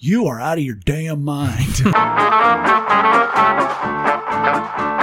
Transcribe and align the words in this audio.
You 0.00 0.26
are 0.28 0.40
out 0.40 0.58
of 0.58 0.64
your 0.64 0.76
damn 0.76 1.24
mind. 1.24 1.82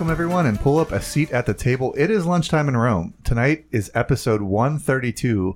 Welcome, 0.00 0.12
everyone, 0.12 0.46
and 0.46 0.58
pull 0.58 0.78
up 0.78 0.92
a 0.92 1.02
seat 1.02 1.30
at 1.30 1.44
the 1.44 1.52
table. 1.52 1.94
It 1.94 2.10
is 2.10 2.24
lunchtime 2.24 2.68
in 2.68 2.76
Rome. 2.78 3.12
Tonight 3.22 3.66
is 3.70 3.90
episode 3.94 4.40
132, 4.40 5.54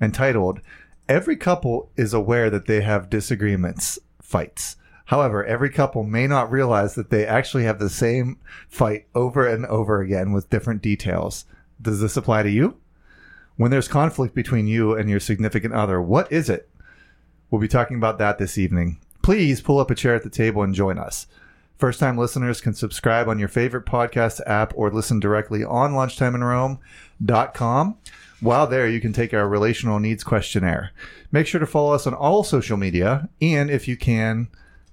entitled 0.00 0.60
Every 1.08 1.36
Couple 1.36 1.92
is 1.94 2.12
Aware 2.12 2.50
That 2.50 2.66
They 2.66 2.80
Have 2.80 3.08
Disagreements, 3.08 4.00
Fights. 4.20 4.74
However, 5.04 5.44
every 5.44 5.70
couple 5.70 6.02
may 6.02 6.26
not 6.26 6.50
realize 6.50 6.96
that 6.96 7.10
they 7.10 7.24
actually 7.24 7.62
have 7.66 7.78
the 7.78 7.88
same 7.88 8.38
fight 8.68 9.06
over 9.14 9.46
and 9.46 9.64
over 9.66 10.00
again 10.00 10.32
with 10.32 10.50
different 10.50 10.82
details. 10.82 11.44
Does 11.80 12.00
this 12.00 12.16
apply 12.16 12.42
to 12.42 12.50
you? 12.50 12.76
When 13.54 13.70
there's 13.70 13.86
conflict 13.86 14.34
between 14.34 14.66
you 14.66 14.96
and 14.96 15.08
your 15.08 15.20
significant 15.20 15.72
other, 15.72 16.02
what 16.02 16.32
is 16.32 16.50
it? 16.50 16.68
We'll 17.48 17.60
be 17.60 17.68
talking 17.68 17.98
about 17.98 18.18
that 18.18 18.38
this 18.38 18.58
evening. 18.58 18.98
Please 19.22 19.60
pull 19.60 19.78
up 19.78 19.92
a 19.92 19.94
chair 19.94 20.16
at 20.16 20.24
the 20.24 20.30
table 20.30 20.64
and 20.64 20.74
join 20.74 20.98
us. 20.98 21.28
First 21.78 22.00
time 22.00 22.16
listeners 22.16 22.60
can 22.60 22.74
subscribe 22.74 23.28
on 23.28 23.38
your 23.38 23.48
favorite 23.48 23.84
podcast 23.84 24.40
app 24.46 24.72
or 24.76 24.90
listen 24.90 25.20
directly 25.20 25.64
on 25.64 25.92
lunchtimeinrome.com. 25.92 27.96
While 28.40 28.66
there, 28.66 28.88
you 28.88 29.00
can 29.00 29.12
take 29.12 29.34
our 29.34 29.48
relational 29.48 29.98
needs 29.98 30.22
questionnaire. 30.22 30.92
Make 31.32 31.46
sure 31.46 31.60
to 31.60 31.66
follow 31.66 31.92
us 31.92 32.06
on 32.06 32.14
all 32.14 32.44
social 32.44 32.76
media, 32.76 33.28
and 33.40 33.70
if 33.70 33.88
you 33.88 33.96
can, 33.96 34.48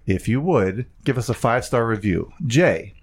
if 0.05 0.27
you 0.27 0.41
would, 0.41 0.85
give 1.03 1.17
us 1.17 1.29
a 1.29 1.33
five 1.33 1.65
star 1.65 1.85
review. 1.85 2.31
Jay, 2.47 2.93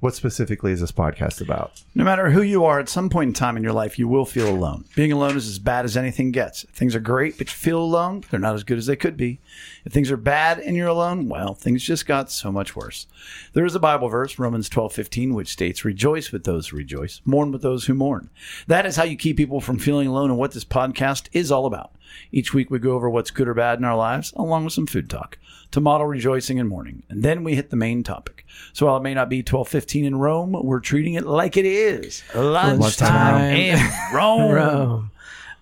what 0.00 0.14
specifically 0.14 0.72
is 0.72 0.80
this 0.80 0.92
podcast 0.92 1.40
about? 1.40 1.82
no 1.94 2.04
matter 2.04 2.30
who 2.30 2.42
you 2.42 2.64
are, 2.64 2.78
at 2.78 2.88
some 2.88 3.10
point 3.10 3.28
in 3.28 3.34
time 3.34 3.56
in 3.56 3.62
your 3.64 3.72
life, 3.72 3.98
you 3.98 4.06
will 4.06 4.24
feel 4.24 4.48
alone. 4.48 4.84
Being 4.94 5.10
alone 5.10 5.36
is 5.36 5.48
as 5.48 5.58
bad 5.58 5.84
as 5.84 5.96
anything 5.96 6.30
gets. 6.30 6.62
If 6.62 6.70
things 6.70 6.94
are 6.94 7.00
great, 7.00 7.36
but 7.36 7.48
you 7.48 7.54
feel 7.54 7.80
alone, 7.80 8.22
they're 8.30 8.38
not 8.38 8.54
as 8.54 8.62
good 8.62 8.78
as 8.78 8.86
they 8.86 8.94
could 8.94 9.16
be. 9.16 9.40
If 9.84 9.92
things 9.92 10.12
are 10.12 10.16
bad 10.16 10.60
and 10.60 10.76
you're 10.76 10.86
alone, 10.86 11.28
well, 11.28 11.54
things 11.54 11.82
just 11.82 12.06
got 12.06 12.30
so 12.30 12.52
much 12.52 12.76
worse. 12.76 13.08
There 13.52 13.64
is 13.64 13.74
a 13.74 13.80
Bible 13.80 14.08
verse, 14.08 14.38
Romans 14.38 14.68
twelve 14.68 14.92
fifteen, 14.92 15.34
which 15.34 15.48
states, 15.48 15.84
Rejoice 15.84 16.30
with 16.30 16.44
those 16.44 16.68
who 16.68 16.76
rejoice, 16.76 17.20
mourn 17.24 17.50
with 17.50 17.62
those 17.62 17.86
who 17.86 17.94
mourn. 17.94 18.30
That 18.68 18.86
is 18.86 18.94
how 18.94 19.04
you 19.04 19.16
keep 19.16 19.36
people 19.36 19.60
from 19.60 19.78
feeling 19.78 20.06
alone 20.06 20.30
and 20.30 20.38
what 20.38 20.52
this 20.52 20.64
podcast 20.64 21.28
is 21.32 21.50
all 21.50 21.66
about. 21.66 21.92
Each 22.32 22.52
week 22.54 22.70
we 22.70 22.78
go 22.78 22.92
over 22.92 23.08
what's 23.10 23.30
good 23.30 23.48
or 23.48 23.54
bad 23.54 23.78
in 23.78 23.84
our 23.84 23.96
lives, 23.96 24.32
along 24.36 24.64
with 24.64 24.72
some 24.72 24.86
food 24.86 25.08
talk, 25.10 25.38
to 25.70 25.80
model 25.80 26.06
rejoicing 26.06 26.58
and 26.58 26.68
mourning. 26.68 27.02
And 27.08 27.22
then 27.22 27.44
we 27.44 27.54
hit 27.54 27.70
the 27.70 27.76
main 27.76 28.02
topic. 28.02 28.44
So 28.72 28.86
while 28.86 28.96
it 28.96 29.02
may 29.02 29.14
not 29.14 29.28
be 29.28 29.38
1215 29.38 30.04
in 30.04 30.16
Rome, 30.16 30.52
we're 30.62 30.80
treating 30.80 31.14
it 31.14 31.26
like 31.26 31.56
it 31.56 31.64
is. 31.66 32.22
Lunchtime 32.34 33.54
in 33.56 33.90
Rome. 34.12 34.52
Rome. 34.52 35.10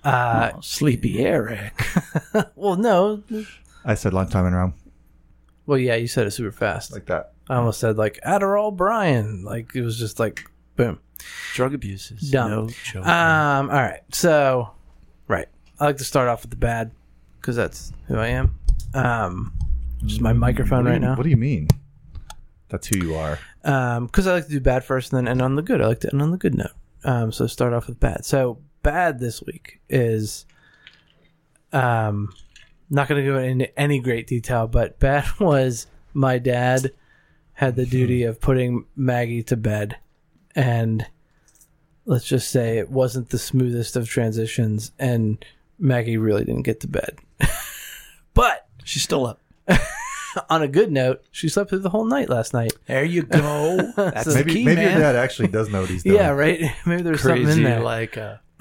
Uh, 0.05 0.53
Oh, 0.55 0.61
sleepy 0.61 1.25
Eric. 1.25 1.73
well, 2.57 2.77
no. 2.77 3.23
I 3.85 3.95
said 3.95 4.13
lunchtime 4.15 4.47
in 4.47 4.55
Rome, 4.55 4.75
Well, 5.67 5.79
yeah, 5.79 5.97
you 5.97 6.07
said 6.07 6.27
it 6.27 6.31
super 6.31 6.53
fast. 6.53 6.93
like 6.93 7.07
that. 7.07 7.33
I 7.49 7.57
almost 7.57 7.81
said 7.81 7.97
like 7.97 8.19
Adderall 8.27 8.75
Brian. 8.77 9.45
Like 9.45 9.75
it 9.75 9.83
was 9.83 9.99
just 9.99 10.19
like 10.21 10.49
boom. 10.77 10.99
Drug 11.55 11.75
abuses. 11.75 12.31
Dumb. 12.31 12.51
no 12.51 12.69
joke. 12.85 13.07
Um. 13.07 13.71
All 13.71 13.77
right. 13.77 14.01
So, 14.13 14.71
right. 15.29 15.47
I 15.79 15.87
like 15.87 15.99
to 15.99 16.05
start 16.05 16.29
off 16.29 16.43
with 16.43 16.51
the 16.51 16.57
bad 16.57 16.91
because 17.41 17.57
that's 17.57 17.93
who 18.07 18.17
I 18.17 18.29
am. 18.29 18.59
Um, 18.95 19.53
which 20.03 20.13
is 20.13 20.21
my 20.21 20.33
microphone 20.33 20.85
What 20.85 20.91
right 20.91 21.01
now. 21.01 21.15
What 21.17 21.25
do 21.25 21.31
you 21.31 21.37
mean? 21.37 21.69
That's 22.69 22.87
who 22.87 22.99
you 22.99 23.15
are. 23.15 23.39
Um, 23.65 24.07
because 24.07 24.27
I 24.27 24.33
like 24.33 24.47
to 24.47 24.51
do 24.51 24.61
bad 24.61 24.85
first 24.85 25.13
and 25.13 25.19
then 25.19 25.29
end 25.29 25.43
on 25.43 25.57
the 25.57 25.63
good. 25.63 25.81
I 25.81 25.87
like 25.87 26.01
to 26.01 26.13
end 26.13 26.23
on 26.23 26.31
the 26.31 26.39
good 26.39 26.55
note. 26.55 26.73
Um, 27.05 27.33
so 27.33 27.47
start 27.47 27.73
off 27.73 27.87
with 27.87 28.01
bad. 28.01 28.25
So 28.25 28.59
bad 28.83 29.21
this 29.21 29.43
week 29.43 29.81
is, 29.89 30.47
um, 31.73 32.33
not 32.91 33.09
going 33.09 33.25
to 33.25 33.31
go 33.31 33.39
into 33.39 33.79
any 33.79 34.01
great 34.01 34.27
detail, 34.27 34.67
but 34.67 34.99
bad 34.99 35.27
was 35.41 35.87
my 36.15 36.39
dad 36.39 36.93
had 37.55 37.77
the 37.77 37.87
duty 37.87 38.23
of 38.23 38.41
putting 38.41 38.85
Maggie 38.95 39.43
to 39.45 39.57
bed, 39.57 39.97
and 40.55 41.07
let's 42.05 42.27
just 42.27 42.51
say 42.51 42.79
it 42.79 42.91
wasn't 42.91 43.31
the 43.31 43.39
smoothest 43.39 43.97
of 43.97 44.09
transitions, 44.09 44.93
and 44.99 45.45
Maggie 45.79 46.17
really 46.17 46.45
didn't 46.45 46.63
get 46.63 46.81
to 46.81 46.89
bed. 46.89 47.19
but 48.35 48.67
She's 48.85 49.03
still 49.03 49.27
up. 49.27 49.41
on 50.51 50.63
a 50.63 50.69
good 50.69 50.93
note, 50.93 51.25
she 51.31 51.49
slept 51.49 51.71
through 51.71 51.81
the 51.81 51.91
whole 51.91 52.05
night 52.05 52.29
last 52.29 52.53
night. 52.55 52.73
There 52.87 53.05
you 53.05 53.23
go. 53.23 53.93
That's 53.97 54.25
the 54.27 54.35
Maybe 54.35 54.53
key, 54.55 54.65
maybe 54.65 54.83
man. 54.83 54.93
your 54.93 55.01
dad 55.01 55.17
actually 55.17 55.49
does 55.49 55.69
know 55.71 55.81
what 55.81 55.91
he's 55.91 56.03
doing. 56.05 56.17
Yeah, 56.17 56.31
right. 56.31 56.61
Maybe 56.87 57.03
there's 57.03 57.23
something 57.23 57.41
in 57.41 57.47
Crazy, 57.47 57.63
there. 57.65 57.81
like 57.81 58.17
uh, 58.17 58.37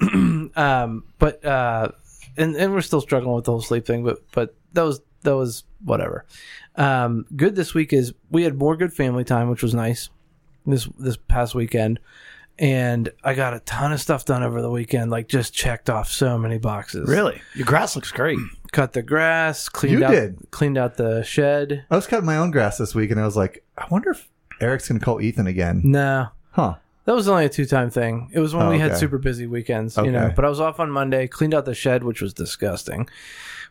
um, 0.56 1.04
but 1.18 1.44
uh, 1.44 1.88
and 2.36 2.56
and 2.56 2.72
we're 2.72 2.80
still 2.80 3.00
struggling 3.00 3.34
with 3.34 3.44
the 3.44 3.52
whole 3.52 3.62
sleep 3.62 3.86
thing. 3.86 4.04
But 4.04 4.20
but 4.32 4.54
that 4.72 4.82
was 4.82 5.00
that 5.22 5.36
was 5.36 5.64
whatever. 5.84 6.24
Um, 6.76 7.26
good 7.36 7.54
this 7.54 7.72
week 7.74 7.92
is 7.92 8.14
we 8.30 8.42
had 8.42 8.58
more 8.58 8.76
good 8.76 8.92
family 8.92 9.24
time, 9.24 9.48
which 9.48 9.62
was 9.62 9.74
nice. 9.74 10.08
This 10.66 10.88
this 10.98 11.16
past 11.16 11.54
weekend, 11.54 12.00
and 12.58 13.10
I 13.22 13.34
got 13.34 13.54
a 13.54 13.60
ton 13.60 13.92
of 13.92 14.00
stuff 14.00 14.24
done 14.24 14.42
over 14.42 14.62
the 14.62 14.70
weekend. 14.70 15.10
Like 15.10 15.28
just 15.28 15.52
checked 15.54 15.90
off 15.90 16.10
so 16.10 16.38
many 16.38 16.58
boxes. 16.58 17.08
really. 17.08 17.40
Your 17.54 17.66
grass 17.66 17.94
looks 17.96 18.10
great. 18.12 18.38
cut 18.72 18.92
the 18.92 19.02
grass, 19.02 19.68
cleaned 19.68 19.98
You 20.00 20.04
out 20.04 20.10
did. 20.10 20.38
cleaned 20.50 20.78
out 20.78 20.96
the 20.96 21.22
shed. 21.22 21.84
I 21.90 21.96
was 21.96 22.06
cutting 22.06 22.26
my 22.26 22.36
own 22.36 22.50
grass 22.50 22.78
this 22.78 22.94
week, 22.94 23.10
and 23.10 23.20
I 23.20 23.24
was 23.24 23.36
like, 23.36 23.64
I 23.78 23.86
wonder 23.90 24.10
if 24.10 24.28
Eric's 24.60 24.88
to 24.88 24.98
call 24.98 25.20
Ethan 25.20 25.46
again. 25.46 25.82
No, 25.84 26.28
Huh? 26.52 26.76
That 27.04 27.14
was 27.14 27.28
only 27.28 27.44
a 27.44 27.48
two 27.48 27.66
time 27.66 27.88
thing. 27.90 28.30
It 28.32 28.40
was 28.40 28.52
when 28.52 28.66
Oh, 28.66 28.70
we 28.70 28.80
had 28.80 28.90
okay. 28.92 28.98
super 28.98 29.18
busy 29.18 29.46
weekends, 29.46 29.96
you 29.96 30.10
know. 30.10 30.24
Okay. 30.24 30.32
But 30.34 30.44
I 30.44 30.48
was 30.48 30.58
off 30.60 30.80
on 30.80 30.90
Monday, 30.90 31.28
cleaned 31.28 31.54
out 31.54 31.64
the 31.64 31.74
shed, 31.74 32.02
which 32.02 32.20
was 32.20 32.34
disgusting. 32.34 33.08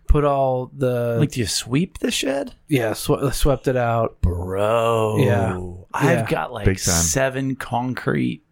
Put 0.07 0.23
all 0.23 0.71
the 0.73 1.17
Like, 1.19 1.31
do 1.31 1.41
you 1.41 1.45
sweep 1.47 1.97
the 1.97 2.11
shed? 2.11 2.53
yeah, 2.69 2.93
sw- 2.93 3.33
swept 3.33 3.67
it 3.67 3.75
out. 3.75 4.21
Bro. 4.21 5.17
Yeah. 5.17 5.59
I've 5.93 6.19
Yeah. 6.19 6.25
got 6.29 6.53
like 6.53 6.63
Big 6.65 6.77
time. 6.77 6.93
seven 6.93 7.55
concrete 7.57 8.43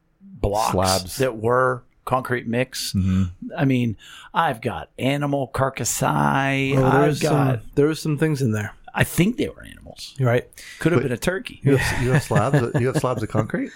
blocks 0.43 0.71
Slabs. 0.71 1.17
that 1.17 1.37
were 1.37 1.83
concrete 2.05 2.47
mix. 2.47 2.91
hmm 2.91 3.23
I 3.57 3.65
mean, 3.65 3.97
I've 4.33 4.61
got 4.61 4.89
animal 4.99 5.49
carcassi. 5.53 6.73
Oh, 6.77 6.81
there 6.81 6.85
I've 6.85 7.07
was 7.07 7.21
got, 7.21 7.59
some 7.61 7.69
there 7.75 7.87
was 7.87 7.99
some 8.01 8.17
things 8.17 8.41
in 8.41 8.51
there. 8.51 8.75
I 8.93 9.03
think 9.03 9.37
they 9.37 9.49
were 9.49 9.63
animals. 9.63 10.13
You're 10.17 10.29
right. 10.29 10.47
Could 10.79 10.91
have 10.91 11.01
But- 11.01 11.07
been 11.07 11.13
a 11.13 11.17
turkey. 11.17 11.59
You 11.63 11.77
have, 11.77 12.03
you 12.03 12.11
have 12.11 12.23
slabs. 12.23 12.79
you 12.79 12.87
have 12.87 12.97
slabs 12.97 13.23
of 13.23 13.29
concrete. 13.29 13.71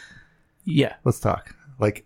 Yeah. 0.66 0.94
Let's 1.03 1.19
talk. 1.19 1.56
Like, 1.79 2.06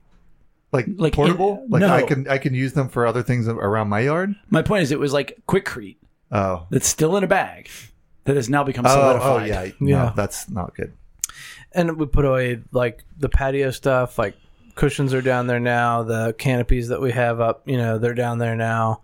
like, 0.71 0.85
Like 0.95 1.13
portable. 1.13 1.63
in- 1.65 1.69
like 1.71 1.81
no. 1.81 1.93
I 1.93 2.03
can 2.03 2.27
I 2.29 2.37
can 2.37 2.53
use 2.53 2.73
them 2.73 2.87
for 2.87 3.05
other 3.05 3.23
things 3.23 3.47
around 3.47 3.89
my 3.89 3.99
yard. 4.01 4.35
My 4.49 4.61
point 4.61 4.83
is, 4.83 4.91
it 4.91 4.99
was 4.99 5.11
like 5.13 5.39
Quikrete 5.47 5.97
Oh. 6.31 6.67
that's 6.69 6.87
still 6.87 7.17
in 7.17 7.23
a 7.23 7.27
bag 7.27 7.67
that 8.23 8.35
has 8.37 8.49
now 8.49 8.63
become 8.63 8.85
Oh, 8.85 8.89
oh 8.89 9.19
solidified. 9.19 9.47
yeah, 9.49 9.63
Yeah. 9.85 10.03
No, 10.05 10.13
that's 10.15 10.47
not 10.49 10.75
good. 10.75 10.93
And 11.73 11.97
we 11.97 12.05
put 12.05 12.23
away 12.25 12.61
like 12.71 13.03
the 13.17 13.27
patio 13.29 13.71
stuff, 13.71 14.17
like 14.19 14.35
cushions 14.75 15.13
are 15.13 15.21
down 15.21 15.47
there 15.47 15.59
now. 15.59 16.03
The 16.03 16.33
canopies 16.37 16.87
that 16.89 17.01
we 17.01 17.11
have 17.11 17.39
up, 17.39 17.67
you 17.67 17.77
know, 17.77 17.97
they're 17.97 18.13
down 18.13 18.37
there 18.37 18.55
now. 18.55 19.01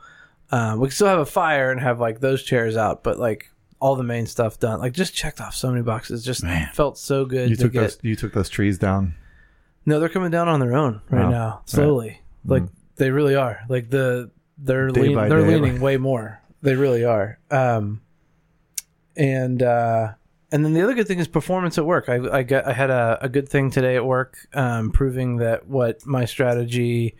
Um, 0.51 0.79
we 0.79 0.88
can 0.88 0.95
still 0.95 1.07
have 1.07 1.19
a 1.19 1.25
fire 1.25 1.72
and 1.72 1.79
have 1.81 2.00
like 2.00 2.19
those 2.19 2.41
chairs 2.44 2.78
out, 2.78 3.03
but 3.03 3.19
like 3.19 3.50
all 3.79 3.95
the 3.95 4.03
main 4.03 4.25
stuff 4.25 4.59
done. 4.59 4.79
Like 4.79 4.94
just 4.94 5.13
checked 5.13 5.41
off 5.41 5.53
so 5.53 5.69
many 5.69 5.83
boxes. 5.83 6.23
Just 6.23 6.44
Man. 6.44 6.69
felt 6.73 6.97
so 6.97 7.25
good 7.25 7.50
You 7.50 7.55
to 7.57 7.63
took 7.63 7.73
get. 7.73 7.81
those. 7.81 7.97
You 8.01 8.16
took 8.16 8.33
those 8.33 8.50
trees 8.50 8.78
down. 8.78 9.16
No, 9.85 10.00
they're 10.00 10.09
coming 10.09 10.31
down 10.31 10.47
on 10.47 10.59
their 10.59 10.75
own 10.75 11.01
right 11.09 11.23
Wow. 11.25 11.29
now, 11.29 11.61
slowly. 11.66 12.22
Like 12.45 12.63
they 12.95 13.11
really 13.11 13.35
are. 13.35 13.59
Like 13.69 13.90
the 13.90 14.31
they're 14.58 14.90
lean, 14.90 15.16
they're 15.16 15.41
day. 15.46 15.55
leaning 15.59 15.79
way 15.81 15.97
more. 15.97 16.41
They 16.61 16.75
really 16.75 17.05
are. 17.05 17.37
Um, 17.52 18.02
and 19.16 19.61
uh, 19.61 20.14
and 20.52 20.64
then 20.64 20.73
the 20.73 20.82
other 20.82 20.94
good 20.94 21.08
thing 21.08 21.20
is 21.20 21.28
performance 21.28 21.78
at 21.78 21.85
work. 21.85 22.09
I 22.09 22.16
I 22.40 22.44
got 22.44 22.66
I 22.66 22.73
had 22.73 22.90
a, 22.90 23.17
a 23.22 23.29
good 23.29 23.49
thing 23.49 23.70
today 23.72 23.96
at 23.96 24.05
work, 24.05 24.38
um, 24.53 24.91
proving 24.91 25.38
that 25.38 25.67
what 25.67 26.05
my 26.05 26.26
strategy, 26.26 27.16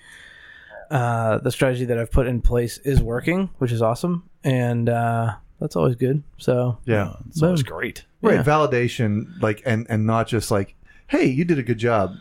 uh, 0.90 1.40
the 1.40 1.52
strategy 1.52 1.86
that 1.86 1.98
I've 1.98 2.12
put 2.12 2.28
in 2.28 2.42
place 2.42 2.78
is 2.80 3.02
working, 3.02 3.50
which 3.58 3.72
is 3.72 3.82
awesome, 3.82 4.30
and 4.44 4.88
uh, 4.90 5.36
that's 5.60 5.76
always 5.76 5.96
good. 5.96 6.24
So 6.38 6.78
Yeah. 6.86 7.14
It's 7.28 7.42
always 7.44 7.64
Boom. 7.64 7.78
great. 7.78 8.06
Right. 8.22 8.36
Yeah. 8.36 8.44
Validation, 8.44 9.42
like, 9.42 9.62
and 9.66 9.86
and 9.90 10.06
not 10.06 10.28
just 10.28 10.50
like, 10.52 10.76
hey, 11.08 11.26
you 11.26 11.44
did 11.46 11.60
a 11.60 11.64
good 11.64 11.78
job. 11.78 12.16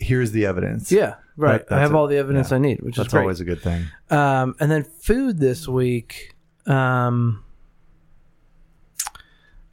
Here's 0.00 0.32
the 0.32 0.44
evidence. 0.44 0.90
yeah, 0.92 1.14
right. 1.36 1.66
That- 1.68 1.76
I 1.76 1.80
have 1.80 1.90
that's 1.90 1.96
all 1.96 2.08
the 2.08 2.16
evidence 2.16 2.50
Yeah. 2.50 2.56
I 2.56 2.58
need, 2.58 2.82
which 2.82 2.96
That's 2.96 3.06
is 3.06 3.12
great. 3.12 3.20
always 3.22 3.40
a 3.40 3.44
good 3.44 3.60
thing. 3.62 3.84
Um, 4.10 4.56
and 4.60 4.70
then 4.70 4.82
food 4.84 5.38
this 5.38 5.66
week. 5.68 6.34
Um, 6.66 7.44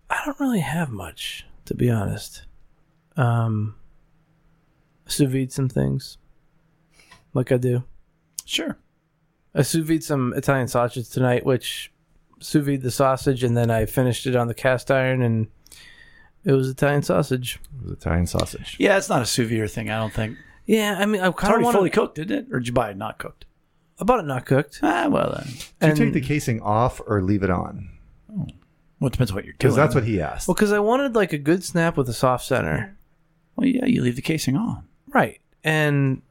I 0.10 0.22
don't 0.26 0.40
really 0.40 0.60
have 0.60 0.90
much, 0.92 1.46
to 1.66 1.74
be 1.74 1.90
honest. 1.90 2.46
Um, 3.18 3.76
sous 5.06 5.30
vide 5.32 5.52
some 5.52 5.70
things, 5.70 6.18
like 7.34 7.52
I 7.52 7.58
do. 7.58 7.84
Sure. 8.46 8.78
I 9.54 9.62
sous 9.62 9.88
vide 9.88 10.04
some 10.04 10.34
Italian 10.36 10.68
sausage 10.68 11.10
tonight, 11.10 11.46
which 11.46 11.92
sous 12.40 12.66
vide 12.66 12.82
the 12.82 12.92
sausage, 12.92 13.44
and 13.44 13.56
then 13.56 13.72
I 13.72 13.86
finished 13.86 14.26
it 14.28 14.36
on 14.36 14.48
the 14.48 14.54
cast 14.54 14.92
iron, 14.92 15.22
and 15.22 15.48
it 16.44 16.52
was 16.52 16.70
Italian 16.70 17.02
sausage. 17.04 17.60
It 17.80 17.84
was 17.84 17.92
Italian 17.94 18.28
sausage. 18.28 18.76
Yeah, 18.80 18.98
it's 18.98 19.10
not 19.10 19.22
a 19.22 19.26
sous 19.26 19.50
vide 19.50 19.72
thing. 19.72 19.90
I 19.90 20.00
don't 20.00 20.14
think 20.14 20.38
Yeah, 20.66 20.98
I 21.00 21.06
mean, 21.06 21.22
I 21.22 21.30
it's 21.30 21.40
kind 21.40 21.52
of 21.52 21.54
already 21.56 21.64
want 21.66 21.78
fully 21.78 21.90
cooked, 21.90 22.20
isn't 22.20 22.32
it? 22.32 22.48
Or 22.52 22.60
did 22.60 22.68
you 22.68 22.74
buy 22.74 22.92
it 22.92 22.98
not 22.98 23.18
cooked? 23.18 23.46
I 24.00 24.04
bought 24.04 24.20
it 24.20 24.28
not 24.28 24.46
cooked. 24.46 24.80
Ah, 24.84 25.08
well 25.10 25.34
then. 25.38 25.54
Do 25.80 25.88
you 26.04 26.06
take 26.06 26.14
the 26.14 26.28
casing 26.28 26.62
off 26.62 27.00
or 27.08 27.22
leave 27.22 27.44
it 27.44 27.50
on? 27.50 27.90
Well, 29.00 29.08
it 29.08 29.12
depends 29.12 29.34
what 29.34 29.44
you're 29.44 29.54
doing. 29.54 29.58
Because 29.60 29.76
that's 29.76 29.94
what 29.96 30.06
he 30.06 30.22
asked. 30.22 30.48
Well, 30.48 30.56
because 30.56 30.72
I 30.72 30.80
wanted 30.80 31.16
like 31.16 31.34
a 31.34 31.38
good 31.38 31.64
snap 31.64 31.98
with 31.98 32.08
a 32.10 32.14
soft 32.14 32.46
center, 32.46 32.96
Well, 33.56 33.68
yeah, 33.68 33.86
you 33.86 34.02
leave 34.02 34.16
the 34.16 34.22
casing 34.22 34.56
on. 34.56 34.84
right? 35.14 35.40
And 35.64 36.22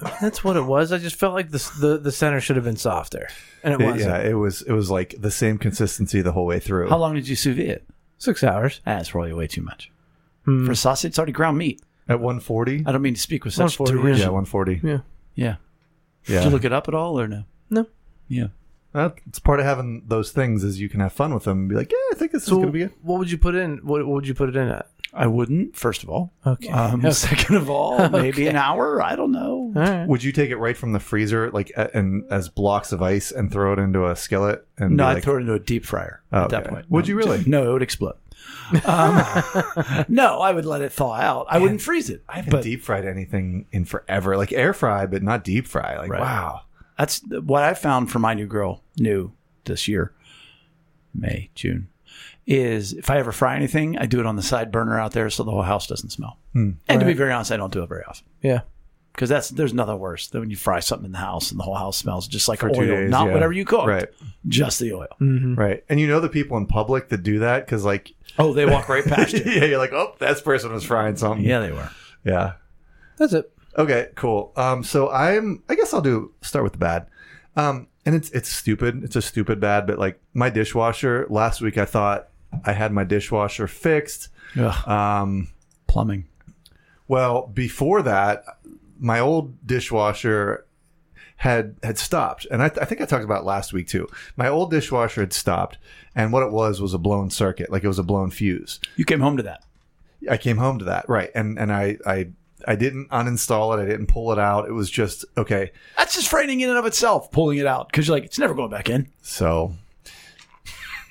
I 0.00 0.04
mean, 0.08 0.14
that's 0.20 0.42
what 0.44 0.56
it 0.56 0.62
was. 0.64 0.92
I 0.92 0.98
just 0.98 1.16
felt 1.16 1.34
like 1.34 1.50
the 1.50 1.70
the, 1.80 1.98
the 1.98 2.12
center 2.12 2.40
should 2.40 2.56
have 2.56 2.64
been 2.64 2.76
softer, 2.76 3.28
and 3.62 3.74
it 3.74 3.80
It- 3.80 3.84
wasn't. 3.84 4.10
yeah, 4.10 4.18
it 4.28 4.34
was. 4.34 4.62
It 4.62 4.72
was 4.72 4.90
like 4.90 5.14
the 5.18 5.30
same 5.30 5.56
consistency 5.58 6.20
the 6.20 6.32
whole 6.32 6.46
way 6.46 6.58
through. 6.60 6.88
How 6.88 6.98
long 6.98 7.14
did 7.14 7.28
you 7.28 7.36
sous 7.36 7.56
vide 7.56 7.66
it? 7.68 7.84
Six 8.18 8.42
hours. 8.42 8.80
Ah, 8.86 8.96
That's 8.96 9.10
probably 9.10 9.32
way 9.32 9.46
too 9.46 9.62
much. 9.62 9.90
Hmm. 10.44 10.66
For 10.66 10.74
sausage, 10.74 11.10
it's 11.10 11.18
already 11.18 11.32
ground 11.32 11.58
meat. 11.58 11.80
At 12.08 12.20
140. 12.20 12.84
I 12.86 12.92
don't 12.92 13.00
mean 13.02 13.14
to 13.14 13.20
speak 13.20 13.44
with 13.44 13.54
such 13.54 13.78
140, 13.78 14.02
derision. 14.02 14.26
Yeah, 14.26 14.30
140. 14.32 14.80
Yeah. 14.82 14.98
Yeah. 15.34 15.56
Yeah, 16.26 16.38
Did 16.40 16.44
you 16.44 16.50
look 16.50 16.64
it 16.64 16.72
up 16.72 16.86
at 16.88 16.94
all 16.94 17.18
or 17.18 17.26
no? 17.28 17.44
No. 17.70 17.86
Yeah. 18.28 18.48
That's 18.94 19.38
part 19.40 19.60
of 19.60 19.66
having 19.66 20.04
those 20.06 20.30
things 20.32 20.64
is 20.64 20.80
you 20.80 20.88
can 20.88 21.00
have 21.00 21.12
fun 21.12 21.34
with 21.34 21.44
them 21.44 21.58
and 21.58 21.68
be 21.68 21.74
like, 21.74 21.90
yeah, 21.92 21.98
I 22.12 22.14
think 22.14 22.32
this 22.32 22.44
is 22.44 22.48
gonna 22.50 22.70
be 22.70 22.78
good. 22.80 22.92
what 23.02 23.18
would 23.18 23.30
you 23.30 23.36
put 23.38 23.54
in? 23.54 23.78
What, 23.78 24.06
what 24.06 24.14
would 24.14 24.26
you 24.28 24.34
put 24.34 24.48
it 24.48 24.56
in 24.56 24.68
at? 24.68 24.88
I 25.16 25.26
wouldn't, 25.28 25.76
first 25.76 26.02
of 26.02 26.08
all. 26.10 26.32
Okay. 26.46 26.68
Um, 26.70 27.00
Okay. 27.04 27.10
Second 27.12 27.56
of 27.56 27.70
all, 27.70 28.08
maybe 28.10 28.28
Okay. 28.42 28.46
an 28.48 28.56
hour. 28.56 29.00
I 29.02 29.14
don't 29.14 29.30
know. 29.32 29.70
Right. 29.74 30.06
Would 30.08 30.24
you 30.24 30.32
take 30.32 30.50
it 30.50 30.56
right 30.56 30.76
from 30.76 30.92
the 30.92 30.98
freezer, 31.00 31.50
like 31.52 31.70
and 31.76 32.24
as 32.32 32.48
blocks 32.48 32.90
of 32.92 33.00
ice, 33.02 33.30
and 33.30 33.50
throw 33.52 33.72
it 33.74 33.78
into 33.78 34.08
a 34.08 34.16
skillet? 34.16 34.66
And 34.78 34.96
No, 34.96 35.06
I'd 35.06 35.14
like, 35.14 35.22
throw 35.24 35.36
it 35.36 35.40
into 35.40 35.54
a 35.54 35.60
deep 35.60 35.84
fryer 35.84 36.22
Oh, 36.32 36.44
at 36.44 36.50
that 36.50 36.64
point. 36.68 36.90
Would 36.90 37.04
No, 37.04 37.08
you 37.08 37.16
really? 37.16 37.36
just- 37.38 37.48
No, 37.48 37.68
it 37.68 37.72
would 37.72 37.82
explode. 37.82 38.14
Um, 38.86 40.04
no, 40.08 40.40
I 40.40 40.50
would 40.52 40.64
let 40.64 40.80
it 40.82 40.90
thaw 40.92 41.12
out. 41.14 41.46
I 41.50 41.58
wouldn't 41.58 41.80
freeze 41.82 42.08
it. 42.10 42.22
I 42.28 42.36
haven't 42.36 42.50
but 42.50 42.62
deep 42.62 42.82
fried 42.82 43.04
anything 43.04 43.66
in 43.72 43.84
forever, 43.84 44.36
like 44.36 44.52
air 44.52 44.72
fry, 44.72 45.06
but 45.06 45.22
not 45.22 45.44
deep 45.44 45.66
fry. 45.66 45.98
Like 45.98 46.10
Right. 46.10 46.20
wow, 46.20 46.62
that's 46.98 47.20
what 47.28 47.62
I 47.62 47.74
found 47.74 48.10
for 48.10 48.18
my 48.18 48.34
new 48.34 48.46
girl, 48.46 48.82
new 48.98 49.32
this 49.64 49.88
year, 49.88 50.12
May, 51.14 51.50
June, 51.54 51.88
is 52.46 52.92
if 52.92 53.10
I 53.10 53.18
ever 53.18 53.32
fry 53.32 53.56
anything, 53.56 53.96
I 53.98 54.06
do 54.06 54.20
it 54.20 54.26
on 54.26 54.36
the 54.36 54.42
side 54.42 54.70
burner 54.70 54.98
out 54.98 55.12
there 55.12 55.30
so 55.30 55.42
the 55.42 55.50
whole 55.50 55.62
house 55.62 55.86
doesn't 55.86 56.10
smell. 56.10 56.38
Hmm. 56.52 56.72
And 56.88 57.00
to 57.00 57.06
be 57.06 57.12
Right. 57.12 57.16
very 57.16 57.32
honest, 57.32 57.52
I 57.52 57.56
don't 57.56 57.72
do 57.72 57.82
it 57.82 57.88
very 57.88 58.04
often. 58.04 58.26
Yeah. 58.42 58.60
Because 59.12 59.28
that's 59.28 59.48
there's 59.50 59.72
nothing 59.72 59.98
worse 60.00 60.26
than 60.26 60.40
when 60.40 60.50
you 60.50 60.56
fry 60.56 60.80
something 60.80 61.06
in 61.06 61.12
the 61.12 61.18
house 61.18 61.52
and 61.52 61.58
the 61.60 61.64
whole 61.64 61.76
house 61.76 61.96
smells 61.96 62.26
just 62.26 62.48
like 62.48 62.58
For 62.58 62.68
oil, 62.70 62.74
days, 62.84 63.10
not 63.10 63.28
yeah. 63.28 63.32
whatever 63.32 63.52
you 63.52 63.64
cooked, 63.64 63.86
Right. 63.86 64.08
just 64.48 64.80
the 64.80 64.92
oil. 64.92 65.06
Mm-hmm. 65.20 65.54
right? 65.54 65.84
And 65.88 66.00
you 66.00 66.08
know 66.08 66.18
the 66.18 66.28
people 66.28 66.56
in 66.56 66.66
public 66.66 67.10
that 67.10 67.22
do 67.22 67.38
that 67.38 67.64
because, 67.64 67.84
like, 67.84 68.12
Oh, 68.40 68.52
they 68.52 68.66
walk 68.66 68.88
right 68.88 69.04
past 69.04 69.32
you. 69.34 69.44
yeah, 69.44 69.66
you're 69.66 69.78
like, 69.78 69.92
oh, 69.92 70.16
that 70.18 70.42
person 70.44 70.72
was 70.72 70.82
frying 70.82 71.14
something. 71.16 71.44
Yeah, 71.44 71.60
they 71.60 71.70
were. 71.70 71.88
yeah. 72.24 72.54
That's 73.16 73.32
it. 73.32 73.52
Okay, 73.76 74.08
cool. 74.14 74.52
Um, 74.56 74.84
so 74.84 75.10
I'm. 75.10 75.62
I 75.68 75.74
guess 75.74 75.92
I'll 75.92 76.00
do 76.00 76.32
start 76.42 76.62
with 76.64 76.72
the 76.74 76.78
bad. 76.78 77.06
Um, 77.56 77.88
and 78.06 78.14
it's 78.14 78.30
it's 78.30 78.48
stupid. 78.48 79.02
It's 79.04 79.16
a 79.16 79.22
stupid 79.22 79.60
bad, 79.60 79.86
but 79.86 79.98
like 79.98 80.20
my 80.32 80.50
dishwasher 80.50 81.26
last 81.30 81.60
week, 81.60 81.78
I 81.78 81.84
thought 81.84 82.28
I 82.64 82.72
had 82.72 82.92
my 82.92 83.04
dishwasher 83.04 83.66
fixed. 83.66 84.28
Ugh, 84.58 84.88
Um, 84.88 85.48
plumbing. 85.88 86.26
well, 87.08 87.46
before 87.48 88.02
that, 88.02 88.44
my 88.98 89.18
old 89.18 89.66
dishwasher 89.66 90.64
had 91.36 91.76
had 91.82 91.98
stopped, 91.98 92.46
and 92.50 92.62
I, 92.62 92.66
I 92.66 92.84
think 92.84 93.00
I 93.00 93.06
talked 93.06 93.24
about 93.24 93.42
it 93.42 93.46
last 93.46 93.72
week 93.72 93.88
too. 93.88 94.08
My 94.36 94.48
old 94.48 94.70
dishwasher 94.70 95.20
had 95.22 95.32
stopped, 95.32 95.78
and 96.14 96.32
what 96.32 96.42
it 96.44 96.52
was 96.52 96.80
was 96.80 96.94
a 96.94 96.98
blown 96.98 97.30
circuit, 97.30 97.70
like 97.72 97.82
it 97.84 97.88
was 97.88 97.98
a 97.98 98.04
blown 98.04 98.30
fuse. 98.30 98.78
You 98.96 99.04
came 99.04 99.20
home 99.20 99.36
to 99.38 99.42
that. 99.44 99.64
I 100.30 100.36
came 100.36 100.58
home 100.58 100.78
to 100.78 100.84
that, 100.86 101.08
right? 101.08 101.30
And 101.34 101.58
and 101.58 101.72
I 101.72 101.98
I 102.06 102.28
I 102.66 102.76
didn't 102.76 103.08
uninstall 103.10 103.76
it. 103.78 103.82
I 103.82 103.86
didn't 103.86 104.06
pull 104.06 104.32
it 104.32 104.38
out. 104.38 104.66
It 104.68 104.72
was 104.72 104.90
just 104.90 105.24
okay. 105.36 105.70
That's 105.96 106.14
just 106.14 106.28
frightening 106.28 106.60
in 106.60 106.68
and 106.70 106.78
of 106.78 106.86
itself, 106.86 107.30
pulling 107.30 107.58
it 107.58 107.66
out 107.66 107.88
because 107.88 108.06
you're 108.08 108.16
like, 108.16 108.24
it's 108.24 108.38
never 108.38 108.54
going 108.54 108.70
back 108.70 108.88
in. 108.88 109.08
So, 109.22 109.74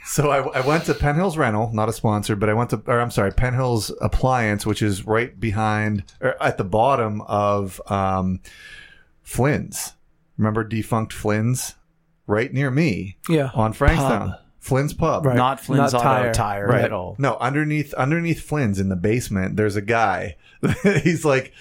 so 0.05 0.29
I, 0.29 0.59
I 0.59 0.67
went 0.67 0.85
to 0.85 0.94
Penn 0.94 1.15
Hills 1.15 1.38
Rental, 1.38 1.71
not 1.73 1.89
a 1.89 1.94
sponsor, 1.94 2.35
but 2.35 2.50
I 2.50 2.53
went 2.53 2.69
to, 2.71 2.81
or 2.88 3.00
I'm 3.00 3.11
sorry, 3.11 3.31
Penn 3.31 3.53
Hills 3.53 3.91
Appliance, 4.01 4.65
which 4.65 4.81
is 4.81 5.05
right 5.05 5.38
behind, 5.39 6.03
or 6.21 6.41
at 6.41 6.57
the 6.57 6.63
bottom 6.63 7.21
of 7.21 7.81
um, 7.89 8.39
Flynn's. 9.23 9.94
Remember 10.38 10.63
defunct 10.63 11.13
Flynn's? 11.13 11.75
Right 12.25 12.53
near 12.53 12.71
me 12.71 13.17
Yeah. 13.27 13.50
on 13.53 13.73
Frankstown. 13.73 14.29
Pub. 14.31 14.39
Flynn's 14.63 14.94
Pub. 14.94 15.25
Right. 15.25 15.36
Not 15.36 15.60
Flynn's 15.60 15.92
Not 15.92 16.00
Auto 16.01 16.04
tire. 16.04 16.33
Tire, 16.33 16.68
Right. 16.68 16.83
at 16.86 16.94
all. 16.94 17.15
No, 17.19 17.36
underneath 17.39 17.94
underneath 17.95 18.42
Flynn's 18.42 18.80
in 18.80 18.88
the 18.89 18.95
basement, 18.95 19.57
there's 19.57 19.75
a 19.75 19.81
guy. 19.81 20.38
he's 21.04 21.25
like 21.25 21.51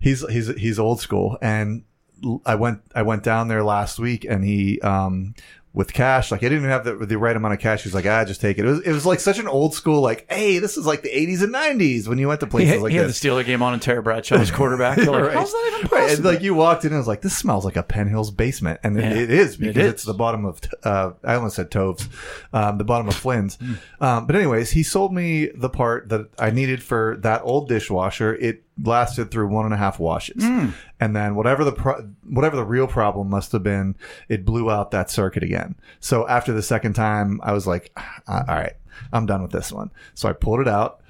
he's 0.00 0.28
he's 0.28 0.48
he's 0.56 0.78
old 0.78 1.00
school 1.00 1.38
and 1.40 1.84
l- 2.24 2.42
I 2.44 2.56
went 2.56 2.80
I 2.96 3.02
went 3.02 3.22
down 3.22 3.46
there 3.46 3.62
last 3.62 4.00
week 4.00 4.24
and 4.24 4.44
he 4.44 4.80
um 4.80 5.34
with 5.74 5.92
cash 5.92 6.32
like 6.32 6.40
I 6.40 6.46
didn't 6.48 6.58
even 6.58 6.70
have 6.70 6.84
the, 6.84 6.94
the 7.06 7.18
right 7.18 7.36
amount 7.36 7.54
of 7.54 7.60
cash. 7.60 7.82
He 7.82 7.88
was 7.88 7.94
like, 7.94 8.06
"Ah, 8.06 8.24
just 8.24 8.40
take 8.40 8.58
it." 8.58 8.64
It 8.64 8.68
was 8.68 8.80
it 8.80 8.92
was 8.92 9.06
like 9.06 9.20
such 9.20 9.38
an 9.38 9.46
old 9.46 9.74
school 9.74 10.00
like, 10.00 10.26
"Hey, 10.30 10.58
this 10.58 10.76
is 10.76 10.86
like 10.86 11.02
the 11.02 11.10
80s 11.10 11.42
and 11.42 11.54
90s 11.54 12.08
when 12.08 12.18
you 12.18 12.26
went 12.26 12.40
to 12.40 12.46
He, 12.46 12.50
places 12.50 12.72
had, 12.74 12.82
like 12.82 12.90
he 12.90 12.96
had 12.96 13.04
the 13.04 13.08
this." 13.08 13.20
Steeler 13.20 13.44
game 13.44 13.62
on 13.62 13.74
and 13.74 13.82
Terry 13.82 14.02
Bradshaw 14.02 14.38
was 14.38 14.50
quarterback. 14.50 14.96
You're 14.98 15.06
like, 15.12 15.22
Right. 15.24 15.34
how's 15.34 15.52
that 15.52 15.72
even 15.76 15.80
Right, 15.90 16.00
and 16.00 16.08
possible? 16.10 16.30
like 16.32 16.42
you 16.42 16.54
walked 16.54 16.84
in 16.84 16.88
and 16.88 16.96
it 16.96 16.98
was 16.98 17.06
like, 17.06 17.20
this 17.20 17.36
smells 17.36 17.64
like 17.64 17.76
a 17.76 17.82
Penn 17.82 18.08
Hills 18.08 18.30
basement, 18.30 18.80
and 18.82 18.96
Yeah. 18.96 19.12
it 19.14 19.30
is 19.30 19.56
because 19.56 19.76
is. 19.84 19.92
it's 19.92 20.04
the 20.04 20.14
bottom 20.14 20.44
of 20.46 20.60
uh, 20.84 21.12
I 21.22 21.34
almost 21.34 21.56
said 21.56 21.70
Toves, 21.70 22.08
um, 22.52 22.78
the 22.78 22.84
bottom 22.84 23.06
of 23.06 23.14
Flynn's. 23.14 23.56
Hmm. 23.56 23.74
Um, 24.00 24.26
but 24.26 24.34
anyways, 24.36 24.70
he 24.70 24.82
sold 24.82 25.12
me 25.12 25.48
the 25.54 25.68
part 25.68 26.08
that 26.08 26.28
I 26.38 26.50
needed 26.50 26.82
for 26.82 27.18
that 27.20 27.42
old 27.44 27.68
dishwasher. 27.68 28.34
It 28.34 28.62
lasted 28.82 29.30
through 29.30 29.48
one 29.48 29.64
and 29.64 29.74
a 29.74 29.76
half 29.76 29.98
washes, 29.98 30.42
Hmm. 30.44 30.68
And 31.00 31.14
then 31.14 31.34
whatever 31.34 31.64
the 31.64 31.72
pro- 31.72 32.08
whatever 32.24 32.56
the 32.56 32.64
real 32.64 32.86
problem 32.86 33.30
must 33.30 33.52
have 33.52 33.62
been, 33.62 33.96
it 34.28 34.44
blew 34.44 34.70
out 34.70 34.90
that 34.90 35.10
circuit 35.10 35.42
again. 35.42 35.76
So 36.00 36.26
after 36.28 36.52
the 36.52 36.62
second 36.62 36.94
time, 36.94 37.40
I 37.42 37.52
was 37.52 37.66
like, 37.66 37.92
"Ah, 37.96 38.44
all 38.48 38.56
right, 38.56 38.74
I'm 39.12 39.26
done 39.26 39.42
with 39.42 39.52
this 39.52 39.72
one. 39.72 39.90
So 40.14 40.28
I 40.28 40.32
pulled 40.32 40.60
it 40.60 40.68
out 40.68 41.00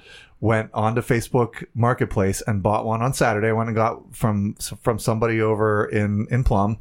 went 0.41 0.69
onto 0.73 1.01
Facebook 1.01 1.65
Marketplace 1.75 2.41
and 2.47 2.63
bought 2.63 2.85
one 2.85 3.01
on 3.01 3.13
Saturday. 3.13 3.49
I 3.49 3.53
went 3.53 3.69
and 3.69 3.75
got 3.75 4.15
from 4.15 4.55
from 4.55 4.99
somebody 4.99 5.41
over 5.41 5.85
in 5.85 6.27
in 6.31 6.43
Plum, 6.43 6.77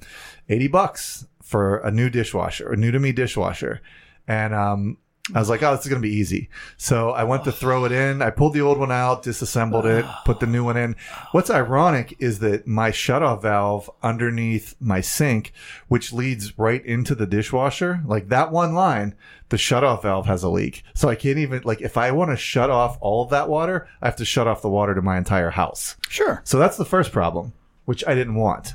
eighty 0.48 0.68
bucks 0.68 1.26
for 1.42 1.78
a 1.78 1.90
new 1.90 2.10
dishwasher, 2.10 2.72
a 2.72 2.76
new 2.76 2.90
to 2.90 2.98
me 2.98 3.12
dishwasher, 3.12 3.80
and 4.26 4.54
um. 4.54 4.98
I 5.34 5.38
was 5.38 5.48
like, 5.48 5.62
oh, 5.62 5.72
this 5.72 5.84
is 5.84 5.88
going 5.88 6.00
to 6.00 6.08
be 6.08 6.14
easy. 6.14 6.48
So 6.76 7.10
I 7.10 7.24
went 7.24 7.44
to 7.44 7.52
throw 7.52 7.84
it 7.84 7.92
in. 7.92 8.22
I 8.22 8.30
pulled 8.30 8.54
the 8.54 8.62
old 8.62 8.78
one 8.78 8.90
out, 8.90 9.22
disassembled 9.22 9.84
it, 9.84 10.04
put 10.24 10.40
the 10.40 10.46
new 10.46 10.64
one 10.64 10.76
in. 10.76 10.96
What's 11.32 11.50
ironic 11.50 12.16
is 12.18 12.38
that 12.38 12.66
my 12.66 12.90
shutoff 12.90 13.42
valve 13.42 13.90
underneath 14.02 14.74
my 14.80 15.00
sink, 15.00 15.52
which 15.88 16.12
leads 16.12 16.58
right 16.58 16.84
into 16.84 17.14
the 17.14 17.26
dishwasher, 17.26 18.00
like 18.06 18.28
that 18.28 18.50
one 18.52 18.74
line, 18.74 19.14
the 19.50 19.56
shutoff 19.56 20.02
valve 20.02 20.26
has 20.26 20.42
a 20.42 20.48
leak. 20.48 20.82
So 20.94 21.08
I 21.08 21.14
can't 21.14 21.38
even, 21.38 21.62
like, 21.64 21.80
if 21.82 21.96
I 21.96 22.10
want 22.10 22.30
to 22.30 22.36
shut 22.36 22.70
off 22.70 22.96
all 23.00 23.22
of 23.22 23.30
that 23.30 23.48
water, 23.48 23.88
I 24.00 24.06
have 24.06 24.16
to 24.16 24.24
shut 24.24 24.46
off 24.46 24.62
the 24.62 24.70
water 24.70 24.94
to 24.94 25.02
my 25.02 25.18
entire 25.18 25.50
house. 25.50 25.96
sure. 26.08 26.40
So 26.44 26.58
that's 26.58 26.76
the 26.76 26.84
first 26.84 27.12
problem, 27.12 27.52
which 27.84 28.06
I 28.06 28.14
didn't 28.14 28.34
want. 28.34 28.74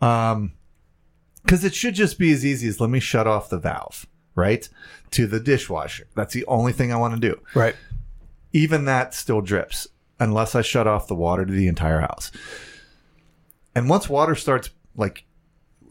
Um, 0.00 0.52
because 1.42 1.64
it 1.64 1.74
should 1.74 1.94
just 1.94 2.18
be 2.18 2.32
as 2.32 2.44
easy 2.44 2.68
as 2.68 2.80
let 2.80 2.90
me 2.90 3.00
shut 3.00 3.26
off 3.26 3.48
the 3.48 3.58
valve, 3.58 4.06
right? 4.34 4.68
To 5.12 5.26
the 5.26 5.40
dishwasher. 5.40 6.06
That's 6.14 6.34
the 6.34 6.44
only 6.46 6.72
thing 6.72 6.92
I 6.92 6.96
want 6.96 7.14
to 7.14 7.20
do. 7.20 7.40
Right. 7.54 7.76
Even 8.52 8.84
that 8.86 9.14
still 9.14 9.40
drips 9.40 9.88
unless 10.20 10.54
I 10.54 10.62
shut 10.62 10.86
off 10.86 11.08
the 11.08 11.14
water 11.14 11.44
to 11.44 11.52
the 11.52 11.68
entire 11.68 12.00
house. 12.00 12.30
And 13.74 13.88
once 13.88 14.08
water 14.08 14.34
starts, 14.34 14.70
like, 14.96 15.24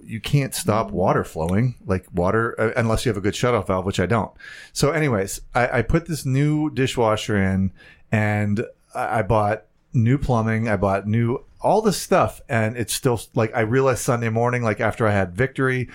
you 0.03 0.19
can't 0.19 0.53
stop 0.53 0.91
water 0.91 1.23
flowing, 1.23 1.75
like 1.85 2.05
water, 2.13 2.59
uh, 2.59 2.71
unless 2.75 3.05
you 3.05 3.09
have 3.09 3.17
a 3.17 3.21
good 3.21 3.33
shutoff 3.33 3.67
valve, 3.67 3.85
which 3.85 3.99
I 3.99 4.05
don't. 4.05 4.31
So, 4.73 4.91
anyways, 4.91 5.41
I, 5.53 5.79
I 5.79 5.81
put 5.83 6.07
this 6.07 6.25
new 6.25 6.69
dishwasher 6.69 7.37
in 7.37 7.71
and 8.11 8.65
I, 8.95 9.19
I 9.19 9.21
bought 9.21 9.65
new 9.93 10.17
plumbing. 10.17 10.67
I 10.67 10.75
bought 10.75 11.07
new, 11.07 11.43
all 11.61 11.81
this 11.81 12.01
stuff. 12.01 12.41
And 12.49 12.75
it's 12.77 12.93
still 12.93 13.21
like, 13.35 13.55
I 13.55 13.61
realized 13.61 13.99
Sunday 13.99 14.29
morning, 14.29 14.63
like 14.63 14.79
after 14.79 15.07
I 15.07 15.11
had 15.11 15.35
victory, 15.35 15.89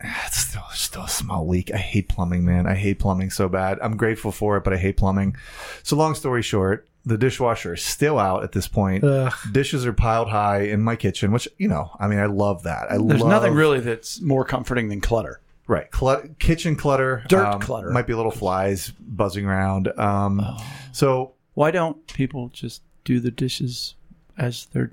it's 0.26 0.38
still, 0.38 0.62
still 0.72 1.04
a 1.04 1.08
small 1.08 1.46
leak. 1.48 1.72
I 1.72 1.76
hate 1.78 2.08
plumbing, 2.08 2.44
man. 2.44 2.66
I 2.66 2.74
hate 2.74 2.98
plumbing 2.98 3.30
so 3.30 3.48
bad. 3.48 3.78
I'm 3.82 3.96
grateful 3.96 4.32
for 4.32 4.56
it, 4.56 4.64
but 4.64 4.72
I 4.72 4.76
hate 4.76 4.96
plumbing. 4.96 5.36
So, 5.82 5.96
long 5.96 6.14
story 6.14 6.42
short, 6.42 6.86
the 7.06 7.18
dishwasher 7.18 7.74
is 7.74 7.82
still 7.82 8.18
out 8.18 8.42
at 8.44 8.52
this 8.52 8.66
point. 8.68 9.04
Ugh. 9.04 9.32
Dishes 9.52 9.84
are 9.86 9.92
piled 9.92 10.28
high 10.30 10.62
in 10.62 10.80
my 10.82 10.96
kitchen, 10.96 11.32
which 11.32 11.46
you 11.58 11.68
know, 11.68 11.90
I 12.00 12.06
mean, 12.08 12.18
I 12.18 12.26
love 12.26 12.62
that. 12.64 12.90
I 12.90 12.98
There's 12.98 13.20
love, 13.20 13.28
nothing 13.30 13.54
really 13.54 13.80
that's 13.80 14.20
more 14.20 14.44
comforting 14.44 14.88
than 14.88 15.00
clutter. 15.00 15.40
right. 15.66 15.90
Clut- 15.90 16.38
kitchen 16.38 16.76
clutter, 16.76 17.22
Dirt 17.28 17.44
um, 17.46 17.60
clutter. 17.60 17.90
might 17.90 18.06
be 18.06 18.14
little 18.14 18.30
flies 18.32 18.90
buzzing 18.98 19.44
around. 19.46 19.88
Um, 19.98 20.44
So 20.92 21.32
Why 21.54 21.70
don't 21.70 22.06
people 22.08 22.48
just 22.48 22.82
do 23.04 23.20
the 23.20 23.30
dishes 23.30 23.94
as 24.38 24.66
they're 24.72 24.92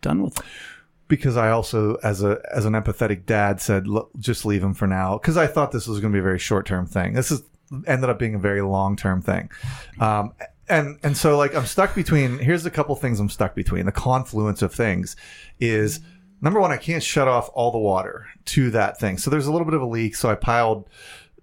done 0.00 0.22
with 0.22 0.34
them? 0.34 0.44
Because 1.12 1.36
I 1.36 1.50
also, 1.50 1.96
as 1.96 2.22
a 2.22 2.40
as 2.54 2.64
an 2.64 2.72
empathetic 2.72 3.26
dad, 3.26 3.60
said 3.60 3.86
"Look, 3.86 4.10
just 4.18 4.46
leave 4.46 4.62
him 4.62 4.72
for 4.72 4.86
now 4.86 5.18
because 5.18 5.36
I 5.36 5.46
thought 5.46 5.70
this 5.70 5.86
was 5.86 6.00
going 6.00 6.10
to 6.10 6.16
be 6.16 6.20
a 6.20 6.22
very 6.22 6.38
short 6.38 6.64
term 6.64 6.86
thing. 6.86 7.12
This 7.12 7.30
is 7.30 7.42
ended 7.86 8.08
up 8.08 8.18
being 8.18 8.34
a 8.34 8.38
very 8.38 8.62
long 8.62 8.96
term 8.96 9.20
thing. 9.20 9.50
Um, 10.00 10.32
and 10.70 10.98
and 11.02 11.14
so 11.14 11.36
like 11.36 11.54
I'm 11.54 11.66
stuck 11.66 11.94
between. 11.94 12.38
Here's 12.38 12.64
a 12.64 12.70
couple 12.70 12.96
things 12.96 13.20
I'm 13.20 13.28
stuck 13.28 13.54
between. 13.54 13.84
The 13.84 13.92
confluence 13.92 14.62
of 14.62 14.72
things 14.72 15.14
is 15.60 16.00
number 16.40 16.58
one. 16.58 16.72
I 16.72 16.78
can't 16.78 17.02
shut 17.02 17.28
off 17.28 17.50
all 17.52 17.72
the 17.72 17.78
water 17.78 18.28
to 18.46 18.70
that 18.70 18.98
thing. 18.98 19.18
So 19.18 19.28
there's 19.28 19.46
a 19.46 19.52
little 19.52 19.66
bit 19.66 19.74
of 19.74 19.82
a 19.82 19.86
leak. 19.86 20.16
So 20.16 20.30
I 20.30 20.34
piled 20.34 20.88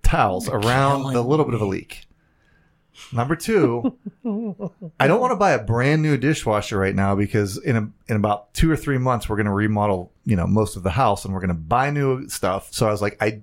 towels 0.01 0.49
around 0.49 1.13
the 1.13 1.23
little 1.23 1.45
bit 1.45 1.53
of 1.53 1.61
a 1.61 1.65
leak. 1.65 2.07
Number 3.11 3.35
two, 3.35 3.97
I 4.99 5.07
don't 5.07 5.19
want 5.19 5.31
to 5.31 5.35
buy 5.35 5.51
a 5.51 5.63
brand 5.63 6.01
new 6.01 6.17
dishwasher 6.17 6.77
right 6.77 6.95
now 6.95 7.15
because 7.15 7.57
in 7.57 7.75
a, 7.75 7.89
in 8.07 8.15
about 8.15 8.53
two 8.53 8.71
or 8.71 8.75
three 8.75 8.97
months 8.97 9.27
we're 9.27 9.35
going 9.35 9.45
to 9.45 9.53
remodel, 9.53 10.11
you 10.25 10.35
know, 10.35 10.47
most 10.47 10.75
of 10.75 10.83
the 10.83 10.91
house 10.91 11.25
and 11.25 11.33
we're 11.33 11.39
going 11.39 11.49
to 11.49 11.53
buy 11.53 11.89
new 11.89 12.27
stuff. 12.29 12.73
So 12.73 12.87
I 12.87 12.91
was 12.91 13.01
like, 13.01 13.17
I 13.21 13.41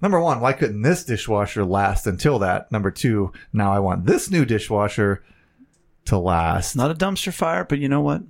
number 0.00 0.20
one, 0.20 0.40
why 0.40 0.52
couldn't 0.52 0.82
this 0.82 1.04
dishwasher 1.04 1.64
last 1.64 2.06
until 2.06 2.38
that? 2.40 2.70
Number 2.72 2.90
two, 2.90 3.32
now 3.52 3.72
I 3.72 3.78
want 3.78 4.06
this 4.06 4.30
new 4.30 4.44
dishwasher 4.44 5.22
to 6.06 6.18
last. 6.18 6.76
Not 6.76 6.90
a 6.90 6.94
dumpster 6.94 7.32
fire, 7.32 7.64
but 7.64 7.78
you 7.78 7.88
know 7.88 8.00
what? 8.00 8.22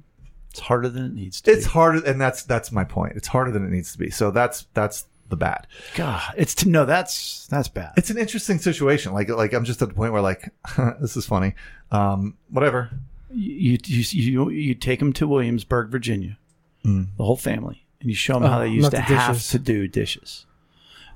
It's 0.51 0.61
harder 0.61 0.89
than 0.89 1.05
it 1.07 1.15
needs 1.15 1.41
to 1.41 1.51
be. 1.51 1.57
It's 1.57 1.67
be. 1.67 1.71
harder, 1.71 2.05
and 2.05 2.21
that's 2.21 2.43
that's 2.43 2.71
my 2.73 2.85
point. 2.85 3.15
It's 3.17 3.29
harder 3.29 3.51
than 3.51 3.65
it 3.65 3.71
needs 3.71 3.93
to 3.93 3.99
be. 3.99 4.11
So 4.11 4.31
that's 4.31 4.67
that's 4.75 5.07
the 5.33 5.37
bad. 5.37 5.67
God, 5.95 6.35
it's 6.37 6.55
to 6.57 6.69
no. 6.69 6.85
That's 6.85 7.47
that's 7.49 7.67
bad. 7.69 7.95
It's 7.97 8.11
an 8.11 8.19
interesting 8.19 8.59
situation. 8.59 9.13
Like 9.13 9.29
like 9.31 9.53
I'm 9.55 9.65
just 9.65 9.83
at 9.83 9.89
the 9.89 9.95
point 9.95 10.13
where 10.13 10.23
like 10.23 10.53
this 11.01 11.17
is 11.17 11.27
funny. 11.27 11.55
Um, 11.91 12.37
whatever. 12.51 12.91
You 13.31 13.79
you 13.85 14.05
you 14.11 14.51
you 14.51 14.75
take 14.75 14.99
them 14.99 15.13
to 15.15 15.27
Williamsburg, 15.27 15.91
Virginia, 15.91 16.37
the 16.85 17.07
whole 17.19 17.37
family, 17.37 17.87
and 18.01 18.11
you 18.11 18.15
show 18.15 18.35
them 18.35 18.43
how 18.43 18.59
Oh, 18.59 18.61
they 18.61 18.69
used 18.69 18.91
to 18.91 18.97
the 18.99 19.03
have 19.03 19.43
to 19.49 19.59
do 19.59 19.89
dishes, 19.89 20.45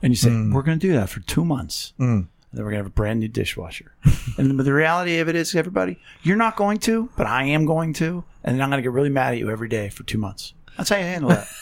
and 0.02 0.12
you 0.12 0.16
say 0.16 0.30
we're 0.30 0.62
going 0.62 0.78
to 0.78 0.87
do 0.87 0.94
that 0.94 1.11
for 1.11 1.20
two 1.20 1.44
months. 1.44 1.92
Mm. 2.00 2.08
And 2.08 2.28
then 2.52 2.64
we're 2.64 2.70
gonna 2.70 2.78
have 2.78 2.87
a 2.87 2.90
brand 2.90 3.20
new 3.20 3.28
dishwasher. 3.28 3.92
and 4.38 4.58
the 4.58 4.73
reality 4.73 5.18
of 5.18 5.28
it 5.28 5.37
is, 5.37 5.54
everybody, 5.54 5.99
you're 6.23 6.38
not 6.38 6.56
going 6.56 6.78
to, 6.80 7.11
but 7.16 7.26
I 7.26 7.44
am 7.44 7.66
going 7.66 7.92
to, 7.94 8.25
and 8.42 8.54
then 8.54 8.62
I'm 8.62 8.70
gonna 8.70 8.80
get 8.80 8.92
really 8.92 9.11
mad 9.11 9.35
at 9.35 9.38
you 9.38 9.50
every 9.50 9.68
day 9.68 9.90
for 9.90 10.04
two 10.04 10.16
months. 10.16 10.54
That's 10.78 10.88
how 10.88 10.96
you 10.96 11.02
handle 11.02 11.28
that. 11.30 11.46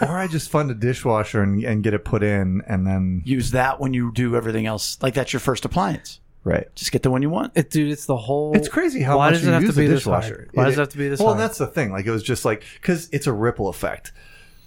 Or 0.00 0.18
I 0.18 0.26
just 0.26 0.50
fund 0.50 0.70
a 0.70 0.74
dishwasher 0.74 1.42
and, 1.42 1.62
and 1.64 1.82
get 1.82 1.94
it 1.94 2.04
put 2.04 2.22
in, 2.22 2.62
and 2.66 2.86
then 2.86 3.22
Use 3.24 3.52
that 3.52 3.78
when 3.80 3.94
you 3.94 4.10
do 4.12 4.34
everything 4.36 4.66
else. 4.66 4.98
Like 5.00 5.14
that's 5.14 5.32
your 5.32 5.40
first 5.40 5.64
appliance. 5.64 6.20
right. 6.44 6.66
Just 6.74 6.90
get 6.92 7.02
the 7.02 7.10
one 7.10 7.22
you 7.22 7.30
want. 7.30 7.52
It, 7.56 7.70
dude, 7.70 7.92
it's 7.92 8.06
the 8.06 8.16
whole. 8.16 8.56
It's 8.56 8.68
crazy 8.68 9.02
how 9.02 9.18
Why 9.18 9.26
much 9.30 9.34
does 9.34 9.42
you 9.44 9.50
it 9.50 9.52
have 9.52 9.62
use 9.62 9.74
to 9.74 9.80
be 9.80 9.86
a 9.86 9.88
this 9.88 10.00
dishwasher. 10.00 10.34
hard? 10.34 10.50
Why 10.54 10.64
does 10.64 10.74
it 10.76 10.80
have 10.80 10.88
to 10.90 10.98
be 10.98 11.08
this 11.08 11.20
Well, 11.20 11.28
hard? 11.28 11.40
that's 11.40 11.58
the 11.58 11.66
thing. 11.66 11.92
Like 11.92 12.06
it 12.06 12.10
was 12.10 12.22
just 12.22 12.44
like 12.44 12.64
because 12.80 13.08
it's 13.12 13.26
a 13.26 13.32
ripple 13.32 13.68
effect. 13.68 14.12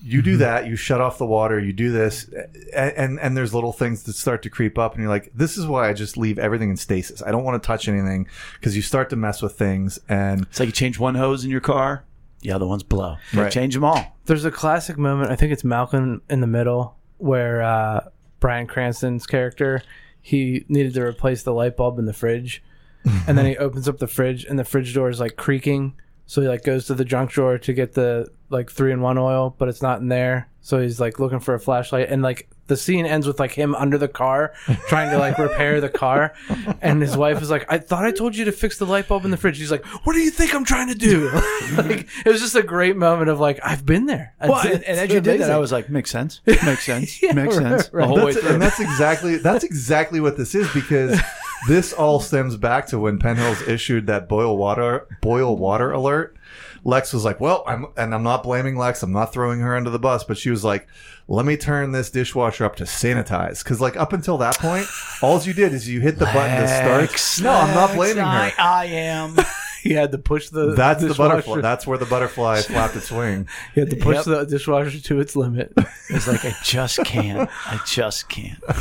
You 0.04 0.20
Mm-hmm. 0.22 0.32
do 0.32 0.38
that, 0.38 0.66
you 0.66 0.76
shut 0.76 1.00
off 1.00 1.20
the 1.20 1.28
water, 1.28 1.60
you 1.60 1.74
do 1.74 1.92
this, 1.92 2.28
and, 2.74 2.92
and 2.94 3.20
and 3.20 3.38
there's 3.38 3.54
little 3.54 3.72
things 3.74 4.02
that 4.04 4.14
start 4.14 4.42
to 4.44 4.50
creep 4.50 4.80
up, 4.80 4.94
and 4.94 5.02
you're 5.02 5.12
like, 5.12 5.30
this 5.36 5.58
is 5.58 5.68
why 5.68 5.90
I 5.90 5.94
just 5.94 6.18
leave 6.18 6.40
everything 6.40 6.72
in 6.72 6.78
stasis. 6.78 7.22
I 7.22 7.30
don't 7.32 7.44
want 7.44 7.62
to 7.62 7.68
touch 7.68 7.88
anything 7.88 8.28
because 8.60 8.76
you 8.76 8.82
start 8.82 9.10
to 9.12 9.16
mess 9.16 9.42
with 9.44 9.54
things, 9.60 10.00
and 10.10 10.42
It's 10.44 10.60
like 10.60 10.66
you 10.68 10.74
change 10.74 10.98
one 10.98 11.14
hose 11.16 11.44
in 11.46 11.52
your 11.52 11.60
car, 11.62 12.04
the 12.42 12.52
other 12.52 12.68
ones 12.68 12.84
blow. 12.84 13.18
You 13.32 13.42
Right. 13.42 13.52
Change 13.52 13.74
them 13.74 13.84
all. 13.84 14.18
There's 14.26 14.46
a 14.46 14.52
classic 14.52 14.98
moment. 14.98 15.32
I 15.32 15.36
think 15.36 15.52
it's 15.52 15.64
Malcolm 15.64 16.22
in 16.30 16.42
the 16.42 16.48
Middle 16.48 16.98
where 17.18 17.62
uh, 17.62 18.02
Bryan 18.40 18.68
Cranston's 18.68 19.26
character 19.28 19.84
he 20.22 20.66
needed 20.68 20.94
to 20.94 21.02
replace 21.02 21.44
the 21.44 21.54
light 21.54 21.76
bulb 21.76 21.98
in 21.98 22.06
the 22.06 22.14
fridge, 22.14 22.64
and 23.28 23.38
then 23.38 23.46
he 23.46 23.58
opens 23.58 23.88
up 23.90 23.98
the 23.98 24.08
fridge 24.08 24.46
and 24.46 24.60
the 24.60 24.64
fridge 24.64 24.94
door 24.94 25.10
is 25.10 25.20
like 25.20 25.36
creaking. 25.36 25.94
So 26.32 26.42
he 26.42 26.48
like 26.48 26.64
goes 26.64 26.86
to 26.86 26.94
the 26.94 27.04
junk 27.04 27.32
drawer 27.32 27.58
to 27.58 27.74
get 27.74 27.92
the 27.92 28.30
like 28.48 28.72
three 28.72 28.94
in 28.94 29.02
one 29.02 29.18
oil, 29.18 29.54
but 29.58 29.68
it's 29.68 29.82
not 29.82 30.00
in 30.00 30.08
there. 30.08 30.48
So 30.62 30.80
he's 30.80 30.98
like 30.98 31.20
looking 31.20 31.42
for 31.42 31.54
a 31.56 31.60
flashlight, 31.60 32.08
and 32.10 32.22
like 32.22 32.48
the 32.68 32.78
scene 32.78 33.06
ends 33.06 33.28
with 33.28 33.38
like 33.38 33.52
him 33.52 33.76
under 33.76 33.98
the 33.98 34.08
car 34.08 34.54
trying 34.88 35.12
to 35.12 35.18
like 35.18 35.38
repair 35.38 35.82
the 35.82 35.90
car, 35.90 36.34
and 36.82 37.02
his 37.02 37.18
wife 37.18 37.42
is 37.42 37.50
like, 37.52 37.66
"I 37.68 37.80
thought 37.80 38.06
I 38.06 38.12
told 38.12 38.38
you 38.38 38.46
to 38.46 38.54
fix 38.54 38.78
the 38.78 38.86
light 38.86 39.10
bulb 39.10 39.26
in 39.26 39.32
the 39.32 39.36
fridge." 39.36 39.58
He's 39.58 39.72
like, 39.72 39.84
"What 40.06 40.14
do 40.14 40.20
you 40.20 40.32
think 40.32 40.56
I'm 40.56 40.64
trying 40.64 40.88
to 40.88 40.96
do?" 40.96 41.30
like, 41.76 42.08
it 42.26 42.30
was 42.30 42.40
just 42.40 42.56
a 42.56 42.64
great 42.64 42.96
moment 42.96 43.30
of 43.30 43.42
like, 43.42 43.60
"I've 43.62 43.86
been 43.86 44.06
there." 44.06 44.34
Well, 44.40 44.60
It's- 44.60 44.74
and, 44.76 44.84
and 44.86 45.00
as 45.00 45.14
you 45.14 45.20
did 45.20 45.42
that. 45.42 45.52
I 45.52 45.58
was 45.58 45.74
like, 45.74 45.90
makes 45.90 46.12
sense. 46.12 46.40
Makes 46.46 46.86
sense. 46.86 47.22
Yeah, 47.22 47.34
makes 47.34 47.58
right, 47.58 47.64
sense. 47.82 47.90
right. 47.94 48.04
The 48.04 48.08
whole 48.08 48.26
way 48.26 48.32
through. 48.34 48.52
and 48.52 48.62
that's 48.62 48.80
exactly 48.80 49.36
that's 49.36 49.66
exactly 49.66 50.22
what 50.22 50.38
this 50.38 50.56
is 50.56 50.72
because 50.74 51.20
this 51.68 51.94
all 51.94 52.20
stems 52.20 52.58
back 52.58 52.88
to 52.88 53.00
when 53.00 53.20
Penn 53.20 53.38
Hills 53.38 53.62
issued 53.64 54.08
that 54.08 54.28
boil 54.28 54.58
water 54.58 55.08
boil 55.22 55.56
water 55.58 55.92
alert. 55.92 56.36
Lex 56.84 57.14
was 57.14 57.24
like, 57.24 57.40
"Well, 57.40 57.64
I'm," 57.68 57.86
and 57.96 58.14
I'm 58.16 58.24
not 58.24 58.42
blaming 58.44 58.76
Lex. 58.76 59.04
I'm 59.04 59.12
not 59.12 59.32
throwing 59.32 59.60
her 59.60 59.76
under 59.76 59.92
the 59.92 60.00
bus, 60.00 60.24
but 60.24 60.38
she 60.38 60.50
was 60.50 60.64
like, 60.64 60.88
"Let 61.28 61.46
me 61.46 61.56
turn 61.56 61.92
this 61.92 62.10
dishwasher 62.10 62.66
up 62.66 62.76
to 62.78 62.86
sanitize." 62.86 63.64
Because 63.64 63.80
like 63.80 63.96
up 63.96 64.14
until 64.14 64.40
that 64.40 64.58
point, 64.58 64.88
all 65.22 65.40
you 65.42 65.54
did 65.54 65.74
is 65.74 65.88
you 65.88 66.02
hit 66.02 66.18
the 66.18 66.26
button 66.26 66.58
to 66.58 66.64
Lex, 66.64 67.22
start. 67.22 67.44
No, 67.44 67.52
I'm 67.54 67.76
not 67.76 67.96
blaming 67.96 68.24
I, 68.24 68.50
her. 68.50 68.56
I 68.62 68.86
am. 68.86 69.36
he 69.84 69.94
had 69.94 70.12
to 70.12 70.18
push 70.18 70.50
the 70.50 70.74
That's 70.74 71.02
the 71.04 71.10
dishwasher. 71.10 71.30
butterfly. 71.30 71.62
That's 71.62 71.86
where 71.86 72.00
the 72.00 72.06
butterfly 72.08 72.62
flapped 72.62 72.96
its 72.96 73.12
wing. 73.12 73.48
He 73.76 73.82
had 73.82 73.92
to 73.92 73.96
push 73.98 74.16
Yep. 74.16 74.26
the 74.26 74.46
dishwasher 74.46 75.00
to 75.00 75.20
its 75.20 75.36
limit. 75.36 75.74
It's 76.10 76.28
like 76.28 76.44
I 76.44 76.56
just 76.64 76.98
can't. 77.06 77.48
I 77.68 77.80
just 77.86 78.28
can't. 78.28 78.60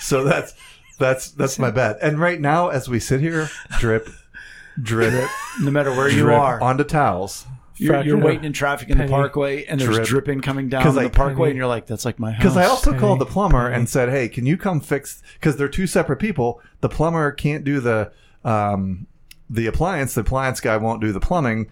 So 0.00 0.24
that's 0.24 0.52
that's 0.98 1.30
that's 1.32 1.58
my 1.58 1.70
bet. 1.70 1.98
And 2.02 2.18
right 2.18 2.40
now, 2.40 2.68
as 2.68 2.88
we 2.88 3.00
sit 3.00 3.20
here, 3.20 3.48
drip, 3.78 4.08
drip, 4.80 5.12
it. 5.12 5.28
No 5.62 5.70
matter 5.70 5.90
where 5.92 6.08
you 6.08 6.22
drip 6.22 6.38
are, 6.38 6.60
onto 6.62 6.84
towels. 6.84 7.44
you're, 7.76 8.00
you're 8.02 8.18
waiting 8.18 8.44
in 8.44 8.52
traffic 8.52 8.88
in 8.88 8.96
the 8.96 9.02
Penny. 9.04 9.12
parkway, 9.12 9.64
and 9.64 9.80
there's 9.80 9.96
Drip. 9.96 10.06
dripping 10.08 10.40
coming 10.40 10.68
down 10.68 10.82
'Cause 10.82 10.94
the 10.94 11.02
I- 11.02 11.08
parkway, 11.08 11.34
Penny. 11.46 11.50
and 11.50 11.56
you're 11.58 11.66
like, 11.66 11.86
"That's 11.86 12.04
like 12.04 12.18
my 12.18 12.30
house." 12.32 12.38
Because 12.42 12.56
I 12.56 12.64
also 12.66 12.90
Penny, 12.90 13.00
called 13.00 13.18
the 13.18 13.26
plumber 13.26 13.64
penny. 13.64 13.74
and 13.76 13.88
said, 13.88 14.08
"Hey, 14.08 14.28
can 14.28 14.46
you 14.46 14.56
come 14.56 14.80
fix?" 14.80 15.22
Because 15.34 15.56
they're 15.56 15.68
two 15.68 15.86
separate 15.86 16.18
people. 16.18 16.60
The 16.80 16.88
plumber 16.88 17.32
can't 17.32 17.64
do 17.64 17.80
the 17.80 18.12
um, 18.44 19.06
the 19.50 19.66
appliance. 19.66 20.14
The 20.14 20.20
appliance 20.22 20.60
guy 20.60 20.76
won't 20.78 21.00
do 21.00 21.12
the 21.12 21.20
plumbing, 21.20 21.68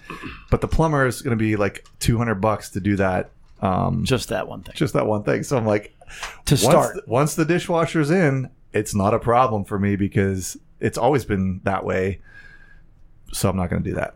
but 0.50 0.60
the 0.60 0.68
plumber 0.68 1.06
is 1.06 1.22
going 1.22 1.36
to 1.36 1.42
be 1.42 1.56
like 1.56 1.86
two 2.00 2.18
hundred 2.18 2.36
bucks 2.36 2.70
to 2.70 2.80
do 2.80 2.96
that. 2.96 3.30
Um, 3.62 4.04
just 4.04 4.28
that 4.30 4.48
one 4.48 4.62
thing 4.62 4.74
just 4.76 4.94
that 4.94 5.06
one 5.06 5.22
thing. 5.22 5.42
So 5.42 5.56
I'm 5.56 5.66
like, 5.66 5.94
to 6.46 6.54
once 6.54 6.60
start. 6.62 6.94
the, 6.96 7.02
once 7.06 7.34
the 7.34 7.44
dishwasher's 7.44 8.10
in, 8.10 8.48
it's 8.72 8.94
not 8.94 9.14
a 9.14 9.18
problem 9.18 9.64
for 9.64 9.78
me 9.78 9.96
because 9.96 10.56
it's 10.78 10.98
always 10.98 11.24
been 11.24 11.60
that 11.64 11.84
way. 11.84 12.20
So 13.32 13.48
I'm 13.48 13.56
not 13.56 13.70
going 13.70 13.82
to 13.82 13.88
do 13.88 13.96
that. 13.96 14.14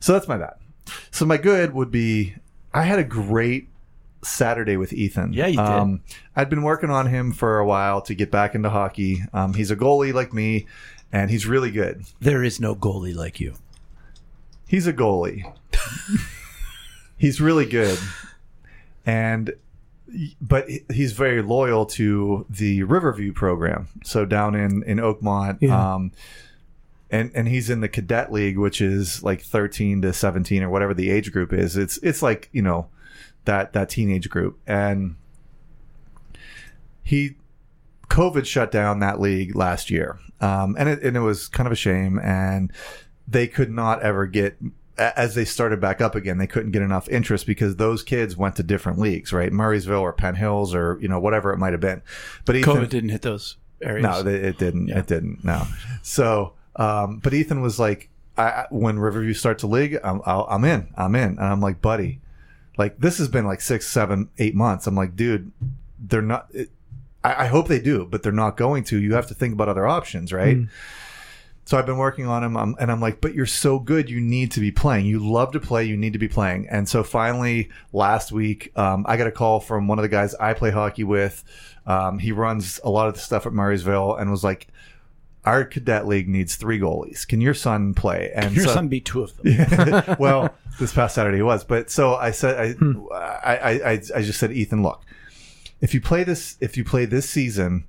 So 0.00 0.12
that's 0.12 0.28
my 0.28 0.36
bad. 0.36 0.54
So 1.10 1.24
my 1.24 1.36
good 1.36 1.74
would 1.74 1.90
be 1.90 2.34
I 2.72 2.82
had 2.82 2.98
a 2.98 3.04
great 3.04 3.68
Saturday 4.22 4.76
with 4.76 4.92
Ethan. 4.92 5.32
Yeah, 5.32 5.46
you 5.46 5.56
did. 5.56 5.66
Um, 5.66 6.00
I'd 6.36 6.50
been 6.50 6.62
working 6.62 6.90
on 6.90 7.06
him 7.06 7.32
for 7.32 7.58
a 7.58 7.66
while 7.66 8.00
to 8.02 8.14
get 8.14 8.30
back 8.30 8.54
into 8.54 8.70
hockey. 8.70 9.22
Um, 9.32 9.54
he's 9.54 9.70
a 9.70 9.76
goalie 9.76 10.12
like 10.12 10.32
me, 10.32 10.66
and 11.12 11.30
he's 11.30 11.46
really 11.46 11.70
good. 11.70 12.04
there 12.20 12.42
is 12.42 12.60
no 12.60 12.74
goalie 12.74 13.14
like 13.14 13.40
you. 13.40 13.54
He's 14.66 14.86
a 14.86 14.92
goalie. 14.92 15.50
he's 17.16 17.40
really 17.40 17.64
good, 17.66 17.98
and 19.06 19.54
but 20.40 20.66
he's 20.90 21.12
very 21.12 21.42
loyal 21.42 21.86
to 21.86 22.46
the 22.48 22.82
Riverview 22.84 23.32
program. 23.32 23.88
So 24.04 24.24
down 24.24 24.54
in 24.54 24.82
in 24.84 24.98
Oakmont, 24.98 25.58
Yeah. 25.60 25.94
um, 25.94 26.12
and 27.10 27.30
and 27.34 27.48
he's 27.48 27.70
in 27.70 27.80
the 27.80 27.88
cadet 27.88 28.32
league, 28.32 28.58
which 28.58 28.80
is 28.80 29.22
like 29.22 29.42
thirteen 29.42 30.02
to 30.02 30.12
seventeen 30.12 30.62
or 30.62 30.70
whatever 30.70 30.94
the 30.94 31.10
age 31.10 31.32
group 31.32 31.52
is. 31.52 31.76
It's 31.76 31.98
it's 32.02 32.22
like 32.22 32.48
you 32.52 32.62
know 32.62 32.88
that 33.44 33.72
that 33.72 33.88
teenage 33.88 34.28
group, 34.28 34.58
and 34.66 35.16
he 37.02 37.36
COVID 38.08 38.46
shut 38.46 38.70
down 38.70 39.00
that 39.00 39.20
league 39.20 39.54
last 39.54 39.90
year, 39.90 40.18
um, 40.40 40.76
and 40.78 40.88
it 40.88 41.02
and 41.02 41.16
it 41.16 41.20
was 41.20 41.48
kind 41.48 41.66
of 41.66 41.72
a 41.72 41.76
shame, 41.76 42.18
and 42.18 42.72
they 43.26 43.46
could 43.46 43.70
not 43.70 44.02
ever 44.02 44.26
get 44.26 44.56
as 44.98 45.34
they 45.34 45.44
started 45.44 45.80
back 45.80 46.00
up 46.00 46.14
again. 46.14 46.38
They 46.38 46.46
couldn't 46.46 46.72
get 46.72 46.82
enough 46.82 47.08
interest 47.08 47.46
because 47.46 47.76
those 47.76 48.02
kids 48.02 48.36
went 48.36 48.56
to 48.56 48.62
different 48.62 48.98
leagues, 48.98 49.32
right? 49.32 49.52
Murrysville 49.52 50.00
or 50.00 50.12
Penn 50.12 50.34
Hills 50.34 50.74
or 50.74 50.98
you 51.00 51.08
know 51.08 51.20
whatever 51.20 51.52
it 51.52 51.58
might 51.58 51.72
have 51.72 51.80
been. 51.80 52.02
But 52.44 52.56
Ethan, 52.56 52.76
COVID 52.76 52.88
didn't 52.88 53.10
hit 53.10 53.22
those 53.22 53.56
areas. 53.80 54.02
no, 54.02 54.30
it 54.30 54.58
didn't. 54.58 54.90
It 54.90 55.06
didn't. 55.06 55.44
No. 55.44 55.66
So, 56.02 56.54
um, 56.76 57.18
but 57.18 57.32
Ethan 57.34 57.60
was 57.60 57.78
like, 57.78 58.10
I, 58.36 58.66
when 58.70 58.98
Riverview 58.98 59.34
starts 59.34 59.62
a 59.62 59.66
league, 59.66 59.98
I'm, 60.02 60.20
I'll, 60.24 60.46
I'm 60.48 60.64
in. 60.64 60.88
I'm 60.96 61.14
in. 61.14 61.30
And 61.30 61.40
I'm 61.40 61.60
like, 61.60 61.80
buddy, 61.80 62.20
like 62.76 62.98
this 62.98 63.18
has 63.18 63.28
been 63.28 63.46
like 63.46 63.60
six, 63.60 63.86
seven, 63.86 64.30
eight 64.38 64.54
months. 64.54 64.86
I'm 64.86 64.94
like, 64.94 65.16
dude, 65.16 65.52
they're 65.98 66.22
not. 66.22 66.48
It, 66.52 66.70
I, 67.24 67.44
I 67.44 67.46
hope 67.46 67.68
they 67.68 67.80
do, 67.80 68.06
but 68.06 68.22
they're 68.22 68.32
not 68.32 68.56
going 68.56 68.84
to. 68.84 68.98
You 68.98 69.14
have 69.14 69.26
to 69.28 69.34
think 69.34 69.52
about 69.54 69.68
other 69.68 69.86
options, 69.86 70.32
right? 70.32 70.58
So 71.68 71.76
I've 71.76 71.84
been 71.84 71.98
working 71.98 72.26
on 72.26 72.42
him, 72.42 72.56
um, 72.56 72.76
and 72.80 72.90
I'm 72.90 72.98
like, 72.98 73.20
but 73.20 73.34
you're 73.34 73.44
so 73.44 73.78
good. 73.78 74.08
You 74.08 74.22
need 74.22 74.52
to 74.52 74.60
be 74.60 74.70
playing. 74.70 75.04
You 75.04 75.18
love 75.18 75.52
to 75.52 75.60
play. 75.60 75.84
You 75.84 75.98
need 75.98 76.14
to 76.14 76.18
be 76.18 76.26
playing. 76.26 76.66
And 76.70 76.88
so 76.88 77.04
finally, 77.04 77.68
last 77.92 78.32
week, 78.32 78.72
um, 78.74 79.04
I 79.06 79.18
got 79.18 79.26
a 79.26 79.30
call 79.30 79.60
from 79.60 79.86
one 79.86 79.98
of 79.98 80.02
the 80.02 80.08
guys 80.08 80.34
I 80.36 80.54
play 80.54 80.70
hockey 80.70 81.04
with. 81.04 81.44
Um, 81.86 82.20
he 82.20 82.32
runs 82.32 82.80
a 82.84 82.88
lot 82.88 83.08
of 83.08 83.12
the 83.16 83.20
stuff 83.20 83.44
at 83.44 83.52
Murrysville, 83.52 84.18
and 84.18 84.30
was 84.30 84.42
like, 84.42 84.68
our 85.44 85.62
cadet 85.62 86.06
league 86.06 86.26
needs 86.26 86.56
three 86.56 86.80
goalies. 86.80 87.28
Can 87.28 87.42
your 87.42 87.52
son 87.52 87.92
play? 87.92 88.32
And 88.34 88.56
Your 88.56 88.64
so- 88.64 88.72
son 88.72 88.88
be 88.88 89.02
two 89.02 89.22
of 89.24 89.36
them. 89.36 90.16
well, 90.18 90.54
this 90.80 90.94
past 90.94 91.16
Saturday 91.16 91.36
he 91.36 91.42
was. 91.42 91.64
But 91.64 91.90
so 91.90 92.14
I 92.14 92.30
said, 92.30 92.58
I, 92.58 92.72
Hmm. 92.72 93.04
I, 93.12 93.56
I, 93.56 93.70
I, 93.70 93.90
I 94.16 94.22
just 94.22 94.40
said, 94.40 94.52
Ethan, 94.52 94.82
look, 94.82 95.02
if 95.82 95.92
you 95.92 96.00
play 96.00 96.24
this, 96.24 96.56
if 96.62 96.78
you 96.78 96.84
play 96.84 97.04
this 97.04 97.28
season, 97.28 97.86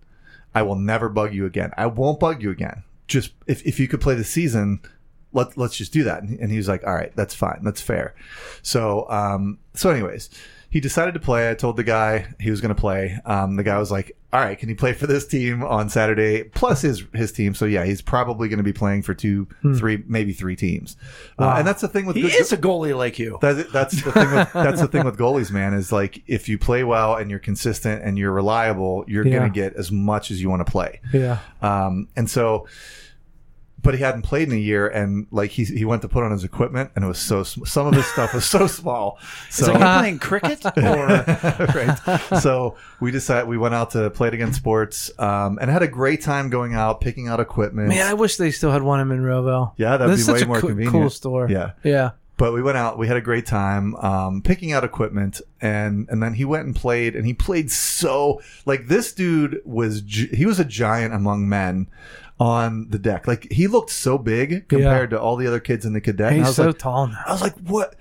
I 0.54 0.64
will 0.64 0.76
never 0.76 1.08
bug 1.08 1.34
you 1.34 1.46
again. 1.46 1.72
I 1.78 1.86
won't 1.86 2.20
bug 2.20 2.44
you 2.44 2.52
again. 2.52 2.84
Just 3.10 3.34
if, 3.48 3.66
if 3.66 3.80
you 3.80 3.88
could 3.88 4.00
play 4.00 4.16
the 4.16 4.24
season, 4.24 4.80
let, 5.34 5.58
let's 5.58 5.76
just 5.76 5.92
do 5.92 6.04
that. 6.04 6.24
And, 6.24 6.52
he 6.52 6.58
was 6.58 6.68
like, 6.68 6.86
all 6.86 6.94
right, 6.94 7.14
that's 7.16 7.36
fine. 7.36 7.60
That's 7.64 7.82
fair. 7.82 8.16
So, 8.62 9.10
um, 9.10 9.60
so 9.74 9.90
anyways, 9.90 10.30
he 10.70 10.80
decided 10.80 11.14
to 11.16 11.20
play. 11.20 11.50
I 11.50 11.56
told 11.56 11.76
the 11.78 11.84
guy 11.84 12.34
he 12.40 12.52
was 12.52 12.62
going 12.62 12.74
to 12.74 12.80
play. 12.80 13.18
Um, 13.26 13.56
the 13.56 13.64
guy 13.64 13.78
was 13.78 13.92
like, 13.92 14.16
all 14.32 14.40
right, 14.42 14.58
can 14.60 14.70
he 14.70 14.76
play 14.76 14.94
for 14.94 15.08
this 15.08 15.26
team 15.26 15.64
on 15.64 15.90
Saturday 15.90 16.44
plus 16.44 16.82
his, 16.84 17.04
his 17.16 17.32
team? 17.32 17.56
So 17.56 17.66
yeah, 17.66 17.84
he's 17.84 18.02
probably 18.02 18.48
going 18.48 18.58
to 18.58 18.64
be 18.64 18.74
playing 18.74 19.02
for 19.02 19.14
two, 19.16 19.48
three, 19.76 20.04
maybe 20.08 20.34
three 20.34 20.56
teams. 20.56 20.98
Uh, 21.40 21.56
and 21.58 21.68
that's 21.68 21.82
the 21.82 21.88
thing 21.88 22.06
with 22.06 22.16
He 22.16 22.22
good- 22.24 22.34
is 22.36 22.52
a 22.54 22.58
goalie 22.58 22.96
like 22.96 23.18
you. 23.18 23.40
that's, 23.42 23.72
that's 23.72 24.04
the 24.04 24.12
thing. 24.12 24.32
With, 24.32 24.52
that's 24.54 24.82
the 24.82 24.88
thing 24.88 25.04
with 25.06 25.18
goalies, 25.18 25.52
man. 25.52 25.74
Is 25.74 25.92
like 25.92 26.22
if 26.28 26.48
you 26.48 26.58
play 26.60 26.84
well 26.84 27.16
and 27.16 27.30
you're 27.32 27.40
consistent 27.40 28.04
and 28.04 28.18
you're 28.20 28.32
reliable, 28.32 29.04
you're 29.08 29.26
Yeah. 29.26 29.40
going 29.40 29.52
to 29.52 29.56
get 29.56 29.74
as 29.76 29.92
much 29.92 30.30
as 30.32 30.42
you 30.42 30.50
want 30.50 30.66
to 30.66 30.72
play. 30.72 31.02
Yeah. 31.12 31.40
Um, 31.64 32.08
and 32.16 32.30
so, 32.30 32.68
but 33.82 33.94
he 33.96 34.02
hadn't 34.02 34.24
played 34.24 34.48
in 34.50 34.54
a 34.54 34.58
year, 34.58 34.88
and 34.88 35.28
like 35.32 35.52
he 35.52 35.64
he 35.64 35.86
went 35.86 36.02
to 36.02 36.10
put 36.10 36.24
on 36.24 36.32
his 36.32 36.44
equipment, 36.44 36.92
and 36.96 37.06
it 37.06 37.08
was 37.08 37.20
so 37.20 37.44
sm- 37.44 37.66
some 37.66 37.88
of 37.88 37.94
his 37.94 38.06
stuff 38.08 38.34
was 38.34 38.46
so 38.46 38.68
small. 38.68 39.18
It's 39.48 39.58
So 39.66 39.72
like 39.74 39.80
you're 39.82 40.00
playing 40.00 40.20
cricket 40.20 40.66
or 40.78 41.08
right. 41.76 42.40
So 42.42 42.76
we 43.00 43.12
decided 43.12 43.48
we 43.48 43.58
went 43.58 43.76
out 43.76 43.92
to 43.92 44.10
Play 44.10 44.30
It 44.30 44.34
Again 44.34 44.54
Sports, 44.54 45.12
um, 45.20 45.58
and 45.62 45.70
had 45.70 45.84
a 45.84 45.88
great 45.88 46.22
time 46.22 46.50
going 46.50 46.74
out 46.74 47.02
picking 47.02 47.28
out 47.28 47.40
equipment. 47.40 47.90
Man, 47.90 48.06
I 48.08 48.14
wish 48.14 48.38
they 48.38 48.52
still 48.52 48.72
had 48.72 48.82
one 48.84 49.00
in 49.00 49.08
Monroeville. 49.08 49.74
Yeah, 49.78 49.98
that'd 49.98 50.12
That's 50.18 50.28
be 50.28 50.34
way 50.34 50.44
more 50.44 50.60
cool, 50.60 50.70
convenient. 50.70 50.92
cool 50.94 51.10
store. 51.10 51.50
Yeah. 51.50 51.72
Yeah. 51.84 52.12
but 52.38 52.54
we 52.54 52.62
went 52.62 52.78
out 52.78 52.98
we 52.98 53.06
had 53.08 53.18
a 53.18 53.22
great 53.22 53.46
time 53.46 53.96
um, 53.96 54.42
picking 54.42 54.72
out 54.72 54.84
equipment 54.86 55.42
and 55.62 56.08
and 56.10 56.24
then 56.24 56.34
he 56.34 56.46
went 56.46 56.66
and 56.66 56.74
played 56.76 57.14
and 57.16 57.26
he 57.26 57.34
played 57.34 57.70
so 57.70 58.42
like 58.66 58.88
this 58.88 59.14
dude 59.14 59.60
was 59.66 60.02
he 60.08 60.46
was 60.46 60.58
a 60.60 60.64
giant 60.66 61.14
among 61.14 61.50
men 61.50 61.88
on 62.40 62.90
the 62.90 62.98
deck 63.00 63.28
like 63.28 63.52
he 63.52 63.68
looked 63.68 63.90
so 63.90 64.18
big 64.18 64.68
compared 64.70 65.10
to 65.10 65.20
all 65.20 65.36
the 65.36 65.46
other 65.46 65.60
kids 65.60 65.86
in 65.86 65.92
the 65.94 66.00
cadet 66.00 66.32
and 66.32 66.36
I 66.36 66.38
He's 66.40 66.48
was 66.48 66.56
so 66.56 66.66
like 66.68 66.78
tall 66.78 67.08
now. 67.08 67.22
I 67.26 67.32
was 67.34 67.42
like 67.42 67.58
what 67.60 67.96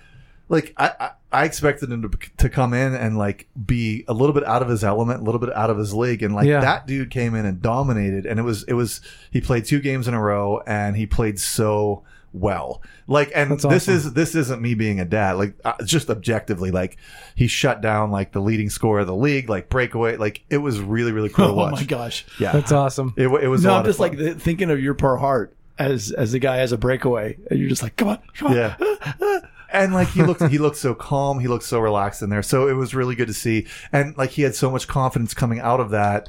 like 0.48 0.72
I, 0.76 0.92
I 1.00 1.10
I 1.30 1.44
expected 1.44 1.90
him 1.92 2.02
to, 2.08 2.18
to 2.38 2.48
come 2.48 2.72
in 2.72 2.94
and 2.94 3.18
like 3.18 3.48
be 3.66 4.04
a 4.08 4.14
little 4.14 4.32
bit 4.32 4.44
out 4.44 4.62
of 4.62 4.68
his 4.68 4.82
element, 4.82 5.20
a 5.20 5.24
little 5.24 5.40
bit 5.40 5.52
out 5.54 5.68
of 5.68 5.76
his 5.76 5.92
league, 5.92 6.22
and 6.22 6.34
like 6.34 6.46
Yeah. 6.46 6.60
that 6.60 6.86
dude 6.86 7.10
came 7.10 7.34
in 7.34 7.44
and 7.44 7.60
dominated. 7.60 8.24
And 8.24 8.40
it 8.40 8.44
was 8.44 8.62
it 8.64 8.72
was 8.74 9.00
he 9.30 9.40
played 9.42 9.66
two 9.66 9.80
games 9.80 10.08
in 10.08 10.14
a 10.14 10.22
row 10.22 10.62
and 10.66 10.96
he 10.96 11.04
played 11.04 11.38
so 11.38 12.02
well. 12.32 12.82
Like, 13.06 13.30
and 13.34 13.50
That's 13.50 13.62
this 13.64 13.84
awesome. 13.88 13.94
is 13.94 14.12
this 14.14 14.34
isn't 14.34 14.60
me 14.62 14.74
being 14.74 15.00
a 15.00 15.04
dad. 15.04 15.32
Like, 15.32 15.54
uh, 15.64 15.74
just 15.84 16.10
objectively, 16.10 16.70
like 16.70 16.96
he 17.34 17.46
shut 17.46 17.80
down 17.80 18.10
like 18.10 18.32
the 18.32 18.40
leading 18.40 18.70
scorer 18.70 19.00
of 19.00 19.06
the 19.06 19.16
league, 19.16 19.48
like 19.48 19.68
breakaway. 19.68 20.16
Like 20.16 20.44
it 20.50 20.58
was 20.58 20.80
really 20.80 21.12
really 21.12 21.28
cool 21.28 21.46
to 21.46 21.52
oh 21.62 21.70
my 21.70 21.84
gosh. 21.84 22.24
Yeah, 22.38 22.52
That's 22.52 22.72
awesome. 22.72 23.14
it, 23.16 23.28
it 23.28 23.48
was. 23.48 23.64
a 23.64 23.68
No, 23.68 23.72
lot 23.74 23.78
I'm 23.80 23.84
just 23.86 23.98
fun. 23.98 24.08
like 24.10 24.18
the, 24.18 24.34
thinking 24.34 24.70
of 24.70 24.80
your 24.80 24.94
poor 24.94 25.16
heart 25.16 25.54
as 25.78 26.10
as 26.12 26.32
the 26.32 26.38
guy 26.38 26.56
has 26.56 26.72
a 26.72 26.78
breakaway, 26.78 27.36
and 27.50 27.58
you're 27.58 27.68
just 27.68 27.82
like, 27.82 27.96
come 27.96 28.08
on, 28.08 28.18
come 28.34 28.48
on. 28.48 28.56
Yeah. 28.56 28.76
and 29.72 29.92
like 29.94 30.08
he 30.08 30.22
looked 30.22 30.42
he 30.48 30.58
looked 30.58 30.76
so 30.76 30.94
calm, 30.94 31.38
he 31.40 31.48
looked 31.48 31.64
so 31.64 31.78
relaxed 31.78 32.22
in 32.22 32.30
there. 32.30 32.42
So 32.42 32.68
it 32.68 32.72
was 32.74 32.94
really 32.94 33.14
good 33.14 33.28
to 33.28 33.34
see. 33.34 33.66
And 33.92 34.16
like 34.16 34.30
he 34.30 34.42
had 34.42 34.54
so 34.54 34.70
much 34.70 34.88
confidence 34.88 35.34
coming 35.34 35.60
out 35.60 35.80
of 35.80 35.90
that 35.90 36.28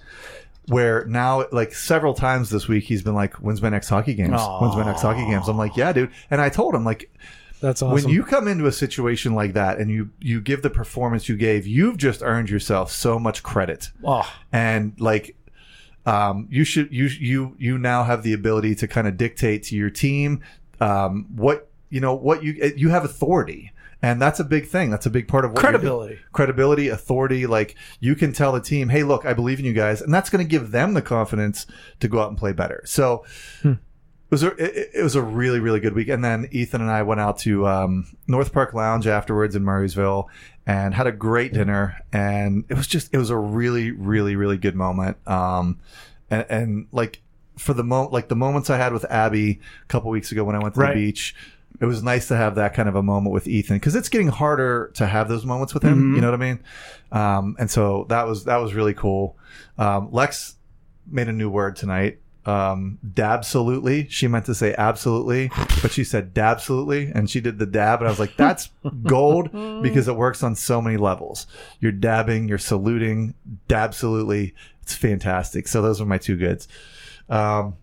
where 0.69 1.05
now 1.05 1.45
like 1.51 1.73
several 1.73 2.13
times 2.13 2.49
this 2.49 2.67
week 2.67 2.83
he's 2.85 3.01
been 3.03 3.15
like, 3.15 3.33
When's 3.35 3.61
my 3.61 3.69
next 3.69 3.89
hockey 3.89 4.13
games? 4.13 4.39
When's 4.61 4.75
my 4.75 4.85
next 4.85 5.01
hockey 5.01 5.25
games? 5.25 5.47
I'm 5.47 5.57
like, 5.57 5.75
Yeah, 5.75 5.91
dude. 5.93 6.11
And 6.31 6.39
I 6.39 6.49
told 6.49 6.75
him 6.75 6.85
like 6.85 7.11
That's 7.61 7.81
awesome. 7.81 7.93
when 7.93 8.09
you 8.13 8.23
come 8.23 8.47
into 8.47 8.65
a 8.67 8.71
situation 8.71 9.33
like 9.35 9.53
that 9.53 9.79
and 9.79 9.89
you 9.91 10.11
you 10.19 10.39
give 10.41 10.61
the 10.61 10.69
performance 10.69 11.27
you 11.27 11.35
gave, 11.37 11.67
you've 11.67 11.97
just 11.97 12.21
earned 12.23 12.49
yourself 12.49 12.91
so 12.91 13.19
much 13.19 13.43
credit 13.43 13.89
Oh, 14.03 14.31
and 14.51 14.93
like 14.99 15.35
um, 16.05 16.47
you 16.49 16.63
should 16.63 16.91
you 16.93 17.07
you 17.07 17.55
you 17.59 17.77
now 17.77 18.03
have 18.03 18.23
the 18.23 18.33
ability 18.33 18.75
to 18.75 18.87
kind 18.87 19.07
of 19.07 19.17
dictate 19.17 19.63
to 19.63 19.75
your 19.75 19.89
team 19.89 20.41
um, 20.79 21.25
what 21.35 21.69
you 21.89 21.99
know 21.99 22.13
what 22.13 22.43
you 22.43 22.71
you 22.77 22.89
have 22.89 23.03
authority 23.03 23.71
and 24.01 24.21
that's 24.21 24.39
a 24.39 24.43
big 24.45 24.67
thing. 24.67 24.89
That's 24.89 25.05
a 25.05 25.09
big 25.09 25.27
part 25.27 25.43
of 25.45 25.51
what 25.51 25.59
credibility. 25.59 26.19
credibility 26.31 26.87
authority 26.87 27.45
like 27.47 27.75
you 27.99 28.15
can 28.15 28.31
tell 28.33 28.51
the 28.53 28.61
team 28.61 28.89
hey 28.89 29.03
look 29.03 29.25
i 29.25 29.33
believe 29.33 29.59
in 29.59 29.65
you 29.65 29.73
guys 29.73 30.01
and 30.01 30.13
that's 30.13 30.29
going 30.29 30.43
to 30.45 30.49
give 30.49 30.71
them 30.71 30.93
the 30.93 31.01
confidence 31.01 31.65
to 31.99 32.07
go 32.07 32.21
out 32.21 32.29
and 32.29 32.37
play 32.37 32.53
better. 32.53 32.81
So 32.85 33.25
it 33.63 33.77
was 34.29 34.43
a 34.43 34.49
it, 34.63 34.89
it 34.95 35.03
was 35.03 35.15
a 35.15 35.21
really 35.21 35.59
really 35.59 35.79
good 35.79 35.93
week. 35.93 36.07
And 36.07 36.23
then 36.23 36.47
ethan 36.51 36.81
and 36.81 36.89
i 36.91 37.01
went 37.03 37.19
out 37.19 37.39
to 37.39 37.67
um, 37.67 38.05
north 38.27 38.53
park 38.53 38.73
lounge 38.73 39.07
afterwards 39.07 39.55
in 39.55 39.63
murrysville 39.63 40.27
and 40.67 40.93
had 40.93 41.07
a 41.07 41.11
great 41.11 41.51
dinner. 41.53 41.97
And 42.13 42.63
it 42.69 42.75
was 42.77 42.87
just 42.87 43.13
it 43.13 43.17
was 43.17 43.31
a 43.31 43.37
really 43.37 43.91
really 43.91 44.35
really 44.35 44.57
good 44.57 44.75
moment. 44.75 45.17
Um 45.27 45.79
and, 46.29 46.45
and 46.49 46.87
like 46.91 47.21
for 47.57 47.73
the 47.73 47.83
moment 47.83 48.13
like 48.13 48.29
the 48.29 48.35
moments 48.35 48.69
i 48.69 48.77
had 48.77 48.93
with 48.93 49.03
abby 49.11 49.59
a 49.83 49.85
couple 49.87 50.09
weeks 50.09 50.31
ago 50.31 50.45
when 50.45 50.55
i 50.55 50.59
went 50.59 50.75
to 50.75 50.79
Right. 50.79 50.93
the 50.95 51.05
beach 51.07 51.35
it 51.81 51.85
was 51.85 52.03
nice 52.03 52.27
to 52.27 52.35
have 52.35 52.55
that 52.55 52.73
kind 52.73 52.89
of 52.89 52.95
a 52.95 53.03
moment 53.03 53.33
with 53.33 53.47
ethan 53.47 53.77
because 53.77 53.95
it's 53.95 54.09
getting 54.09 54.27
harder 54.27 54.91
to 54.95 55.05
have 55.07 55.29
those 55.29 55.45
moments 55.45 55.73
with 55.73 55.83
him 55.83 56.15
you 56.15 56.21
know 56.21 56.29
what 56.31 56.41
i 56.41 56.45
mean? 56.45 56.59
Um 57.11 57.55
and 57.59 57.69
so 57.71 58.05
that 58.09 58.27
was 58.27 58.43
that 58.45 58.57
was 58.57 58.73
really 58.73 58.93
cool. 58.93 59.37
Um 59.77 60.09
lex 60.11 60.55
made 61.07 61.27
a 61.27 61.33
new 61.33 61.49
word 61.49 61.75
tonight. 61.75 62.19
Um 62.45 62.97
dabsolutely. 63.13 64.07
She 64.09 64.27
meant 64.27 64.45
to 64.47 64.55
say 64.55 64.75
absolutely 64.77 65.49
but 65.81 65.91
she 65.91 66.03
said 66.03 66.33
dabsolutely 66.33 67.11
and 67.13 67.29
she 67.29 67.39
did 67.39 67.59
the 67.59 67.65
dab 67.65 67.99
and 67.99 68.07
i 68.07 68.11
was 68.11 68.19
like 68.19 68.35
that's 68.35 68.69
gold 69.03 69.51
because 69.81 70.07
it 70.07 70.15
works 70.15 70.43
on 70.43 70.55
so 70.55 70.81
many 70.81 70.97
levels. 70.97 71.47
You're 71.79 71.91
dabbing 71.93 72.47
you're 72.49 72.57
saluting 72.57 73.35
dabsolutely. 73.67 74.53
It's 74.81 74.95
fantastic. 74.95 75.67
So 75.67 75.81
those 75.81 76.01
are 76.01 76.05
my 76.05 76.17
two 76.17 76.35
goods. 76.35 76.67
Um 77.29 77.75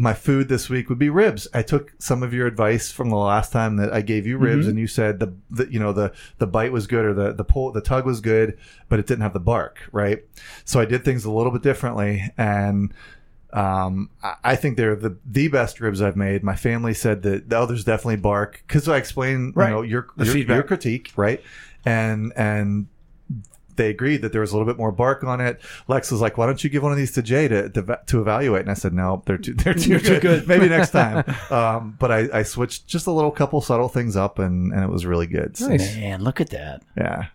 my 0.00 0.14
food 0.14 0.48
this 0.48 0.70
week 0.70 0.88
would 0.88 0.98
be 0.98 1.10
ribs. 1.10 1.46
I 1.52 1.60
took 1.60 1.92
some 1.98 2.22
of 2.22 2.32
your 2.32 2.46
advice 2.46 2.90
from 2.90 3.10
the 3.10 3.16
last 3.16 3.52
time 3.52 3.76
that 3.76 3.92
I 3.92 4.00
gave 4.00 4.26
you 4.26 4.38
ribs, 4.38 4.66
and 4.66 4.78
you 4.78 4.86
said 4.86 5.20
the, 5.20 5.34
the 5.50 5.70
you 5.70 5.78
know 5.78 5.92
the 5.92 6.10
the 6.38 6.46
bite 6.46 6.72
was 6.72 6.86
good 6.86 7.04
or 7.04 7.12
the 7.12 7.34
the 7.34 7.44
pull 7.44 7.70
the 7.70 7.82
tug 7.82 8.06
was 8.06 8.22
good, 8.22 8.56
but 8.88 8.98
it 8.98 9.06
didn't 9.06 9.20
have 9.20 9.34
the 9.34 9.40
bark, 9.40 9.78
right? 9.92 10.24
So 10.64 10.80
I 10.80 10.86
did 10.86 11.04
things 11.04 11.26
a 11.26 11.30
little 11.30 11.52
bit 11.52 11.60
differently, 11.60 12.32
and 12.38 12.94
um, 13.52 14.08
I, 14.22 14.36
I 14.42 14.56
think 14.56 14.78
they're 14.78 14.96
the 14.96 15.18
the 15.26 15.48
best 15.48 15.80
ribs 15.82 16.00
I've 16.00 16.16
made. 16.16 16.42
My 16.42 16.56
family 16.56 16.94
said 16.94 17.20
that 17.24 17.52
oh, 17.52 17.66
there's 17.66 17.84
definitely 17.84 18.16
bark 18.16 18.64
because 18.66 18.88
I 18.88 18.96
explained 18.96 19.54
Right. 19.54 19.68
you 19.68 19.74
know 19.74 19.82
your 19.82 20.06
your, 20.16 20.34
your 20.56 20.62
critique, 20.62 21.12
right? 21.16 21.42
And 21.84 22.32
and 22.36 22.86
they 23.80 23.88
agreed 23.88 24.20
that 24.20 24.32
there 24.32 24.42
was 24.42 24.52
a 24.52 24.56
little 24.58 24.70
bit 24.70 24.76
more 24.76 24.92
bark 24.92 25.24
on 25.24 25.40
it. 25.40 25.58
Lex 25.88 26.10
was 26.12 26.20
like, 26.20 26.36
"Why 26.36 26.44
don't 26.44 26.62
you 26.62 26.68
give 26.68 26.82
one 26.82 26.92
of 26.92 26.98
these 26.98 27.12
to 27.12 27.22
Jay 27.22 27.48
to 27.48 27.70
to, 27.70 27.98
to 28.06 28.20
evaluate?" 28.20 28.60
And 28.60 28.70
I 28.70 28.74
said, 28.74 28.92
"No, 28.92 29.22
they're 29.24 29.38
too 29.38 29.54
they're 29.54 29.72
too, 29.72 29.98
too 29.98 30.20
good. 30.20 30.22
good. 30.22 30.48
Maybe 30.48 30.68
next 30.68 30.90
time." 30.90 31.24
um, 31.50 31.96
but 31.98 32.12
I, 32.12 32.28
I 32.40 32.42
switched 32.42 32.86
just 32.86 33.06
a 33.06 33.10
little 33.10 33.30
couple 33.30 33.60
subtle 33.62 33.88
things 33.88 34.16
up, 34.16 34.38
and 34.38 34.70
and 34.72 34.84
it 34.84 34.90
was 34.90 35.06
really 35.06 35.26
good. 35.26 35.56
So, 35.56 35.68
Nice. 35.68 35.96
Man, 35.96 36.22
look 36.22 36.40
at 36.42 36.50
that. 36.50 36.82
Yeah, 36.96 37.28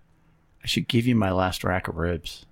I 0.63 0.67
should 0.67 0.87
give 0.87 1.07
you 1.07 1.15
my 1.15 1.31
last 1.31 1.63
rack 1.63 1.87
of 1.87 1.95
ribs. 1.95 2.45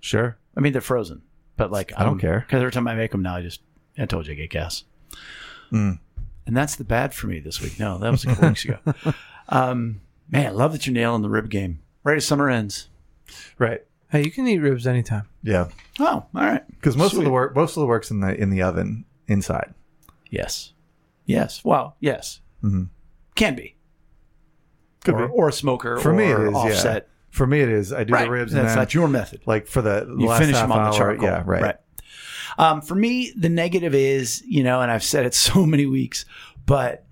sure. 0.00 0.38
I 0.56 0.60
mean, 0.60 0.72
they're 0.72 0.80
frozen, 0.80 1.22
but 1.56 1.72
like 1.72 1.92
I 1.98 2.04
don't 2.04 2.20
care. 2.20 2.40
because 2.46 2.60
every 2.60 2.72
time 2.72 2.86
I 2.86 2.94
make 2.94 3.10
them 3.10 3.22
now, 3.22 3.34
I 3.36 3.42
just 3.42 3.62
I 3.98 4.06
told 4.06 4.26
you 4.28 4.34
I 4.34 4.36
get 4.36 4.50
gas. 4.50 4.84
Mm. 5.72 5.98
And 6.46 6.56
that's 6.56 6.76
the 6.76 6.84
bad 6.84 7.14
for 7.14 7.26
me 7.26 7.40
this 7.40 7.60
week. 7.60 7.78
No, 7.80 7.98
that 7.98 8.10
was 8.10 8.24
a 8.24 8.28
couple 8.28 8.48
weeks 8.48 8.64
ago. 8.64 8.78
Um, 9.48 10.00
man, 10.30 10.46
I 10.46 10.50
love 10.50 10.72
that 10.72 10.86
you're 10.86 10.94
nailing 10.94 11.20
the 11.20 11.28
rib 11.28 11.50
game. 11.50 11.80
Right 12.04 12.16
as 12.16 12.24
summer 12.24 12.48
ends. 12.48 12.88
Right. 13.58 13.82
hey, 14.10 14.22
you 14.24 14.30
can 14.30 14.46
eat 14.46 14.58
ribs 14.58 14.86
anytime. 14.86 15.28
Yeah, 15.42 15.68
Oh, 16.00 16.04
all 16.04 16.26
right. 16.34 16.62
because 16.70 16.96
most 16.96 17.12
of 17.12 17.16
Sweet. 17.16 17.24
the 17.24 17.30
work 17.30 17.54
most 17.56 17.76
of 17.76 17.80
the 17.80 17.86
work's 17.86 18.10
in 18.10 18.20
the 18.20 18.34
in 18.40 18.50
the 18.50 18.62
oven 18.62 19.04
inside. 19.28 19.74
Yes. 20.30 20.72
Yes. 21.26 21.64
Well, 21.64 21.96
yes. 22.00 22.40
Mm-hmm. 22.64 22.84
Can 23.34 23.54
be. 23.54 23.76
Could 25.04 25.14
or, 25.14 25.26
be. 25.28 25.32
or 25.32 25.48
a 25.48 25.52
smoker 25.52 25.98
For 25.98 26.10
or 26.10 26.14
me, 26.14 26.24
it 26.24 26.40
is. 26.40 26.54
offset. 26.54 27.02
Yeah. 27.08 27.08
For 27.30 27.46
me, 27.46 27.60
it 27.60 27.68
is. 27.68 27.92
I 27.92 28.04
do 28.04 28.12
Right. 28.12 28.24
the 28.24 28.30
ribs, 28.30 28.52
That's 28.52 28.60
and 28.60 28.68
then, 28.70 28.76
not 28.76 28.94
your 28.94 29.08
method. 29.08 29.40
like 29.46 29.66
for 29.66 29.80
the, 29.82 30.04
the 30.06 30.16
you 30.18 30.26
last 30.26 30.40
finish 30.40 30.56
half 30.56 30.64
them 30.64 30.72
on 30.72 30.78
hour, 30.86 30.92
the 30.92 30.96
charcoal. 30.98 31.24
Yeah, 31.24 31.42
right. 31.46 31.76
Um, 32.58 32.82
for 32.82 32.94
me, 32.94 33.32
the 33.36 33.48
negative 33.48 33.94
is, 33.94 34.42
you 34.46 34.62
know, 34.62 34.82
and 34.82 34.90
I've 34.90 35.02
said 35.02 35.24
it 35.26 35.34
so 35.48 35.64
many 35.64 35.86
weeks, 35.86 36.24
but 36.66 37.04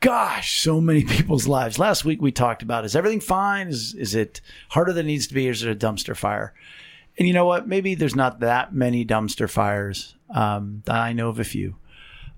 gosh, 0.00 0.60
so 0.60 0.80
many 0.80 1.04
people's 1.16 1.46
lives. 1.46 1.78
Last 1.78 2.04
week 2.04 2.20
we 2.20 2.32
talked 2.32 2.62
about 2.62 2.84
is 2.84 2.96
everything 2.96 3.20
fine? 3.20 3.68
Is 3.68 3.94
is 3.94 4.14
it 4.14 4.40
harder 4.70 4.92
than 4.92 5.06
it 5.06 5.08
needs 5.08 5.26
to 5.28 5.34
be? 5.34 5.48
Is 5.48 5.62
it 5.62 5.70
a 5.70 5.86
dumpster 5.86 6.16
fire? 6.16 6.54
And 7.18 7.26
you 7.26 7.34
know 7.34 7.46
what? 7.46 7.66
Maybe 7.66 7.94
there's 7.94 8.14
not 8.14 8.40
that 8.40 8.72
many 8.72 9.04
dumpster 9.04 9.50
fires. 9.50 10.14
Um, 10.30 10.82
I 10.86 11.12
know 11.12 11.28
of 11.28 11.40
a 11.40 11.44
few. 11.44 11.76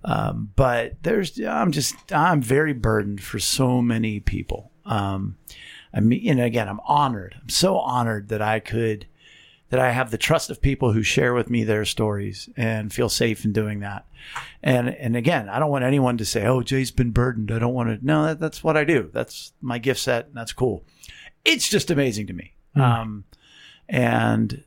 Um, 0.03 0.51
but 0.57 1.03
there's, 1.03 1.39
I'm 1.39 1.73
just, 1.73 1.95
I'm 2.11 2.41
very 2.41 2.73
burdened 2.73 3.23
for 3.23 3.39
so 3.39 3.83
many 3.83 4.21
people. 4.21 4.71
Um, 4.87 5.37
I 5.93 6.01
mean, 6.01 6.27
and 6.27 6.41
again, 6.41 6.69
I'm 6.69 6.81
honored. 6.87 7.37
I'm 7.43 7.51
so 7.51 7.77
honored 7.79 8.29
that 8.29 8.41
I 8.41 8.61
could 8.61 9.07
that 9.71 9.81
I 9.81 9.93
have 9.93 10.11
the 10.11 10.19
trust 10.19 10.51
of 10.51 10.61
people 10.61 10.93
who 10.93 11.03
share 11.03 11.33
with 11.33 11.49
me 11.49 11.65
their 11.65 11.85
stories 11.85 12.49
and 12.57 12.93
feel 12.93 13.09
safe 13.09 13.45
in 13.45 13.53
doing 13.53 13.81
that. 13.81 14.07
And 14.63 14.89
and 14.89 15.17
again, 15.17 15.49
I 15.49 15.59
don't 15.59 15.71
want 15.71 15.85
anyone 15.85 16.19
to 16.19 16.25
say, 16.25 16.45
"Oh, 16.45 16.63
Jay's 16.63 16.91
been 16.91 17.13
burdened." 17.13 17.51
I 17.51 17.59
don't 17.59 17.75
want 17.75 17.89
to. 17.89 18.05
No, 18.05 18.27
that, 18.27 18.41
that's 18.41 18.63
what 18.63 18.77
I 18.77 18.85
do. 18.85 19.11
That's 19.13 19.53
my 19.61 19.79
gift 19.79 20.01
set. 20.01 20.27
And 20.27 20.35
that's 20.35 20.53
cool. 20.53 20.85
It's 21.45 21.69
just 21.69 21.91
amazing 21.91 22.27
to 22.27 22.33
me. 22.33 22.53
Um, 22.75 23.25
and 23.89 24.65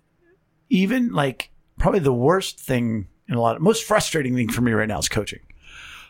even 0.70 1.14
like 1.14 1.52
probably 1.78 2.00
the 2.00 2.14
worst 2.14 2.60
thing 2.60 3.08
and 3.28 3.38
a 3.38 3.42
lot, 3.42 3.56
of, 3.56 3.62
most 3.62 3.84
frustrating 3.84 4.36
thing 4.36 4.50
for 4.50 4.62
me 4.62 4.72
right 4.72 4.88
now 4.88 5.00
is 5.00 5.10
coaching. 5.10 5.40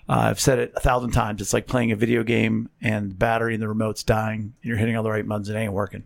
Uh, 0.09 0.27
I've 0.29 0.39
said 0.39 0.59
it 0.59 0.73
a 0.75 0.79
thousand 0.79 1.11
times. 1.11 1.41
It's 1.41 1.53
like 1.53 1.67
playing 1.67 1.91
a 1.91 1.95
video 1.95 2.23
game 2.23 2.69
and 2.81 3.11
the 3.11 3.15
battery 3.15 3.53
in 3.53 3.59
the 3.59 3.67
remote's 3.67 4.03
dying, 4.03 4.41
and 4.41 4.53
you're 4.61 4.77
hitting 4.77 4.97
all 4.97 5.03
the 5.03 5.11
right 5.11 5.27
buttons 5.27 5.49
and 5.49 5.57
it 5.57 5.61
ain't 5.61 5.73
working. 5.73 6.03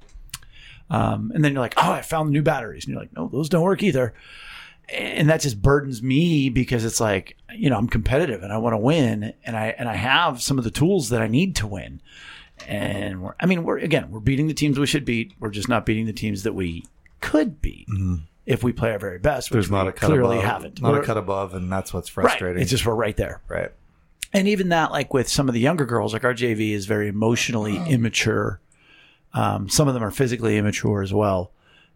Um, 0.90 1.32
and 1.36 1.44
then 1.44 1.54
you're 1.54 1.62
like, 1.62 1.74
oh, 1.78 1.92
I 1.92 2.02
found 2.02 2.30
new 2.32 2.42
batteries. 2.42 2.86
And 2.86 2.94
you're 2.94 3.02
like, 3.02 3.14
no, 3.16 3.28
those 3.28 3.50
don't 3.50 3.64
work 3.64 3.84
either. 3.84 4.14
And 4.90 5.30
that 5.30 5.42
just 5.42 5.62
burdens 5.62 6.02
me 6.02 6.50
because 6.50 6.86
it's 6.86 7.02
like, 7.02 7.36
you 7.54 7.70
know, 7.70 7.78
I'm 7.78 7.90
competitive 7.90 8.42
and 8.42 8.54
I 8.54 8.58
want 8.58 8.74
to 8.74 8.78
win 8.78 9.34
and 9.44 9.58
I, 9.58 9.76
and 9.78 9.90
I 9.90 9.96
have 9.96 10.42
some 10.42 10.58
of 10.58 10.64
the 10.64 10.72
tools 10.72 11.10
that 11.10 11.22
I 11.22 11.28
need 11.28 11.58
to 11.58 11.68
win. 11.68 12.02
And 12.68 13.22
we're, 13.22 13.36
I 13.40 13.46
mean, 13.48 13.64
we're, 13.64 13.78
again, 13.80 14.10
we're 14.12 14.22
beating 14.22 14.48
the 14.48 14.54
teams 14.54 14.80
we 14.80 14.88
should 14.88 15.04
beat. 15.06 15.34
We're 15.40 15.50
just 15.50 15.68
not 15.70 15.86
beating 15.86 16.06
the 16.06 16.14
teams 16.14 16.44
that 16.44 16.54
we 16.54 16.86
could 17.20 17.62
beat 17.62 17.88
if 18.46 18.64
we 18.64 18.72
play 18.72 18.92
our 18.92 19.00
very 19.00 19.20
best. 19.20 19.50
Which 19.52 19.56
There's 19.56 19.72
not 19.72 19.84
we 19.84 19.90
a 19.90 19.92
cut 19.92 20.08
clearly 20.08 20.38
above. 20.38 20.50
haven't. 20.50 20.82
Not 20.82 20.92
We're- 20.94 21.04
a 21.04 21.06
cut 21.06 21.18
above, 21.18 21.54
and 21.54 21.70
that's 21.72 21.94
what's 21.94 22.16
Right. 22.16 22.24
frustrating. 22.24 22.62
It's 22.62 22.72
just, 22.72 22.86
we're 22.86 22.96
right 22.96 23.16
there 23.18 23.42
right. 23.50 23.72
and 24.34 24.48
even 24.48 24.70
that 24.70 24.92
like 24.92 25.14
with 25.14 25.28
some 25.28 25.48
of 25.50 25.54
the 25.54 25.60
younger 25.60 25.86
girls 25.86 26.12
like 26.14 26.24
our 26.26 26.34
jv 26.34 26.60
is 26.72 26.86
very 26.86 27.08
emotionally 27.08 27.78
immature 27.90 28.60
um, 29.34 29.70
some 29.70 29.88
of 29.88 29.94
them 29.94 30.04
are 30.04 30.12
physically 30.12 30.58
immature 30.58 31.02
as 31.02 31.14
well 31.14 31.52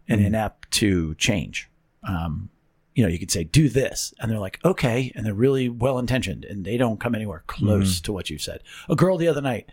and 0.08 0.20
inept 0.20 0.70
to 0.72 1.14
change. 1.16 1.68
Um, 2.06 2.50
you 2.94 3.02
know 3.02 3.08
you 3.08 3.18
could 3.18 3.30
say 3.30 3.44
do 3.44 3.68
this. 3.68 4.12
And 4.20 4.30
they're 4.30 4.38
like 4.38 4.60
okay. 4.64 5.12
And 5.14 5.24
they're 5.24 5.34
really 5.34 5.68
well 5.68 5.98
intentioned 5.98 6.44
and 6.44 6.64
they 6.64 6.76
don't 6.76 7.00
come 7.00 7.14
anywhere 7.14 7.44
close 7.46 8.00
to 8.02 8.12
what 8.12 8.30
you've 8.30 8.42
said. 8.42 8.62
A 8.88 8.96
girl 8.96 9.16
the 9.16 9.28
other 9.28 9.40
night 9.40 9.70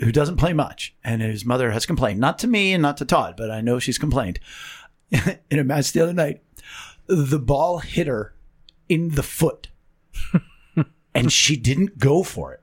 who 0.00 0.12
doesn't 0.12 0.36
play 0.36 0.52
much 0.52 0.94
and 1.04 1.22
his 1.22 1.44
mother 1.44 1.70
has 1.70 1.86
complained 1.86 2.18
not 2.18 2.38
to 2.40 2.48
me 2.48 2.72
and 2.72 2.82
not 2.82 2.96
to 2.96 3.04
todd 3.04 3.36
but 3.36 3.48
i 3.50 3.60
know 3.60 3.78
she's 3.78 3.98
complained. 3.98 4.38
In 5.50 5.58
a 5.58 5.64
match 5.64 5.92
the 5.92 6.00
other 6.00 6.12
night 6.12 6.42
the 7.06 7.38
ball 7.38 7.78
hit 7.78 8.06
her 8.06 8.34
in 8.88 9.10
the 9.10 9.22
foot 9.22 9.68
and 11.14 11.32
she 11.32 11.56
didn't 11.56 11.98
go 11.98 12.22
for 12.22 12.52
it. 12.52 12.62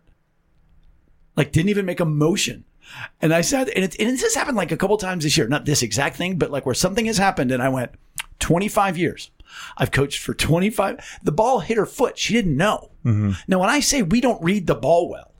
Like 1.36 1.52
didn't 1.52 1.70
even 1.70 1.86
make 1.86 2.00
a 2.00 2.06
motion. 2.06 2.66
And 3.22 3.34
I 3.34 3.42
said, 3.42 3.70
and, 3.70 3.84
it, 3.86 4.00
and 4.00 4.10
this 4.12 4.22
has 4.24 4.36
happened 4.36 4.58
like 4.58 4.72
a 4.72 4.78
couple 4.78 4.98
times 4.98 5.24
this 5.24 5.38
year, 5.38 5.48
not 5.48 5.66
this 5.66 5.82
exact 5.82 6.16
thing, 6.18 6.38
but 6.38 6.52
like 6.52 6.66
where 6.66 6.76
something 6.76 7.06
has 7.06 7.18
happened, 7.18 7.52
and 7.52 7.62
I 7.62 7.70
went, 7.70 7.92
25 8.40 8.98
years. 8.98 9.32
I've 9.78 9.92
coached 9.92 10.20
for 10.20 10.34
25. 10.34 11.20
The 11.24 11.32
ball 11.32 11.60
hit 11.60 11.78
her 11.78 11.86
foot. 11.86 12.18
She 12.18 12.34
didn't 12.34 12.58
know. 12.58 12.92
Mm-hmm. 13.06 13.32
Now, 13.48 13.60
when 13.60 13.70
I 13.70 13.80
say 13.82 14.02
we 14.02 14.22
don't 14.22 14.42
read 14.44 14.66
the 14.68 14.76
ball 14.76 15.10
well, 15.10 15.32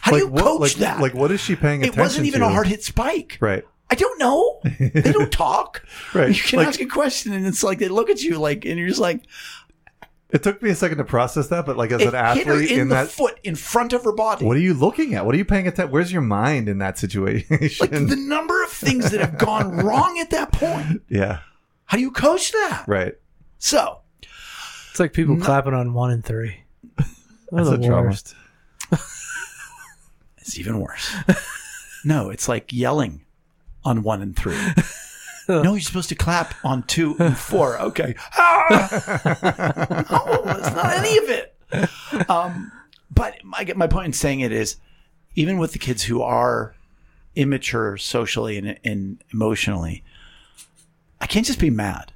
how 0.00 0.12
do 0.12 0.18
you 0.18 0.28
what, 0.28 0.44
coach 0.44 0.60
like, 0.60 0.72
that? 0.76 1.00
like 1.00 1.14
what 1.14 1.30
is 1.30 1.40
she 1.40 1.56
paying 1.56 1.80
attention 1.80 1.94
to? 1.94 2.00
it 2.00 2.02
wasn't 2.02 2.26
even 2.26 2.40
to? 2.40 2.46
a 2.46 2.50
hard 2.50 2.66
hit 2.66 2.82
spike. 2.84 3.38
Right. 3.40 3.64
I 3.90 3.96
don't 3.96 4.18
know. 4.18 4.60
They 4.78 5.12
don't 5.12 5.30
talk. 5.32 5.84
Right. 6.14 6.34
You 6.36 6.42
can 6.42 6.58
Like- 6.58 6.68
ask 6.68 6.80
a 6.80 6.86
question, 6.86 7.32
and 7.32 7.46
it's 7.46 7.62
like 7.62 7.78
they 7.78 7.88
look 7.88 8.10
at 8.10 8.22
you 8.22 8.38
like, 8.38 8.64
and 8.64 8.78
you're 8.78 8.88
just 8.88 9.00
like, 9.00 9.22
It 10.34 10.42
took 10.42 10.60
me 10.62 10.70
a 10.70 10.74
second 10.74 10.98
to 10.98 11.04
process 11.04 11.46
that, 11.48 11.64
but 11.64 11.76
like 11.76 11.92
as 11.92 12.00
it 12.02 12.12
an 12.12 12.36
hit 12.36 12.46
her 12.48 12.54
athlete 12.54 12.70
in, 12.72 12.80
in 12.80 12.88
the 12.88 12.96
that, 12.96 13.08
foot 13.08 13.38
in 13.44 13.54
front 13.54 13.92
of 13.92 14.02
her 14.02 14.12
body. 14.12 14.44
what 14.44 14.56
are 14.56 14.60
you 14.60 14.74
looking 14.74 15.14
at? 15.14 15.24
What 15.24 15.34
are 15.34 15.38
you 15.38 15.44
paying 15.44 15.68
attention? 15.68 15.92
Where's 15.92 16.10
your 16.12 16.22
mind 16.22 16.68
in 16.68 16.78
that 16.78 16.98
situation? 16.98 17.46
like 17.80 17.90
the 17.90 18.16
number 18.18 18.62
of 18.64 18.70
things 18.70 19.12
that 19.12 19.20
have 19.20 19.38
gone 19.38 19.76
wrong 19.86 20.18
at 20.18 20.30
that 20.30 20.50
point. 20.52 21.02
yeah. 21.08 21.38
How 21.86 21.96
do 21.96 22.02
you 22.02 22.10
coach 22.10 22.50
that? 22.50 22.84
Right. 22.88 23.14
So 23.58 24.00
It's 24.90 24.98
like 24.98 25.12
people 25.12 25.36
clapping 25.38 25.72
on 25.72 25.94
one 25.94 26.10
and 26.10 26.24
three. 26.24 26.62
That's 26.96 27.70
the 27.70 27.76
a 27.76 28.02
worst. 28.02 28.34
it's 30.38 30.58
even 30.58 30.80
worse. 30.80 31.14
no, 32.04 32.30
it's 32.30 32.48
like 32.48 32.72
yelling 32.72 33.24
on 33.84 34.02
one 34.02 34.20
and 34.20 34.34
three. 34.36 34.58
No, 35.48 35.62
you're 35.72 35.80
supposed 35.80 36.08
to 36.10 36.14
clap 36.14 36.54
on 36.64 36.82
two 36.84 37.16
and 37.18 37.36
four. 37.36 37.78
Okay. 37.78 38.14
Ah! 38.36 38.88
no, 40.10 40.52
it's 40.52 40.74
not 40.74 40.96
any 40.96 41.18
of 41.18 41.30
it. 41.30 42.30
Um, 42.30 42.72
but 43.10 43.42
my, 43.44 43.70
my 43.76 43.86
point 43.86 44.06
in 44.06 44.12
saying 44.12 44.40
it 44.40 44.52
is, 44.52 44.76
even 45.34 45.58
with 45.58 45.72
the 45.72 45.78
kids 45.78 46.04
who 46.04 46.22
are 46.22 46.74
immature 47.34 47.96
socially 47.96 48.56
and, 48.58 48.78
and 48.84 49.22
emotionally, 49.32 50.04
I 51.20 51.26
can't 51.26 51.46
just 51.46 51.58
be 51.58 51.70
mad 51.70 52.12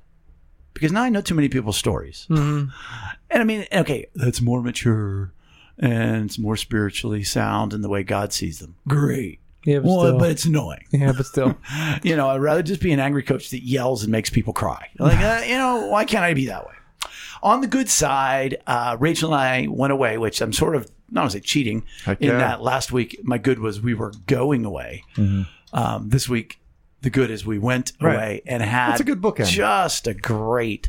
because 0.75 0.93
now 0.93 1.03
I 1.03 1.09
know 1.09 1.21
too 1.21 1.35
many 1.35 1.49
people's 1.49 1.77
stories. 1.77 2.27
And 3.31 3.43
I 3.43 3.45
mean, 3.45 3.67
okay, 3.73 4.07
that's 4.14 4.41
more 4.41 4.62
mature 4.62 5.33
and 5.79 6.25
it's 6.27 6.38
more 6.38 6.57
spiritually 6.57 7.25
sound 7.25 7.73
in 7.73 7.83
the 7.83 7.88
way 7.88 8.03
God 8.03 8.33
sees 8.33 8.59
them. 8.59 8.77
Great. 8.87 9.41
Yeah, 9.68 9.81
but 9.81 9.85
Well, 9.87 10.00
still. 10.00 10.18
but 10.18 10.31
it's 10.31 10.44
annoying. 10.46 10.85
yeah, 10.90 11.12
but 11.12 11.26
still. 11.26 11.57
You 12.02 12.16
know, 12.16 12.28
I'd 12.28 12.40
rather 12.40 12.62
just 12.62 12.81
be 12.81 12.92
an 12.92 13.00
angry 13.00 13.22
coach 13.22 13.50
that 13.50 13.62
yells 13.62 14.02
and 14.02 14.11
makes 14.12 14.31
people 14.31 14.52
cry. 14.52 14.88
Like, 14.98 15.18
uh, 15.18 15.42
you 15.46 15.57
know, 15.57 15.87
why 15.88 16.04
can't 16.04 16.24
I 16.24 16.33
be 16.35 16.46
that 16.46 16.66
way? 16.66 16.72
On 17.42 17.61
the 17.61 17.66
good 17.66 17.88
side, 17.88 18.57
uh, 18.66 18.96
Rachel 18.98 19.35
and 19.35 19.40
I 19.40 19.66
went 19.68 19.92
away, 19.92 20.16
which 20.18 20.40
I'm 20.40 20.52
sort 20.52 20.74
of 20.74 20.90
not 21.11 21.24
to 21.24 21.31
say 21.31 21.40
cheating. 21.40 21.85
Heck 22.04 22.20
in 22.20 22.28
yeah. 22.28 22.38
that 22.38 22.62
last 22.62 22.92
week, 22.92 23.20
my 23.22 23.37
good 23.38 23.59
was 23.59 23.81
we 23.81 23.94
were 23.94 24.12
going 24.26 24.64
away. 24.64 25.04
Um, 25.72 26.09
this 26.09 26.28
week, 26.28 26.61
the 27.02 27.11
good 27.11 27.31
is 27.31 27.44
we 27.46 27.59
went 27.59 27.92
Right. 28.00 28.14
away 28.14 28.42
and 28.46 28.62
had 28.62 28.90
That's 28.92 29.00
a 29.00 29.04
good 29.04 29.20
bookend. 29.20 29.46
Just 29.48 30.07
a 30.07 30.14
great. 30.14 30.88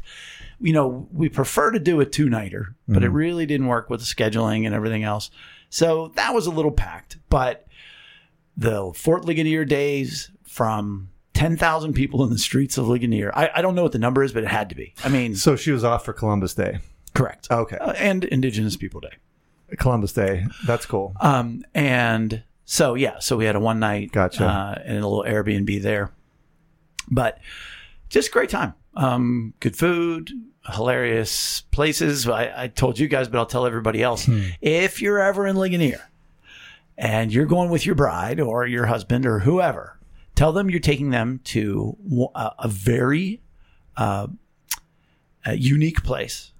You 0.62 0.74
know, 0.74 1.08
we 1.12 1.30
prefer 1.30 1.72
to 1.72 1.80
do 1.80 2.00
a 2.02 2.06
two 2.06 2.30
nighter, 2.30 2.76
but 2.88 3.04
it 3.04 3.10
really 3.10 3.46
didn't 3.46 3.68
work 3.68 3.90
with 3.90 4.00
the 4.00 4.06
scheduling 4.06 4.66
and 4.66 4.74
everything 4.74 5.04
else. 5.04 5.30
So 5.70 6.12
that 6.16 6.34
was 6.34 6.48
a 6.48 6.52
little 6.52 6.72
packed, 6.72 7.18
but 7.30 7.66
the 8.60 8.92
Fort 8.94 9.24
Ligonier 9.26 9.64
days 9.66 10.32
from 10.44 11.10
10,000 11.34 11.94
people 11.94 12.24
in 12.26 12.30
the 12.30 12.38
streets 12.38 12.78
of 12.78 12.88
Ligonier. 12.90 13.32
I, 13.34 13.50
I 13.56 13.62
don't 13.62 13.74
know 13.74 13.84
what 13.84 13.94
the 13.94 14.00
number 14.00 14.22
is, 14.24 14.34
but 14.34 14.44
it 14.44 14.50
had 14.50 14.68
to 14.70 14.76
be. 14.76 14.94
I 15.04 15.08
mean, 15.10 15.36
So 15.36 15.56
she 15.56 15.72
was 15.72 15.84
off 15.86 16.04
for 16.04 16.12
Columbus 16.12 16.54
Day. 16.54 16.80
correct. 17.14 17.48
Okay. 17.50 17.78
Uh, 17.78 17.94
and 17.94 18.26
Indigenous 18.26 18.76
People 18.76 19.00
Day. 19.00 19.14
Columbus 19.78 20.12
Day. 20.12 20.46
That's 20.66 20.86
cool. 20.86 21.16
Um, 21.22 21.64
and 21.74 22.44
so, 22.66 22.96
yeah, 22.96 23.20
so 23.20 23.38
we 23.38 23.46
had 23.46 23.56
a 23.56 23.60
one 23.62 23.80
night 23.80 24.12
Gotcha. 24.12 24.46
uh, 24.46 24.82
and 24.84 24.98
a 25.04 25.08
little 25.08 25.24
Airbnb 25.24 25.82
there. 25.82 26.12
But 27.10 27.40
just 28.10 28.32
great 28.32 28.50
time. 28.50 28.74
Um, 28.96 29.54
good 29.62 29.78
food, 29.78 30.32
hilarious 30.66 31.62
places. 31.72 32.28
I, 32.28 32.64
I 32.64 32.68
told 32.68 33.00
you 33.00 33.08
guys, 33.08 33.30
but 33.30 33.38
I'll 33.38 33.46
tell 33.46 33.66
everybody 33.66 34.04
else. 34.04 34.28
If 34.60 35.02
you're 35.02 35.20
ever 35.20 35.48
in 35.48 35.56
Ligonier 35.56 36.02
and 37.00 37.34
you're 37.34 37.46
going 37.46 37.70
with 37.70 37.86
your 37.86 37.96
bride 37.96 38.40
or 38.42 38.68
your 38.68 38.86
husband 38.86 39.26
or 39.26 39.40
whoever, 39.40 39.98
tell 40.36 40.52
them 40.52 40.70
you're 40.70 40.80
taking 40.82 41.10
them 41.12 41.40
to 41.46 41.98
a, 42.36 42.52
a 42.60 42.68
very 42.68 43.42
uh, 43.96 44.28
a 45.46 45.56
unique 45.56 46.04
place. 46.04 46.52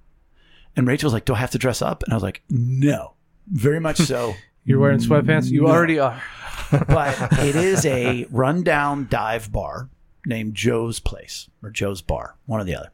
And 0.76 0.88
Rachel's 0.88 1.14
like, 1.14 1.26
Do 1.26 1.34
I 1.34 1.38
have 1.40 1.52
to 1.52 1.58
dress 1.58 1.82
up? 1.82 2.04
And 2.04 2.14
I 2.14 2.16
was 2.16 2.24
like, 2.24 2.42
No, 2.50 3.14
very 3.52 3.80
much 3.82 3.98
so. 3.98 4.34
You're 4.66 4.80
wearing 4.80 5.00
sweatpants? 5.00 5.50
You 5.50 5.64
No. 5.64 5.68
already 5.70 6.00
are. 6.00 6.22
but 6.88 7.18
it 7.40 7.56
is 7.56 7.86
a 7.86 8.26
rundown 8.30 9.08
dive 9.10 9.52
bar 9.52 9.90
named 10.26 10.54
Joe's 10.54 11.00
Place 11.00 11.50
or 11.64 11.70
Joe's 11.72 12.02
Bar, 12.02 12.36
one 12.46 12.62
or 12.62 12.64
the 12.64 12.76
other. 12.76 12.92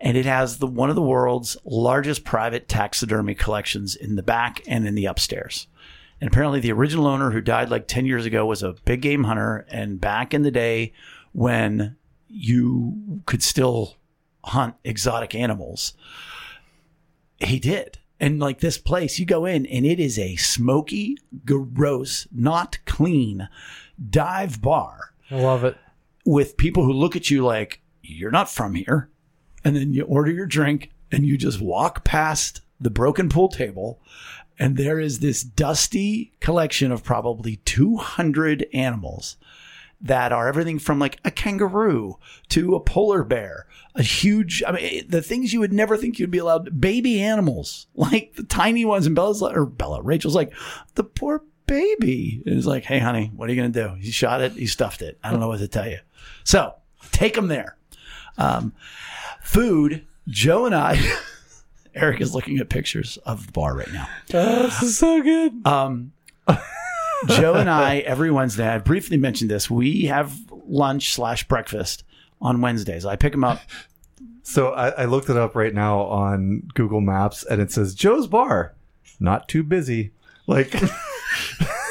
And 0.00 0.16
it 0.16 0.26
has 0.26 0.58
the 0.58 0.66
one 0.66 0.90
of 0.90 0.94
the 0.96 1.02
world's 1.02 1.56
largest 1.64 2.24
private 2.24 2.68
taxidermy 2.68 3.34
collections 3.34 3.96
in 3.96 4.16
the 4.16 4.22
back 4.22 4.62
and 4.68 4.86
in 4.86 4.94
the 4.94 5.06
upstairs. 5.06 5.66
And 6.24 6.32
apparently 6.32 6.60
the 6.60 6.72
original 6.72 7.06
owner 7.06 7.32
who 7.32 7.42
died 7.42 7.68
like 7.68 7.86
10 7.86 8.06
years 8.06 8.24
ago 8.24 8.46
was 8.46 8.62
a 8.62 8.72
big 8.86 9.02
game 9.02 9.24
hunter 9.24 9.66
and 9.68 10.00
back 10.00 10.32
in 10.32 10.40
the 10.40 10.50
day 10.50 10.94
when 11.32 11.96
you 12.28 13.20
could 13.26 13.42
still 13.42 13.96
hunt 14.42 14.74
exotic 14.84 15.34
animals, 15.34 15.92
he 17.40 17.58
did. 17.58 17.98
And 18.18 18.40
like 18.40 18.60
this 18.60 18.78
place, 18.78 19.18
you 19.18 19.26
go 19.26 19.44
in 19.44 19.66
and 19.66 19.84
it 19.84 20.00
is 20.00 20.18
a 20.18 20.36
smoky, 20.36 21.18
gross, 21.44 22.26
not 22.32 22.78
clean 22.86 23.50
dive 24.08 24.62
bar 24.62 25.12
I 25.30 25.34
love 25.34 25.62
it. 25.62 25.76
with 26.24 26.56
people 26.56 26.86
who 26.86 26.94
look 26.94 27.16
at 27.16 27.30
you 27.30 27.44
like 27.44 27.82
you're 28.00 28.30
not 28.30 28.48
from 28.48 28.76
here. 28.76 29.10
And 29.62 29.76
then 29.76 29.92
you 29.92 30.04
order 30.04 30.30
your 30.30 30.46
drink 30.46 30.90
and 31.12 31.26
you 31.26 31.36
just 31.36 31.60
walk 31.60 32.02
past 32.02 32.62
the 32.80 32.88
broken 32.88 33.28
pool 33.28 33.48
table 33.48 34.00
and 34.58 34.76
there 34.76 35.00
is 35.00 35.20
this 35.20 35.42
dusty 35.42 36.32
collection 36.40 36.92
of 36.92 37.04
probably 37.04 37.56
200 37.64 38.66
animals 38.72 39.36
that 40.00 40.32
are 40.32 40.48
everything 40.48 40.78
from 40.78 40.98
like 40.98 41.18
a 41.24 41.30
kangaroo 41.30 42.18
to 42.48 42.74
a 42.74 42.80
polar 42.80 43.24
bear, 43.24 43.66
a 43.94 44.02
huge, 44.02 44.62
I 44.66 44.72
mean, 44.72 45.04
the 45.08 45.22
things 45.22 45.52
you 45.52 45.60
would 45.60 45.72
never 45.72 45.96
think 45.96 46.18
you'd 46.18 46.30
be 46.30 46.38
allowed, 46.38 46.80
baby 46.80 47.22
animals, 47.22 47.86
like 47.94 48.34
the 48.34 48.44
tiny 48.44 48.84
ones. 48.84 49.06
And 49.06 49.14
Bella's 49.14 49.40
like, 49.40 49.56
or 49.56 49.66
Bella, 49.66 50.02
Rachel's 50.02 50.34
like, 50.34 50.52
the 50.94 51.04
poor 51.04 51.42
baby. 51.66 52.42
It's 52.44 52.66
like, 52.66 52.84
hey, 52.84 52.98
honey, 52.98 53.32
what 53.34 53.48
are 53.48 53.52
you 53.52 53.60
going 53.60 53.72
to 53.72 53.88
do? 53.88 53.94
He 53.94 54.10
shot 54.10 54.42
it, 54.42 54.52
he 54.52 54.66
stuffed 54.66 55.00
it. 55.00 55.18
I 55.24 55.30
don't 55.30 55.40
know 55.40 55.48
what 55.48 55.60
to 55.60 55.68
tell 55.68 55.88
you. 55.88 55.98
So 56.44 56.74
Take 57.14 57.34
them 57.34 57.48
there. 57.48 57.76
Um, 58.38 58.74
food. 59.42 60.06
Joe 60.26 60.66
and 60.66 60.74
I. 60.74 61.00
Eric 61.94 62.20
is 62.20 62.34
looking 62.34 62.58
at 62.58 62.68
pictures 62.68 63.18
of 63.24 63.46
the 63.46 63.52
bar 63.52 63.76
right 63.76 63.92
now. 63.92 64.08
this 64.28 64.82
is 64.82 64.98
so 64.98 65.22
good. 65.22 65.66
Um, 65.66 66.12
Joe 67.28 67.54
and 67.54 67.70
I 67.70 67.98
every 68.00 68.30
Wednesday. 68.30 68.68
I 68.68 68.78
briefly 68.78 69.16
mentioned 69.16 69.50
this. 69.50 69.70
We 69.70 70.06
have 70.06 70.36
lunch 70.66 71.12
slash 71.14 71.46
breakfast 71.46 72.04
on 72.40 72.60
Wednesdays. 72.60 73.04
I 73.06 73.16
pick 73.16 73.32
them 73.32 73.44
up. 73.44 73.60
So 74.42 74.72
I, 74.72 74.88
I 74.90 75.04
looked 75.06 75.30
it 75.30 75.36
up 75.36 75.54
right 75.54 75.72
now 75.72 76.00
on 76.00 76.68
Google 76.74 77.00
Maps, 77.00 77.44
and 77.44 77.62
it 77.62 77.72
says 77.72 77.94
Joe's 77.94 78.26
Bar, 78.26 78.74
not 79.18 79.48
too 79.48 79.62
busy. 79.62 80.12
Like, 80.46 80.74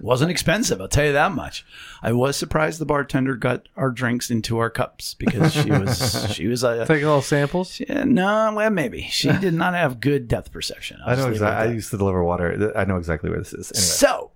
wasn't 0.00 0.30
expensive. 0.30 0.80
I'll 0.80 0.88
tell 0.88 1.06
you 1.06 1.12
that 1.12 1.32
much. 1.32 1.64
I 2.02 2.12
was 2.12 2.36
surprised 2.36 2.78
the 2.78 2.86
bartender 2.86 3.34
got 3.34 3.68
our 3.76 3.90
drinks 3.90 4.30
into 4.30 4.58
our 4.58 4.70
cups 4.70 5.14
because 5.14 5.52
she 5.52 5.70
was 5.70 6.32
she 6.34 6.46
was 6.46 6.64
a 6.64 6.86
Taking 6.86 7.06
little 7.06 7.22
samples. 7.22 7.80
yeah, 7.80 8.00
uh, 8.00 8.04
no 8.04 8.52
well 8.54 8.70
maybe 8.70 9.02
she 9.10 9.32
did 9.40 9.54
not 9.54 9.74
have 9.74 10.00
good 10.00 10.28
depth 10.28 10.52
perception. 10.52 11.00
I'll 11.04 11.12
I 11.12 11.16
know 11.16 11.28
exactly. 11.28 11.68
I 11.68 11.70
uh, 11.70 11.74
used 11.74 11.90
to 11.90 11.96
deliver 11.96 12.22
water. 12.24 12.72
I 12.76 12.84
know 12.84 12.96
exactly 12.96 13.30
where 13.30 13.38
this 13.38 13.52
is. 13.52 13.72
Anyway, 13.72 13.84
So 13.84 14.30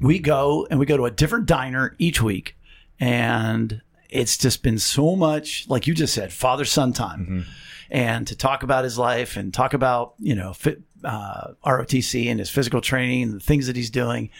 we 0.00 0.18
go 0.18 0.66
and 0.70 0.78
we 0.78 0.86
go 0.86 0.96
to 0.96 1.06
a 1.06 1.10
different 1.10 1.46
diner 1.46 1.94
each 1.98 2.20
week, 2.22 2.56
and 2.98 3.80
it's 4.10 4.36
just 4.36 4.62
been 4.62 4.78
so 4.78 5.16
much, 5.16 5.66
like 5.68 5.86
you 5.86 5.94
just 5.94 6.12
said, 6.12 6.32
father 6.32 6.64
son 6.64 6.92
time, 6.92 7.20
mm-hmm. 7.20 7.50
and 7.90 8.26
to 8.26 8.36
talk 8.36 8.62
about 8.62 8.84
his 8.84 8.98
life 8.98 9.36
and 9.36 9.54
talk 9.54 9.74
about 9.74 10.14
you 10.18 10.34
know 10.34 10.52
fit, 10.52 10.82
uh, 11.04 11.52
ROTC 11.64 12.26
and 12.30 12.38
his 12.38 12.50
physical 12.50 12.80
training 12.80 13.22
and 13.24 13.34
the 13.34 13.40
things 13.40 13.66
that 13.66 13.76
he's 13.76 13.90
doing. 13.90 14.30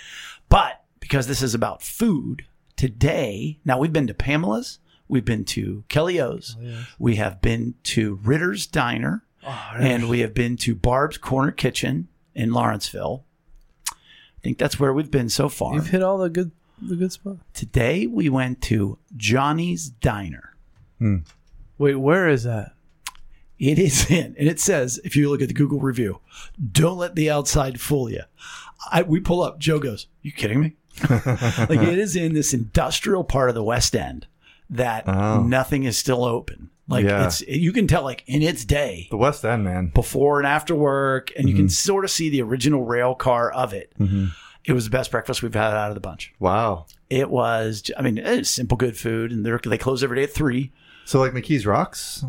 But 0.48 0.82
because 1.00 1.26
this 1.26 1.42
is 1.42 1.54
about 1.54 1.82
food 1.82 2.44
today, 2.76 3.58
now 3.64 3.78
we've 3.78 3.92
been 3.92 4.06
to 4.06 4.14
Pamela's, 4.14 4.78
we've 5.08 5.24
been 5.24 5.44
to 5.46 5.84
Kelly 5.88 6.20
O's, 6.20 6.56
we 6.98 7.16
have 7.16 7.40
been 7.42 7.74
to 7.84 8.18
Ritter's 8.22 8.66
Diner, 8.66 9.24
and 9.76 10.08
we 10.08 10.20
have 10.20 10.34
been 10.34 10.56
to 10.58 10.74
Barb's 10.74 11.18
Corner 11.18 11.50
Kitchen 11.52 12.08
in 12.34 12.52
Lawrenceville. 12.52 13.24
I 13.90 13.94
think 14.42 14.58
that's 14.58 14.78
where 14.80 14.92
we've 14.92 15.10
been 15.10 15.28
so 15.28 15.48
far. 15.48 15.74
You've 15.74 15.88
hit 15.88 16.02
all 16.02 16.18
the 16.18 16.30
good 16.30 16.50
the 16.80 16.96
good 16.96 17.12
spots. 17.12 17.38
Today 17.54 18.06
we 18.08 18.28
went 18.28 18.60
to 18.62 18.98
Johnny's 19.16 19.88
Diner. 19.88 20.54
Wait, 21.78 21.94
where 21.96 22.28
is 22.28 22.42
that? 22.44 22.71
It 23.62 23.78
is 23.78 24.10
in, 24.10 24.34
and 24.38 24.48
it 24.48 24.58
says, 24.58 25.00
if 25.04 25.14
you 25.14 25.30
look 25.30 25.40
at 25.40 25.46
the 25.48 25.54
Google 25.54 25.78
review, 25.78 26.18
don't 26.72 26.98
let 26.98 27.14
the 27.14 27.30
outside 27.30 27.80
fool 27.80 28.10
you. 28.10 28.22
I, 28.90 29.02
we 29.02 29.20
pull 29.20 29.40
up, 29.40 29.60
Joe 29.60 29.78
goes, 29.78 30.08
You 30.20 30.32
kidding 30.32 30.60
me? 30.60 30.74
like 31.08 31.70
it 31.80 31.98
is 31.98 32.16
in 32.16 32.34
this 32.34 32.52
industrial 32.52 33.22
part 33.24 33.48
of 33.48 33.54
the 33.54 33.62
West 33.62 33.94
End 33.94 34.26
that 34.68 35.04
Oh. 35.06 35.42
nothing 35.44 35.84
is 35.84 35.96
still 35.96 36.24
open. 36.24 36.70
Like 36.88 37.04
Yeah. 37.04 37.26
it's, 37.26 37.40
you 37.42 37.72
can 37.72 37.86
tell, 37.86 38.02
like 38.02 38.24
in 38.26 38.42
its 38.42 38.64
day, 38.64 39.06
the 39.10 39.16
West 39.16 39.44
End, 39.44 39.62
man. 39.62 39.92
before 39.94 40.38
and 40.40 40.46
after 40.46 40.74
work, 40.74 41.30
and 41.38 41.48
you 41.48 41.54
can 41.54 41.68
sort 41.68 42.04
of 42.04 42.10
see 42.10 42.28
the 42.30 42.42
original 42.42 42.84
rail 42.84 43.14
car 43.14 43.52
of 43.52 43.72
it. 43.72 43.92
Mm-hmm. 44.00 44.26
It 44.64 44.72
was 44.72 44.84
the 44.84 44.90
best 44.90 45.10
breakfast 45.12 45.40
we've 45.42 45.54
had 45.54 45.72
out 45.74 45.90
of 45.90 45.94
the 45.94 46.00
bunch. 46.00 46.34
Wow. 46.40 46.86
It 47.10 47.30
was, 47.30 47.90
I 47.96 48.02
mean, 48.02 48.18
it's 48.18 48.50
simple, 48.50 48.76
good 48.76 48.96
food, 48.96 49.30
and 49.30 49.46
they're, 49.46 49.60
they 49.64 49.78
close 49.78 50.02
every 50.02 50.16
day 50.18 50.24
at 50.24 50.32
three. 50.32 50.72
So 51.04 51.20
like 51.20 51.32
McKee's 51.32 51.64
Rocks. 51.66 52.24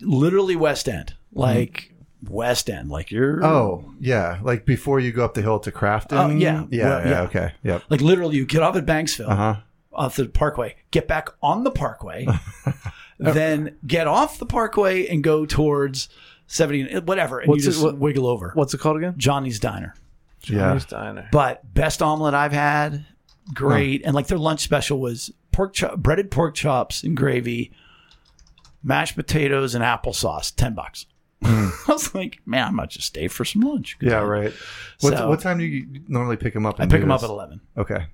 Literally 0.00 0.56
West 0.56 0.88
End, 0.88 1.14
like 1.32 1.92
West 2.28 2.68
End, 2.68 2.90
like 2.90 3.10
you're. 3.10 3.44
Oh 3.44 3.92
yeah, 4.00 4.38
like 4.42 4.64
before 4.64 4.98
you 5.00 5.12
go 5.12 5.24
up 5.24 5.34
the 5.34 5.42
hill 5.42 5.60
to 5.60 5.70
Crafton. 5.70 6.18
Oh, 6.18 6.28
yeah. 6.30 6.66
yeah, 6.70 6.84
Well, 6.88 7.00
yeah, 7.04 7.08
yeah. 7.10 7.20
Okay, 7.22 7.52
yep. 7.62 7.82
Like 7.88 8.00
literally, 8.00 8.36
you 8.36 8.44
get 8.46 8.62
off 8.62 8.74
at 8.76 8.86
Banksville, 8.86 9.28
Uh 9.30 9.36
huh. 9.36 9.56
off 9.92 10.16
the 10.16 10.26
Parkway, 10.26 10.76
get 10.90 11.06
back 11.06 11.28
on 11.42 11.62
the 11.64 11.70
Parkway, 11.70 12.26
then 13.18 13.76
get 13.86 14.06
off 14.06 14.38
the 14.38 14.46
Parkway 14.46 15.06
and 15.06 15.22
go 15.22 15.46
towards 15.46 16.08
seventy, 16.46 16.98
whatever, 17.00 17.38
and 17.40 17.48
What's 17.48 17.64
you 17.64 17.70
it- 17.70 17.72
just 17.72 17.84
what- 17.84 17.98
wiggle 17.98 18.26
over. 18.26 18.52
What's 18.54 18.74
it 18.74 18.78
called 18.78 18.96
again? 18.96 19.14
Johnny's 19.16 19.60
Diner, 19.60 19.94
Yeah. 20.44 20.58
Johnny's 20.68 20.84
Diner. 20.86 21.28
but 21.32 21.72
best 21.74 22.02
omelet 22.02 22.34
I've 22.34 22.52
had, 22.52 23.04
great, 23.54 24.02
and 24.04 24.14
like 24.14 24.26
their 24.26 24.38
lunch 24.38 24.60
special 24.60 24.98
was 25.00 25.32
pork 25.52 25.72
chop, 25.74 25.98
breaded 25.98 26.30
pork 26.30 26.54
chops 26.54 27.02
and 27.02 27.16
gravy, 27.16 27.72
mashed 28.82 29.16
potatoes 29.16 29.74
and 29.74 29.84
applesauce, 29.84 30.54
ten 30.54 30.74
bucks. 30.74 31.06
I 31.42 31.70
was 31.86 32.14
like, 32.14 32.40
man, 32.46 32.66
I 32.66 32.70
might 32.70 32.90
just 32.90 33.06
stay 33.06 33.28
for 33.28 33.44
some 33.44 33.62
lunch. 33.62 33.98
Good 33.98 34.06
Hmm. 34.08 34.12
Yeah, 34.12 34.20
time. 34.20 34.28
right. 34.28 34.52
What, 35.00 35.16
So- 35.16 35.28
what 35.28 35.40
time 35.40 35.58
do 35.58 35.64
you 35.64 36.00
normally 36.08 36.36
pick 36.36 36.52
them 36.54 36.66
up? 36.66 36.80
I 36.80 36.86
pick 36.86 37.00
them 37.00 37.10
up 37.12 37.22
at 37.22 37.30
eleven. 37.30 37.60
Okay. 37.76 38.06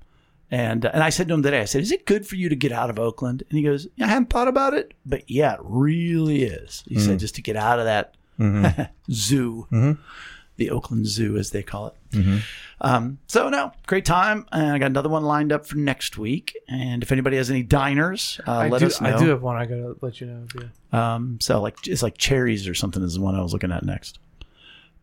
And 0.50 0.84
uh, 0.84 0.90
and 0.92 1.02
I 1.02 1.08
said 1.08 1.26
to 1.28 1.34
him 1.34 1.42
today, 1.42 1.60
I 1.60 1.64
said, 1.64 1.80
"Is 1.80 1.90
it 1.90 2.04
good 2.04 2.26
for 2.26 2.36
you 2.36 2.48
to 2.50 2.54
get 2.56 2.70
out 2.70 2.90
of 2.90 2.98
Oakland?" 2.98 3.42
And 3.48 3.58
he 3.58 3.64
goes, 3.64 3.88
yeah, 3.96 4.04
"I 4.04 4.08
hadn't 4.08 4.28
thought 4.30 4.46
about 4.46 4.74
it, 4.74 4.92
but 5.06 5.28
yeah, 5.28 5.54
it 5.54 5.60
really 5.62 6.42
is." 6.44 6.84
He 6.86 6.98
said, 7.00 7.18
"Just 7.18 7.34
to 7.36 7.42
get 7.42 7.56
out 7.56 7.78
of 7.78 7.86
that 7.86 8.14
zoo, 9.10 9.66
the 10.56 10.70
Oakland 10.70 11.06
Zoo, 11.06 11.36
as 11.36 11.50
they 11.50 11.62
call 11.62 11.88
it." 11.88 11.94
Um, 12.80 13.18
so 13.26 13.48
no, 13.48 13.72
great 13.86 14.04
time, 14.04 14.46
and 14.52 14.72
I 14.72 14.78
got 14.78 14.86
another 14.86 15.08
one 15.08 15.22
lined 15.24 15.52
up 15.52 15.66
for 15.66 15.76
next 15.76 16.18
week. 16.18 16.56
And 16.68 17.02
if 17.02 17.12
anybody 17.12 17.36
has 17.36 17.50
any 17.50 17.62
diners, 17.62 18.40
uh, 18.46 18.52
I 18.52 18.68
let 18.68 18.80
do, 18.80 18.86
us 18.86 19.00
know. 19.00 19.16
I 19.16 19.18
do 19.18 19.28
have 19.28 19.42
one. 19.42 19.56
I 19.56 19.64
gotta 19.64 19.96
let 20.00 20.20
you 20.20 20.26
know. 20.26 20.46
Yeah. 20.92 21.14
Um, 21.14 21.38
so 21.40 21.60
like 21.62 21.86
it's 21.86 22.02
like 22.02 22.18
cherries 22.18 22.68
or 22.68 22.74
something 22.74 23.02
is 23.02 23.14
the 23.14 23.20
one 23.20 23.34
I 23.34 23.42
was 23.42 23.52
looking 23.52 23.72
at 23.72 23.84
next. 23.84 24.18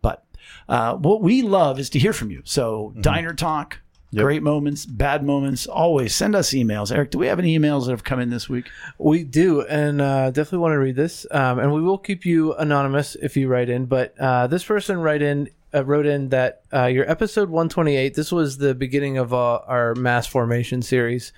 But 0.01 0.23
uh, 0.69 0.95
what 0.95 1.21
we 1.21 1.41
love 1.41 1.79
is 1.79 1.89
to 1.91 1.99
hear 1.99 2.13
from 2.13 2.29
you. 2.31 2.41
So 2.45 2.93
diner 3.01 3.33
talk, 3.33 3.79
Yep. 4.13 4.23
great 4.23 4.43
moments, 4.43 4.85
bad 4.85 5.23
moments. 5.23 5.67
Always 5.67 6.13
send 6.13 6.35
us 6.35 6.49
emails. 6.49 6.93
Eric, 6.93 7.11
do 7.11 7.17
we 7.17 7.27
have 7.27 7.39
any 7.39 7.57
emails 7.57 7.85
that 7.85 7.91
have 7.91 8.03
come 8.03 8.19
in 8.19 8.29
this 8.29 8.49
week? 8.49 8.69
We 8.97 9.23
do, 9.23 9.61
and 9.61 10.01
uh, 10.01 10.31
definitely 10.31 10.59
want 10.59 10.73
to 10.73 10.79
read 10.79 10.97
this. 10.97 11.25
Um, 11.31 11.59
and 11.59 11.73
we 11.73 11.81
will 11.81 11.97
keep 11.97 12.25
you 12.25 12.53
anonymous 12.55 13.15
if 13.15 13.37
you 13.37 13.47
write 13.47 13.69
in. 13.69 13.85
But 13.85 14.13
uh, 14.19 14.47
this 14.47 14.65
person 14.65 14.99
write 14.99 15.21
in 15.21 15.49
uh, 15.73 15.85
wrote 15.85 16.05
in 16.05 16.27
that 16.29 16.63
uh, 16.73 16.87
your 16.87 17.09
episode 17.09 17.49
128. 17.49 18.13
This 18.13 18.33
was 18.33 18.57
the 18.57 18.75
beginning 18.75 19.17
of 19.17 19.33
uh, 19.33 19.59
our 19.59 19.95
mass 19.95 20.27
formation 20.27 20.81
series. 20.81 21.31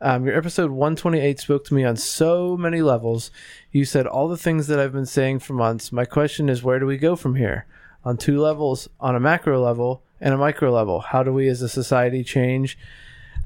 Um, 0.00 0.26
your 0.26 0.36
episode 0.36 0.72
128 0.72 1.38
spoke 1.38 1.64
to 1.66 1.74
me 1.74 1.84
on 1.84 1.96
so 1.96 2.56
many 2.56 2.82
levels. 2.82 3.30
You 3.70 3.84
said 3.84 4.06
all 4.06 4.26
the 4.26 4.36
things 4.36 4.66
that 4.66 4.80
I've 4.80 4.92
been 4.92 5.06
saying 5.06 5.38
for 5.38 5.54
months. 5.54 5.92
My 5.92 6.04
question 6.04 6.48
is, 6.48 6.62
where 6.62 6.80
do 6.80 6.86
we 6.86 6.98
go 6.98 7.14
from 7.14 7.36
here? 7.36 7.66
On 8.04 8.16
two 8.16 8.40
levels, 8.40 8.88
on 9.00 9.14
a 9.14 9.20
macro 9.20 9.62
level 9.62 10.02
and 10.20 10.34
a 10.34 10.38
micro 10.38 10.72
level. 10.72 11.00
How 11.00 11.22
do 11.22 11.32
we 11.32 11.48
as 11.48 11.62
a 11.62 11.68
society 11.68 12.24
change 12.24 12.78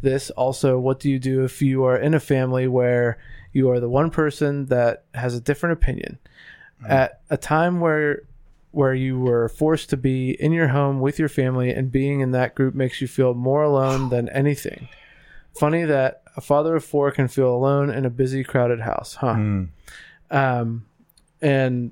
this? 0.03 0.31
Also, 0.31 0.79
what 0.79 1.01
do 1.01 1.11
you 1.11 1.19
do 1.19 1.45
if 1.45 1.61
you 1.63 1.85
are 1.85 1.97
in 1.97 2.15
a 2.15 2.21
family 2.21 2.67
where 2.67 3.19
you 3.53 3.71
are 3.71 3.81
the 3.81 3.89
one 3.89 4.11
person 4.11 4.67
that 4.67 5.05
has 5.15 5.35
a 5.35 5.41
different 5.41 5.75
opinion? 5.75 6.19
At 6.89 7.21
a 7.29 7.37
time 7.37 7.81
where 7.81 8.23
where 8.73 8.95
you 8.95 9.19
were 9.19 9.49
forced 9.49 9.91
to 9.91 9.97
be 9.97 10.31
in 10.41 10.53
your 10.53 10.69
home 10.69 11.01
with 11.01 11.19
your 11.19 11.29
family 11.29 11.71
and 11.71 11.91
being 11.91 12.21
in 12.21 12.31
that 12.31 12.55
group 12.55 12.75
makes 12.75 13.01
you 13.01 13.09
feel 13.09 13.35
more 13.35 13.65
alone 13.65 14.11
than 14.11 14.29
anything. 14.29 14.89
Funny 15.59 15.85
that 15.85 16.23
a 16.37 16.41
father 16.41 16.77
of 16.77 16.85
four 16.85 17.11
can 17.11 17.27
feel 17.27 17.53
alone 17.53 17.91
in 17.91 18.07
a 18.07 18.11
busy, 18.11 18.45
crowded 18.45 18.81
house, 18.81 19.15
huh? 19.17 19.35
Um, 20.31 20.87
and 21.43 21.91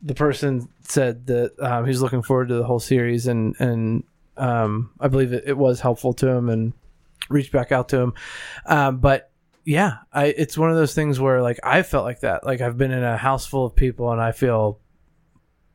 the 0.00 0.14
person 0.14 0.68
said 0.88 1.26
that 1.26 1.52
um, 1.60 1.86
he's 1.86 2.00
looking 2.00 2.22
forward 2.22 2.48
to 2.48 2.54
the 2.54 2.64
whole 2.64 2.80
series, 2.80 3.26
and 3.26 3.54
and 3.58 4.04
um, 4.36 4.90
I 5.00 5.08
believe 5.08 5.32
it, 5.32 5.44
it 5.46 5.56
was 5.56 5.80
helpful 5.80 6.12
to 6.14 6.28
him, 6.28 6.48
and 6.48 6.72
reached 7.28 7.52
back 7.52 7.72
out 7.72 7.88
to 7.90 7.98
him. 7.98 8.14
Um, 8.66 8.98
but 8.98 9.30
yeah, 9.64 9.98
I 10.12 10.26
it's 10.26 10.56
one 10.56 10.70
of 10.70 10.76
those 10.76 10.94
things 10.94 11.20
where 11.20 11.42
like 11.42 11.60
I 11.62 11.82
felt 11.82 12.04
like 12.04 12.20
that. 12.20 12.44
Like 12.44 12.60
I've 12.60 12.78
been 12.78 12.92
in 12.92 13.04
a 13.04 13.16
house 13.16 13.46
full 13.46 13.66
of 13.66 13.76
people, 13.76 14.10
and 14.12 14.20
I 14.20 14.32
feel 14.32 14.80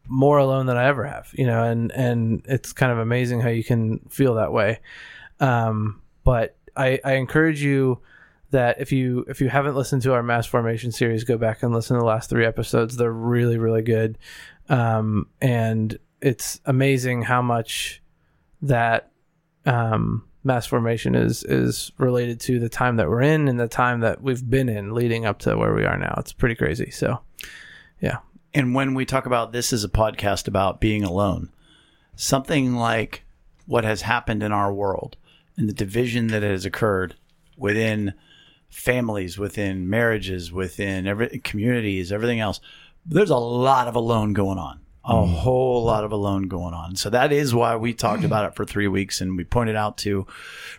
more 0.08 0.38
alone 0.38 0.66
than 0.66 0.78
I 0.78 0.86
ever 0.86 1.06
have. 1.06 1.30
You 1.34 1.48
know, 1.48 1.64
and 1.64 1.92
and 1.92 2.44
it's 2.46 2.74
kind 2.74 2.92
of 2.92 2.98
amazing 2.98 3.42
how 3.42 3.50
you 3.50 3.64
can 3.64 4.00
feel 4.10 4.36
that 4.36 4.52
way. 4.52 4.80
Um, 5.40 6.02
but 6.24 6.56
I, 6.76 7.00
I 7.04 7.14
encourage 7.14 7.62
you 7.62 8.00
that 8.52 8.80
if 8.80 8.92
you 8.92 9.26
if 9.28 9.42
you 9.42 9.50
haven't 9.50 9.76
listened 9.76 10.02
to 10.04 10.14
our 10.14 10.24
mass 10.24 10.46
formation 10.46 10.92
series, 10.92 11.24
go 11.24 11.38
back 11.38 11.64
and 11.64 11.74
listen 11.74 11.96
to 11.96 12.00
the 12.00 12.06
last 12.06 12.30
three 12.30 12.46
episodes. 12.46 12.96
They're 12.98 13.12
really 13.12 13.58
really 13.58 13.82
good, 13.82 14.18
um, 14.70 15.28
and 15.42 15.98
it's 16.22 16.60
amazing 16.66 17.24
how 17.24 17.42
much 17.42 18.02
that 18.62 19.12
um, 19.66 20.24
mass 20.44 20.66
formation 20.66 21.16
is 21.16 21.44
is 21.44 21.92
related 21.98 22.40
to 22.42 22.60
the 22.60 22.70
time 22.70 22.98
that 22.98 23.10
we're 23.10 23.22
in 23.22 23.48
and 23.48 23.60
the 23.60 23.68
time 23.68 24.02
that 24.02 24.22
we've 24.22 24.50
been 24.50 24.70
in 24.70 24.94
leading 24.94 25.26
up 25.26 25.40
to 25.40 25.58
where 25.58 25.74
we 25.74 25.86
are 25.86 25.98
now. 25.98 26.14
It's 26.18 26.34
pretty 26.34 26.56
crazy. 26.56 26.92
So, 26.92 27.20
yeah, 28.02 28.20
And 28.54 28.76
when 28.76 28.94
we 28.94 29.06
talk 29.06 29.26
about 29.26 29.52
this 29.52 29.74
as 29.74 29.84
a 29.84 29.90
podcast 29.90 30.48
about 30.48 30.82
being 30.82 31.04
alone, 31.04 31.50
something 32.16 32.76
like 32.76 33.24
what 33.66 33.84
has 33.84 34.02
happened 34.02 34.44
in 34.44 34.52
our 34.52 34.74
world 34.74 35.18
and 35.58 35.70
the 35.70 35.74
division 35.74 36.28
that 36.28 36.44
has 36.44 36.66
occurred 36.66 37.16
within 37.58 38.14
families, 38.70 39.38
within 39.38 39.90
marriages, 39.90 40.52
within 40.52 41.08
every 41.08 41.40
communities, 41.40 42.12
everything 42.12 42.40
else, 42.40 42.60
there's 43.06 43.30
a 43.30 43.38
lot 43.38 43.88
of 43.88 43.96
alone 43.96 44.34
going 44.34 44.58
on. 44.58 44.80
a 45.06 45.26
whole 45.26 45.84
lot 45.84 46.06
of 46.06 46.14
alone 46.14 46.48
going 46.48 46.74
on. 46.74 46.96
So 46.96 47.10
that 47.10 47.34
is 47.34 47.54
why 47.54 47.76
we 47.76 47.94
talked 47.94 48.24
about 48.24 48.46
it 48.46 48.56
for 48.56 48.64
three 48.64 48.88
weeks 48.88 49.20
and 49.20 49.36
we 49.36 49.44
pointed 49.44 49.76
out 49.76 49.98
to 49.98 50.26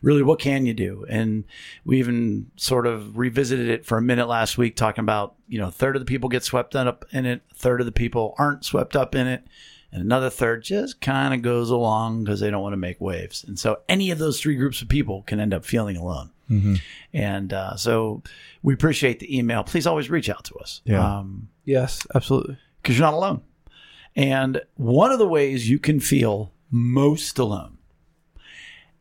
really 0.01 0.23
what 0.23 0.39
can 0.39 0.65
you 0.65 0.73
do? 0.73 1.05
And 1.11 1.45
we 1.85 1.99
even 1.99 2.51
sort 2.57 2.87
of 2.87 3.19
revisited 3.19 3.69
it 3.69 3.85
for 3.85 3.99
a 3.99 4.03
minute 4.03 4.27
last 4.27 4.57
week, 4.57 4.77
talking 4.77 5.03
about, 5.03 5.35
you 5.47 5.59
know, 5.59 5.69
a 5.69 5.71
third 5.71 5.95
of 5.95 6.01
the 6.01 6.07
people 6.07 6.31
get 6.31 6.43
swept 6.43 6.75
up 6.75 7.05
in 7.13 7.27
it, 7.27 7.43
a 7.51 7.55
third 7.55 7.81
of 7.81 7.87
the 7.87 7.93
people 7.93 8.35
aren't 8.39 8.65
swept 8.65 8.97
up 8.97 9.15
in 9.15 9.27
it. 9.27 9.45
And 9.93 10.01
another 10.01 10.31
third 10.31 10.63
just 10.65 11.03
kind 11.03 11.35
of 11.35 11.43
goes 11.43 11.69
along 11.69 12.25
because 12.25 12.41
they 12.41 12.51
don't 12.51 12.63
want 12.63 12.73
to 12.73 12.79
make 12.79 13.01
waves. 13.03 13.45
And 13.45 13.59
so 13.59 13.81
any 13.91 14.11
of 14.11 14.17
those 14.19 14.41
three 14.41 14.57
groups 14.57 14.81
of 14.81 14.89
people 14.89 15.23
can 15.23 15.39
end 15.39 15.53
up 15.53 15.67
feeling 15.67 15.99
alone. 15.99 16.31
And 17.13 17.53
uh, 17.53 17.77
so 17.77 18.23
we 18.63 18.73
appreciate 18.75 19.19
the 19.21 19.37
email. 19.39 19.65
Please 19.65 19.87
always 19.87 20.09
reach 20.09 20.31
out 20.31 20.45
to 20.45 20.55
us. 20.57 20.81
Yeah. 20.85 21.19
Um, 21.19 21.49
Yes, 21.65 22.07
absolutely. 22.15 22.59
because 22.83 22.99
you're 22.99 23.07
not 23.07 23.15
alone. 23.15 23.43
And 24.17 24.61
one 24.77 25.11
of 25.11 25.19
the 25.19 25.29
ways 25.29 25.69
you 25.69 25.79
can 25.79 25.99
feel 26.01 26.53
most 26.71 27.39
alone, 27.39 27.79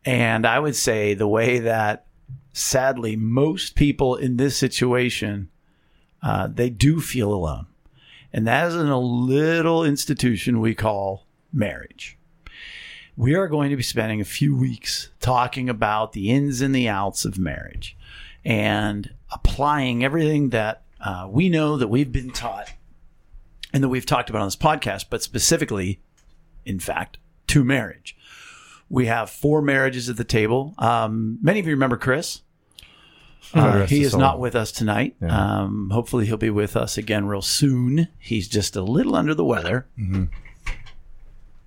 and 0.05 0.45
I 0.45 0.59
would 0.59 0.75
say 0.75 1.13
the 1.13 1.27
way 1.27 1.59
that 1.59 2.05
sadly 2.51 3.15
most 3.15 3.75
people 3.75 4.15
in 4.15 4.37
this 4.37 4.57
situation 4.57 5.49
uh, 6.21 6.47
they 6.47 6.69
do 6.69 7.01
feel 7.01 7.33
alone, 7.33 7.67
and 8.31 8.47
that 8.47 8.67
is 8.67 8.75
in 8.75 8.87
a 8.87 8.99
little 8.99 9.83
institution 9.83 10.61
we 10.61 10.73
call 10.73 11.27
marriage. 11.51 12.17
We 13.15 13.35
are 13.35 13.47
going 13.47 13.69
to 13.69 13.75
be 13.77 13.83
spending 13.83 14.21
a 14.21 14.25
few 14.25 14.55
weeks 14.55 15.09
talking 15.19 15.69
about 15.69 16.13
the 16.13 16.31
ins 16.31 16.61
and 16.61 16.73
the 16.73 16.89
outs 16.89 17.25
of 17.25 17.37
marriage 17.37 17.95
and 18.43 19.13
applying 19.31 20.03
everything 20.03 20.49
that 20.49 20.82
uh, 21.03 21.27
we 21.29 21.49
know 21.49 21.77
that 21.77 21.87
we've 21.89 22.11
been 22.11 22.31
taught 22.31 22.73
and 23.73 23.83
that 23.83 23.89
we've 23.89 24.05
talked 24.05 24.29
about 24.29 24.41
on 24.41 24.47
this 24.47 24.55
podcast, 24.55 25.05
but 25.09 25.21
specifically, 25.23 25.99
in 26.65 26.79
fact, 26.79 27.17
to 27.47 27.63
marriage. 27.63 28.15
We 28.89 29.07
have 29.07 29.29
four 29.29 29.61
marriages 29.61 30.09
at 30.09 30.17
the 30.17 30.23
table. 30.23 30.75
Um, 30.77 31.39
many 31.41 31.59
of 31.59 31.65
you 31.65 31.71
remember 31.73 31.97
Chris. 31.97 32.41
Uh, 33.53 33.85
he 33.85 34.01
is 34.03 34.15
not 34.15 34.39
with 34.39 34.55
us 34.55 34.71
tonight. 34.71 35.15
Yeah. 35.21 35.61
Um, 35.63 35.89
hopefully, 35.91 36.25
he'll 36.25 36.37
be 36.37 36.49
with 36.49 36.75
us 36.77 36.97
again 36.97 37.25
real 37.25 37.41
soon. 37.41 38.07
He's 38.17 38.47
just 38.47 38.75
a 38.75 38.81
little 38.81 39.15
under 39.15 39.33
the 39.35 39.43
weather, 39.45 39.87
Mm-hmm. 39.99 40.25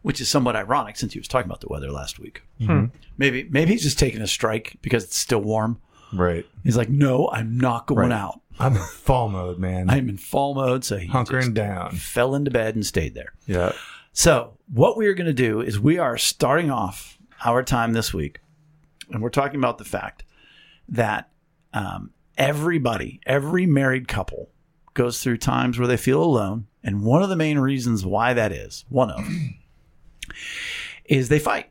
which 0.03 0.21
is 0.21 0.29
somewhat 0.29 0.57
ironic 0.57 0.97
since 0.97 1.13
he 1.13 1.19
was 1.19 1.29
talking 1.29 1.47
about 1.47 1.61
the 1.61 1.69
weather 1.69 1.91
last 1.91 2.19
week. 2.19 2.43
Mm-hmm. 2.61 2.87
Maybe, 3.19 3.47
maybe 3.51 3.73
he's 3.73 3.83
just 3.83 3.99
taking 3.99 4.23
a 4.23 4.27
strike 4.27 4.77
because 4.83 5.05
it's 5.05 5.19
still 5.19 5.41
warm. 5.41 5.79
Right. 6.13 6.47
He's 6.65 6.77
like, 6.77 6.89
"No, 6.89 7.29
I'm 7.33 7.59
not 7.59 7.87
going 7.87 8.11
Right. 8.11 8.13
out. 8.13 8.41
I'm 8.59 8.77
in 8.77 8.83
fall 8.83 9.29
mode, 9.29 9.59
man. 9.59 9.91
I'm 9.91 10.09
in 10.09 10.17
fall 10.17 10.55
mode." 10.55 10.85
So 10.85 10.97
he 10.99 11.09
Hunkering 11.09 11.41
just 11.43 11.55
down. 11.55 11.93
fell 11.93 12.35
into 12.35 12.51
bed 12.51 12.75
and 12.75 12.85
stayed 12.87 13.15
there. 13.15 13.33
Yeah. 13.47 13.73
So, 14.13 14.57
what 14.73 14.97
we 14.97 15.07
are 15.09 15.15
going 15.15 15.27
to 15.27 15.33
do 15.35 15.61
is 15.61 15.79
we 15.79 15.99
are 15.99 16.17
starting 16.17 16.71
off 16.71 17.19
our 17.45 17.63
time 17.63 17.93
this 17.93 18.15
week, 18.15 18.41
and 19.13 19.23
we're 19.23 19.29
talking 19.31 19.61
about 19.61 19.77
the 19.79 19.85
fact 19.85 20.25
that 20.89 21.29
um, 21.75 22.11
everybody, 22.39 23.21
every 23.27 23.67
married 23.67 24.09
couple, 24.09 24.49
goes 24.95 25.23
through 25.23 25.37
times 25.37 25.79
where 25.79 25.87
they 25.89 25.99
feel 25.99 26.23
alone. 26.23 26.67
And 26.83 27.03
one 27.03 27.23
of 27.23 27.29
the 27.29 27.37
main 27.37 27.59
reasons 27.59 28.07
why 28.07 28.33
that 28.33 28.53
is, 28.53 28.85
one 28.89 29.11
of, 29.11 29.21
is 31.05 31.29
they 31.29 31.39
fight. 31.39 31.71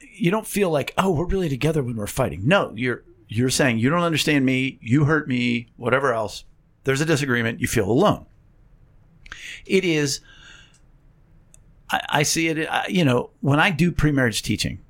You 0.00 0.30
don't 0.30 0.46
feel 0.46 0.70
like, 0.70 0.92
oh, 0.98 1.10
we're 1.12 1.24
really 1.26 1.48
together 1.48 1.82
when 1.82 1.96
we're 1.96 2.06
fighting. 2.06 2.42
No, 2.46 2.72
you're 2.76 3.04
you're 3.28 3.50
saying 3.50 3.78
you 3.78 3.90
don't 3.90 4.02
understand 4.02 4.44
me, 4.44 4.78
you 4.80 5.04
hurt 5.04 5.28
me, 5.28 5.68
whatever 5.76 6.12
else. 6.12 6.44
There's 6.84 7.00
a 7.00 7.06
disagreement. 7.06 7.60
You 7.60 7.66
feel 7.66 7.90
alone. 7.90 8.26
It 9.66 9.84
is 9.84 10.20
I, 11.90 12.00
I 12.08 12.22
see 12.22 12.48
it, 12.48 12.68
I, 12.68 12.86
you 12.88 13.04
know, 13.04 13.30
when 13.40 13.60
I 13.60 13.70
do 13.70 13.92
pre-marriage 13.92 14.42
teaching, 14.42 14.80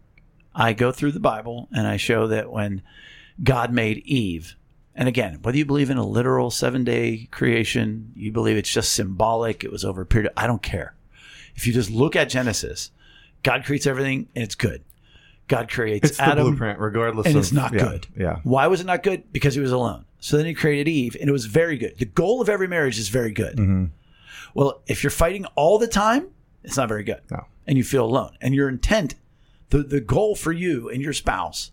I 0.55 0.73
go 0.73 0.93
through 0.93 1.13
the 1.13 1.21
Bible 1.21 1.69
and 1.73 1.87
I 1.87 1.97
show 1.97 2.27
that 2.29 2.51
when 2.51 2.83
God 3.43 3.73
made 3.73 3.99
Eve, 3.99 4.57
and 4.95 5.09
again, 5.09 5.41
whether 5.43 5.59
you 5.59 5.67
believe 5.67 5.91
in 5.91 5.99
a 5.99 6.07
literal 6.07 6.51
seven-day 6.51 7.29
creation, 7.33 8.13
you 8.15 8.31
believe 8.31 8.57
it's 8.57 8.71
just 8.71 8.93
symbolic, 8.93 9.65
it 9.65 9.73
was 9.73 9.85
over 9.85 10.03
a 10.03 10.07
period, 10.07 10.33
I 10.37 10.47
don't 10.47 10.63
care. 10.63 10.95
If 11.57 11.67
you 11.67 11.73
just 11.73 11.91
look 11.91 12.15
at 12.15 12.29
Genesis, 12.29 12.91
God 13.43 13.65
creates 13.65 13.87
everything 13.87 14.29
and 14.35 14.45
it's 14.45 14.55
good. 14.55 14.85
God 15.49 15.71
creates 15.71 16.11
It's 16.11 16.17
the 16.19 16.25
Adam 16.25 16.47
blueprint, 16.47 16.79
regardless 16.79 17.27
and 17.27 17.37
of 17.37 17.43
it's 17.43 17.53
not 17.53 17.73
yeah, 17.73 17.81
good. 17.81 18.07
Yeah. 18.17 18.39
Why 18.45 18.67
was 18.67 18.81
it 18.81 18.87
not 18.87 19.03
good? 19.03 19.31
Because 19.33 19.55
he 19.55 19.61
was 19.61 19.73
alone. 19.73 20.05
So 20.19 20.37
then 20.37 20.47
he 20.47 20.55
created 20.55 20.89
Eve, 20.89 21.17
and 21.21 21.29
it 21.29 21.33
was 21.33 21.47
very 21.47 21.77
good. 21.77 21.99
The 21.99 22.07
goal 22.07 22.41
of 22.41 22.49
every 22.49 22.67
marriage 22.67 22.99
is 22.99 23.11
very 23.11 23.31
good. 23.31 23.57
Mm-hmm. 23.57 23.87
Well, 24.55 24.83
if 24.87 25.03
you're 25.03 25.11
fighting 25.11 25.45
all 25.55 25.79
the 25.79 25.89
time, 25.89 26.29
it's 26.63 26.77
not 26.77 26.89
very 26.89 27.05
good. 27.05 27.21
No. 27.31 27.45
And 27.67 27.77
you 27.77 27.85
feel 27.85 28.05
alone. 28.05 28.37
And 28.41 28.55
your 28.55 28.69
intent, 28.69 29.17
the, 29.71 29.79
the 29.83 30.01
goal 30.01 30.35
for 30.35 30.53
you 30.53 30.89
and 30.89 31.03
your 31.03 31.13
spouse 31.13 31.73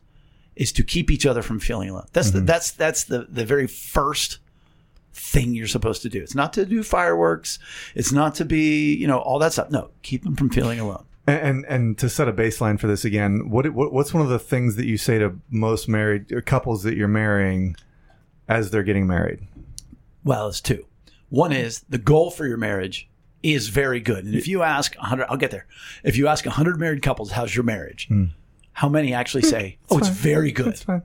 is 0.56 0.72
to 0.74 0.84
keep 0.84 1.10
each 1.10 1.26
other 1.26 1.42
from 1.42 1.60
feeling 1.60 1.90
alone. 1.90 2.08
That's 2.12 2.32
the 2.32 2.42
that's 2.42 2.72
that's 2.72 3.06
the 3.06 3.26
the 3.30 3.46
very 3.46 3.68
first 3.68 4.40
thing 5.14 5.54
you're 5.54 5.68
supposed 5.68 6.02
to 6.02 6.10
do. 6.10 6.22
It's 6.22 6.36
not 6.36 6.54
to 6.54 6.66
do 6.66 6.84
fireworks. 6.84 7.60
It's 7.96 8.12
not 8.12 8.36
to 8.36 8.46
be, 8.46 8.94
you 8.96 9.08
know, 9.08 9.20
all 9.20 9.40
that 9.40 9.54
stuff. 9.54 9.72
No, 9.72 9.92
keep 10.02 10.24
them 10.24 10.36
from 10.36 10.50
feeling 10.50 10.80
alone. 10.80 11.06
And, 11.28 11.40
and 11.40 11.66
and 11.66 11.98
to 12.00 12.10
set 12.10 12.28
a 12.28 12.34
baseline 12.34 12.80
for 12.80 12.88
this 12.88 13.06
again, 13.06 13.50
what, 13.50 13.70
what 13.74 13.94
what's 13.94 14.14
one 14.14 14.24
of 14.24 14.30
the 14.30 14.40
things 14.40 14.76
that 14.76 14.86
you 14.86 14.98
say 14.98 15.20
to 15.20 15.40
most 15.50 15.88
married 15.88 16.32
or 16.32 16.42
couples 16.42 16.84
that 16.84 16.96
you're 16.98 17.08
marrying 17.08 17.76
as 18.50 18.72
they're 18.72 18.84
getting 18.84 19.06
married? 19.08 19.40
Well, 20.24 20.48
it's 20.50 20.62
two. 20.62 20.86
One 21.30 21.52
is 21.54 21.82
the 21.90 21.98
goal 21.98 22.32
for 22.32 22.46
your 22.48 22.58
marriage 22.58 23.08
is 23.44 23.70
very 23.70 24.00
good. 24.00 24.26
And 24.26 24.36
if 24.36 24.48
you 24.48 24.62
ask 24.64 24.96
100, 24.96 25.26
I'll 25.30 25.38
get 25.38 25.52
there. 25.52 25.66
If 26.04 26.16
you 26.18 26.28
ask 26.28 26.46
100 26.46 26.80
married 26.80 27.02
couples, 27.02 27.32
how's 27.32 27.56
your 27.56 27.64
marriage? 27.64 28.08
Hmm. 28.08 28.26
How 28.74 28.90
many 28.90 29.14
actually 29.14 29.44
say, 29.44 29.78
oh, 29.90 29.98
it's 29.98 30.08
fine. 30.08 30.16
very 30.18 30.52
good, 30.52 30.68
It's 30.68 30.84
fine. 30.84 31.02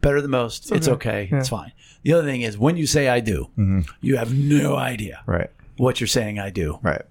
better 0.00 0.20
than 0.22 0.30
most, 0.30 0.72
it's 0.72 0.88
okay, 0.88 1.28
Yeah. 1.30 1.38
it's 1.40 1.48
fine. 1.48 1.72
The 2.02 2.12
other 2.12 2.26
thing 2.26 2.40
is 2.42 2.56
when 2.56 2.76
you 2.76 2.86
say 2.86 3.08
I 3.08 3.20
do, 3.20 3.50
mm-hmm. 3.58 3.80
you 4.00 4.16
have 4.16 4.32
no 4.34 4.76
idea 4.76 5.22
Right. 5.26 5.50
what 5.76 6.00
you're 6.00 6.06
saying 6.08 6.38
I 6.38 6.50
do 6.50 6.78
Right. 6.82 7.02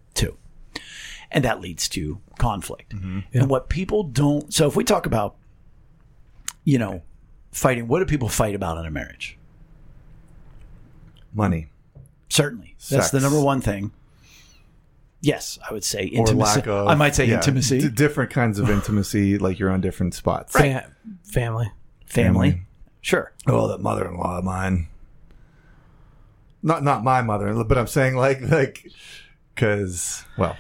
To. 1.33 1.37
And 1.37 1.45
that 1.45 1.61
leads 1.61 1.89
to 1.89 2.19
conflict. 2.37 2.95
Mm-hmm. 2.95 3.19
And 3.33 3.49
what 3.49 3.69
people 3.69 4.03
don't, 4.03 4.53
so 4.53 4.67
if 4.67 4.75
we 4.75 4.83
talk 4.83 5.05
about, 5.05 5.35
you 6.63 6.77
know, 6.77 7.01
fighting, 7.51 7.87
what 7.87 7.99
do 7.99 8.05
people 8.05 8.29
fight 8.29 8.55
about 8.55 8.77
in 8.77 8.85
a 8.85 8.91
marriage? 8.91 9.37
Money 11.33 11.69
Certainly. 12.33 12.75
That's 12.89 13.11
the 13.11 13.19
number 13.19 13.39
one 13.39 13.61
thing. 13.61 13.91
Yes, 15.21 15.59
I 15.69 15.71
would 15.71 15.83
say 15.83 16.09
or 16.15 16.21
intimacy. 16.21 16.55
lack 16.55 16.67
of. 16.67 16.87
I 16.87 16.95
might 16.95 17.13
say 17.13 17.25
yeah, 17.25 17.35
intimacy, 17.35 17.79
d- 17.79 17.89
different 17.89 18.31
kinds 18.31 18.57
of 18.57 18.71
intimacy, 18.71 19.37
like 19.37 19.59
you're 19.59 19.69
on 19.69 19.81
different 19.81 20.15
spots. 20.15 20.51
Fa- 20.51 20.59
family. 20.61 20.91
family. 21.23 21.71
family. 22.07 22.61
Sure. 23.01 23.31
Oh, 23.45 23.67
that 23.67 23.81
mother-in-law 23.81 24.39
of 24.39 24.43
mine. 24.43 24.87
Not 26.63 26.83
not 26.83 27.03
my 27.03 27.21
mother, 27.21 27.63
but 27.63 27.77
I'm 27.77 27.85
saying 27.85 28.15
like 28.15 28.41
like 28.41 28.89
because 29.53 30.25
well, 30.35 30.57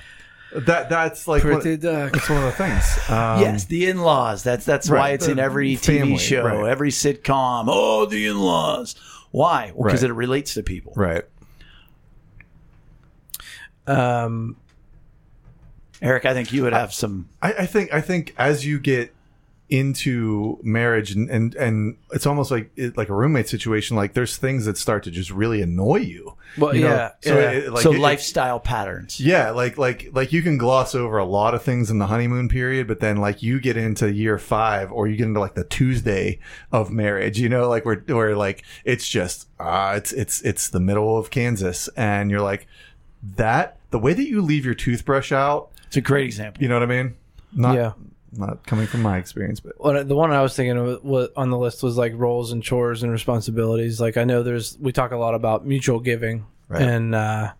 that 0.55 0.89
that's 0.89 1.27
like 1.27 1.43
one, 1.43 1.53
Pretty 1.61 1.77
duck. 1.77 2.15
it's 2.15 2.29
one 2.29 2.39
of 2.39 2.45
the 2.45 2.51
things. 2.51 2.83
Um, 3.09 3.41
yes, 3.41 3.65
the 3.65 3.87
in-laws. 3.87 4.43
That's 4.43 4.65
that's 4.65 4.89
why 4.89 5.09
it's 5.11 5.27
in 5.27 5.39
every 5.39 5.75
family, 5.75 6.13
TV 6.15 6.19
show, 6.19 6.43
right. 6.45 6.69
every 6.69 6.91
sitcom. 6.91 7.65
Oh, 7.67 8.05
the 8.05 8.27
in-laws. 8.27 8.95
Why? 9.31 9.71
Well, 9.75 9.85
because 9.87 10.03
Right. 10.03 10.11
it 10.11 10.13
relates 10.13 10.53
to 10.55 10.63
people. 10.63 10.93
Right. 10.95 11.23
Um, 13.87 14.55
Eric, 16.01 16.25
I 16.25 16.33
think 16.33 16.51
you 16.53 16.63
would 16.63 16.73
have 16.73 16.93
some. 16.93 17.29
I, 17.41 17.53
I 17.53 17.65
think 17.65 17.93
I 17.93 18.01
think 18.01 18.33
as 18.37 18.65
you 18.65 18.79
get 18.79 19.12
into 19.73 20.59
marriage 20.61 21.11
and 21.11 21.29
and, 21.29 21.55
and 21.55 21.97
it's 22.11 22.27
almost 22.27 22.51
like 22.51 22.69
it, 22.75 22.95
like 22.95 23.09
a 23.09 23.13
roommate 23.13 23.49
situation. 23.49 23.97
Like 23.97 24.13
there's 24.13 24.37
things 24.37 24.65
that 24.65 24.77
start 24.77 25.03
to 25.05 25.11
just 25.11 25.31
really 25.31 25.61
annoy 25.63 25.97
you. 25.97 26.35
well, 26.59 26.75
you 26.75 26.81
know? 26.83 26.89
yeah. 26.89 27.11
So 27.21 27.39
yeah. 27.39 27.51
it- 27.51 27.73
like 27.73 27.81
so 27.81 27.89
lifestyle 27.91 28.59
patterns. 28.59 29.19
Yeah, 29.19 29.49
like 29.49 29.77
like 29.79 30.09
like 30.13 30.31
you 30.31 30.43
can 30.43 30.57
gloss 30.59 30.93
over 30.93 31.17
a 31.17 31.25
lot 31.25 31.55
of 31.55 31.63
things 31.63 31.89
in 31.89 31.97
the 31.97 32.05
honeymoon 32.07 32.49
period, 32.49 32.87
but 32.87 32.99
then 32.99 33.17
like 33.17 33.41
you 33.41 33.59
get 33.59 33.75
into 33.75 34.13
year 34.13 34.37
five 34.37 34.91
or 34.91 35.07
you 35.07 35.15
get 35.17 35.25
into 35.25 35.39
like 35.39 35.55
the 35.55 35.63
Tuesday 35.63 36.39
of 36.71 36.91
marriage, 36.91 37.39
you 37.39 37.49
know, 37.49 37.67
like 37.67 37.83
where 37.83 38.03
where 38.07 38.35
like 38.35 38.63
it's 38.85 39.07
just 39.09 39.47
uh 39.59 39.93
it's 39.97 40.11
it's 40.13 40.41
it's 40.43 40.69
the 40.69 40.79
middle 40.79 41.17
of 41.17 41.31
Kansas 41.31 41.89
and 41.97 42.29
you're 42.29 42.41
like 42.41 42.67
that 43.37 43.77
the 43.89 43.99
way 43.99 44.13
that 44.13 44.27
you 44.27 44.41
leave 44.41 44.65
your 44.65 44.73
toothbrush 44.75 45.31
out, 45.31 45.69
It's 45.87 45.97
a 45.97 46.01
great 46.01 46.25
example. 46.25 46.61
you 46.61 46.69
know 46.69 46.75
what 46.75 46.83
I 46.83 47.03
mean? 47.03 47.15
Not 47.55 47.75
Yeah. 47.75 47.91
Not 48.37 48.65
coming 48.65 48.87
from 48.87 49.01
my 49.01 49.17
experience, 49.17 49.59
but 49.59 50.07
the 50.07 50.15
one 50.15 50.31
I 50.31 50.41
was 50.41 50.55
thinking 50.55 50.77
of 50.77 51.29
on 51.37 51.49
the 51.49 51.57
list 51.57 51.83
was 51.83 51.97
like 51.97 52.13
roles 52.15 52.51
and 52.51 52.61
chores 52.63 53.03
and 53.03 53.11
responsibilities. 53.11 53.99
Like 54.01 54.17
I 54.17 54.23
know 54.23 54.43
there's 54.43 54.77
we 54.79 54.91
talk 54.91 55.11
a 55.11 55.17
lot 55.17 55.35
about 55.35 55.65
mutual 55.65 55.99
giving, 55.99 56.45
Right. 56.67 56.81
and 56.81 57.13
uh, 57.13 57.51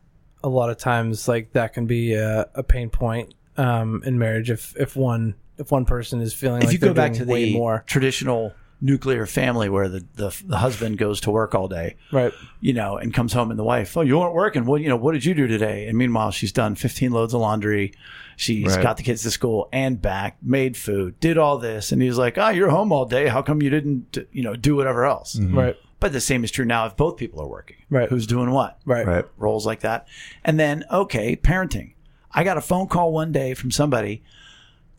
a 0.44 0.50
lot 0.50 0.70
of 0.70 0.78
times 0.78 1.28
like 1.28 1.54
that 1.54 1.74
can 1.74 1.86
be 1.86 2.14
a, 2.14 2.50
a 2.56 2.64
pain 2.64 2.90
point 2.90 3.34
um, 3.58 4.02
in 4.06 4.18
marriage 4.18 4.50
if 4.50 4.76
if 4.78 4.96
one 4.96 5.36
if 5.58 5.72
one 5.72 5.86
person 5.86 6.20
is 6.22 6.34
feeling 6.34 6.62
if 6.62 6.66
like 6.68 6.74
you 6.74 6.80
go 6.80 6.88
they're 6.88 6.94
back 6.96 7.14
to 7.14 7.20
doing 7.20 7.30
way 7.30 7.44
the 7.46 7.54
more. 7.54 7.84
traditional 7.86 8.54
nuclear 8.86 9.26
family 9.26 9.70
where 9.70 9.88
the, 9.88 10.06
the 10.16 10.36
the 10.46 10.58
husband 10.58 10.98
goes 10.98 11.22
to 11.22 11.32
work 11.32 11.56
all 11.56 11.70
day, 11.70 11.96
Right. 12.12 12.34
you 12.60 12.74
know, 12.74 12.98
and 12.98 13.14
comes 13.14 13.32
home 13.32 13.50
and 13.50 13.58
the 13.58 13.64
wife, 13.64 13.96
oh, 13.96 14.02
you 14.02 14.20
weren't 14.20 14.34
working. 14.34 14.66
What 14.66 14.82
you 14.82 14.90
know? 14.90 14.98
What 14.98 15.14
did 15.14 15.24
you 15.24 15.34
do 15.34 15.48
today? 15.48 15.88
And 15.88 15.98
meanwhile, 15.98 16.32
she's 16.32 16.52
done 16.52 16.76
15 16.76 17.12
loads 17.12 17.34
of 17.34 17.40
laundry. 17.40 17.94
She's 18.36 18.76
Right. 18.76 18.84
got 18.84 18.98
the 18.98 19.04
kids 19.04 19.22
to 19.24 19.32
school 19.32 19.70
and 19.72 20.02
back, 20.02 20.38
made 20.42 20.76
food, 20.76 21.18
did 21.22 21.38
all 21.38 21.58
this, 21.60 21.92
and 21.94 22.02
he's 22.02 22.18
like, 22.18 22.38
oh, 22.38 22.50
you're 22.50 22.70
home 22.72 22.92
all 22.92 23.06
day. 23.06 23.30
How 23.30 23.42
come 23.42 23.62
you 23.62 23.70
didn't, 23.70 24.18
you 24.34 24.44
know, 24.44 24.56
do 24.56 24.76
whatever 24.76 25.06
else? 25.06 25.40
Right. 25.40 25.78
But 26.02 26.12
the 26.12 26.20
same 26.20 26.44
is 26.44 26.52
true 26.52 26.66
now 26.66 26.86
if 26.86 26.98
both 26.98 27.16
people 27.16 27.42
are 27.42 27.48
working. 27.48 27.78
Right. 27.90 28.10
Who's 28.10 28.28
doing 28.28 28.52
what? 28.52 28.80
Right. 28.86 29.08
Right. 29.08 29.26
roles 29.38 29.66
like 29.66 29.80
that. 29.80 30.08
And 30.44 30.60
then, 30.60 30.84
okay, 30.92 31.38
parenting. 31.38 31.94
I 32.34 32.44
got 32.44 32.58
a 32.58 32.62
phone 32.62 32.88
call 32.88 33.14
one 33.14 33.32
day 33.32 33.54
from 33.54 33.72
somebody 33.72 34.24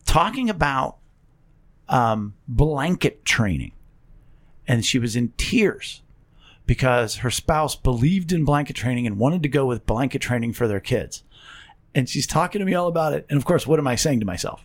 talking 0.05 0.49
about 0.49 0.97
um, 1.87 2.33
blanket 2.47 3.23
training. 3.25 3.73
And 4.67 4.85
she 4.85 4.99
was 4.99 5.15
in 5.15 5.33
tears 5.37 6.01
because 6.65 7.17
her 7.17 7.31
spouse 7.31 7.75
believed 7.75 8.31
in 8.31 8.45
blanket 8.45 8.75
training 8.75 9.05
and 9.05 9.17
wanted 9.19 9.43
to 9.43 9.49
go 9.49 9.65
with 9.65 9.85
blanket 9.85 10.19
training 10.19 10.53
for 10.53 10.67
their 10.67 10.79
kids. 10.79 11.23
And 11.93 12.09
she's 12.09 12.27
talking 12.27 12.59
to 12.59 12.65
me 12.65 12.73
all 12.73 12.87
about 12.87 13.13
it. 13.13 13.25
And 13.29 13.37
of 13.37 13.45
course, 13.45 13.65
what 13.67 13.79
am 13.79 13.87
I 13.87 13.95
saying 13.95 14.19
to 14.19 14.25
myself? 14.25 14.63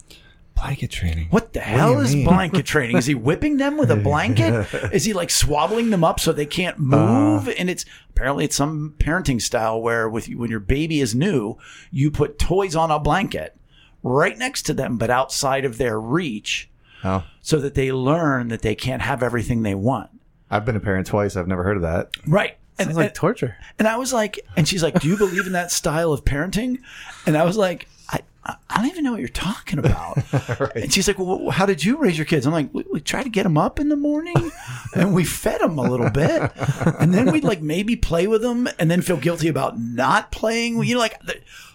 Blanket 0.54 0.90
training. 0.90 1.28
What 1.30 1.52
the 1.52 1.60
do 1.60 1.64
hell 1.64 2.00
is 2.00 2.14
mean? 2.14 2.24
blanket 2.24 2.66
training? 2.66 2.96
Is 2.96 3.06
he 3.06 3.14
whipping 3.26 3.56
them 3.58 3.76
with 3.78 3.90
a 3.90 3.96
blanket? 3.96 4.66
is 4.92 5.04
he 5.04 5.12
like 5.12 5.30
swaddling 5.30 5.90
them 5.90 6.04
up 6.04 6.20
so 6.20 6.32
they 6.32 6.46
can't 6.46 6.78
move? 6.78 7.48
Uh. 7.48 7.52
and 7.52 7.70
it's 7.70 7.84
apparently 8.10 8.44
it's 8.44 8.56
some 8.56 8.94
parenting 8.98 9.40
style 9.40 9.80
where 9.80 10.08
with 10.08 10.28
when 10.28 10.50
your 10.50 10.60
baby 10.60 11.00
is 11.00 11.14
new, 11.14 11.56
you 11.90 12.10
put 12.10 12.38
toys 12.38 12.74
on 12.74 12.90
a 12.90 12.98
blanket 12.98 13.56
right 14.02 14.38
next 14.38 14.62
to 14.62 14.72
them 14.72 14.96
but 14.96 15.10
outside 15.10 15.64
of 15.64 15.76
their 15.76 16.00
reach 16.00 16.69
Oh, 17.04 17.24
so 17.40 17.58
that 17.60 17.74
they 17.74 17.92
learn 17.92 18.48
that 18.48 18.62
they 18.62 18.74
can't 18.74 19.02
have 19.02 19.22
everything 19.22 19.62
they 19.62 19.74
want. 19.74 20.10
I've 20.50 20.64
been 20.64 20.76
a 20.76 20.80
parent 20.80 21.06
twice. 21.06 21.36
I've 21.36 21.46
never 21.48 21.62
heard 21.62 21.76
of 21.76 21.82
that. 21.82 22.10
Right. 22.26 22.56
And, 22.78 22.88
It's 22.88 22.96
like 22.96 23.06
and, 23.08 23.14
torture. 23.14 23.56
and 23.78 23.86
I 23.86 23.96
was 23.96 24.12
like, 24.12 24.40
and 24.56 24.66
she's 24.66 24.82
like, 24.82 24.98
"Do 25.00 25.08
you 25.08 25.16
believe 25.16 25.46
in 25.46 25.52
that 25.52 25.70
style 25.70 26.12
of 26.12 26.24
parenting?" 26.24 26.78
And 27.26 27.36
I 27.36 27.44
was 27.44 27.56
like, 27.58 27.86
"I, 28.08 28.20
I 28.44 28.56
I 28.70 28.76
don't 28.78 28.86
even 28.86 29.04
know 29.04 29.10
what 29.12 29.20
you're 29.20 29.28
talking 29.28 29.78
about." 29.78 30.16
And 30.74 30.90
she's 30.92 31.06
like, 31.06 31.18
"Well, 31.18 31.50
how 31.50 31.66
did 31.66 31.84
you 31.84 31.98
raise 31.98 32.16
your 32.16 32.24
kids?" 32.24 32.46
I'm 32.46 32.52
like, 32.54 32.70
"We, 32.72 32.84
we 32.90 33.00
try 33.00 33.22
to 33.22 33.28
get 33.28 33.42
them 33.42 33.58
up 33.58 33.78
in 33.80 33.90
the 33.90 33.96
morning, 33.96 34.50
and 34.94 35.14
we 35.14 35.24
fed 35.24 35.60
them 35.60 35.78
a 35.78 35.82
little 35.82 36.08
bit, 36.10 36.50
and 36.98 37.12
then 37.12 37.30
we'd 37.32 37.44
like 37.44 37.60
maybe 37.60 37.96
play 37.96 38.26
with 38.26 38.40
them, 38.40 38.66
and 38.78 38.90
then 38.90 39.02
feel 39.02 39.18
guilty 39.18 39.48
about 39.48 39.78
not 39.78 40.32
playing. 40.32 40.82
You 40.82 40.94
know, 40.94 41.00
like, 41.00 41.20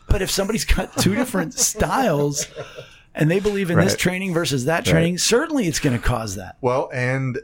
but 0.10 0.24
if 0.24 0.32
somebody's 0.32 0.66
got 0.66 0.98
two 0.98 1.14
different 1.16 1.54
styles." 1.54 2.48
And 3.16 3.32
they 3.32 3.40
believe 3.40 3.72
in 3.72 3.80
this 3.80 3.96
training 3.96 4.34
versus 4.34 4.66
that 4.66 4.86
training. 4.86 5.18
Certainly, 5.18 5.68
it's 5.68 5.80
going 5.80 5.96
to 5.96 6.02
cause 6.02 6.36
that. 6.36 6.58
Well, 6.62 6.90
and 6.94 7.40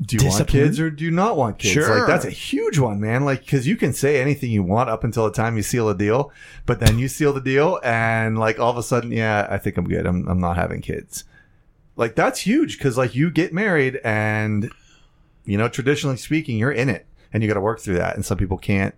do 0.00 0.16
you 0.16 0.28
want 0.28 0.48
kids 0.48 0.80
or 0.80 0.90
do 0.90 1.04
you 1.04 1.10
not 1.10 1.36
want 1.36 1.58
kids? 1.58 1.74
Sure. 1.74 1.98
Like 1.98 2.08
that's 2.08 2.24
a 2.24 2.30
huge 2.30 2.78
one, 2.78 3.00
man. 3.00 3.24
Like 3.24 3.40
because 3.40 3.66
you 3.66 3.76
can 3.76 3.92
say 3.92 4.20
anything 4.20 4.50
you 4.50 4.62
want 4.62 4.90
up 4.90 5.04
until 5.04 5.24
the 5.24 5.32
time 5.32 5.56
you 5.56 5.62
seal 5.62 5.88
a 5.88 5.96
deal, 5.96 6.32
but 6.66 6.80
then 6.80 6.98
you 6.98 7.08
seal 7.08 7.32
the 7.32 7.40
deal, 7.40 7.78
and 7.84 8.38
like 8.38 8.58
all 8.58 8.70
of 8.70 8.78
a 8.78 8.82
sudden, 8.82 9.12
yeah, 9.12 9.46
I 9.50 9.58
think 9.58 9.76
I'm 9.76 9.86
good. 9.86 10.06
I'm 10.06 10.26
I'm 10.28 10.40
not 10.40 10.56
having 10.56 10.80
kids. 10.80 11.24
Like 11.94 12.16
that's 12.16 12.40
huge 12.40 12.78
because 12.78 12.96
like 12.96 13.14
you 13.14 13.30
get 13.30 13.52
married 13.52 14.00
and 14.02 14.72
you 15.44 15.58
know 15.58 15.68
traditionally 15.68 16.16
speaking, 16.16 16.58
you're 16.58 16.72
in 16.72 16.88
it 16.88 17.06
and 17.32 17.42
you 17.42 17.48
got 17.48 17.54
to 17.54 17.60
work 17.60 17.80
through 17.80 17.96
that, 17.96 18.14
and 18.14 18.24
some 18.24 18.38
people 18.38 18.58
can't 18.58 18.94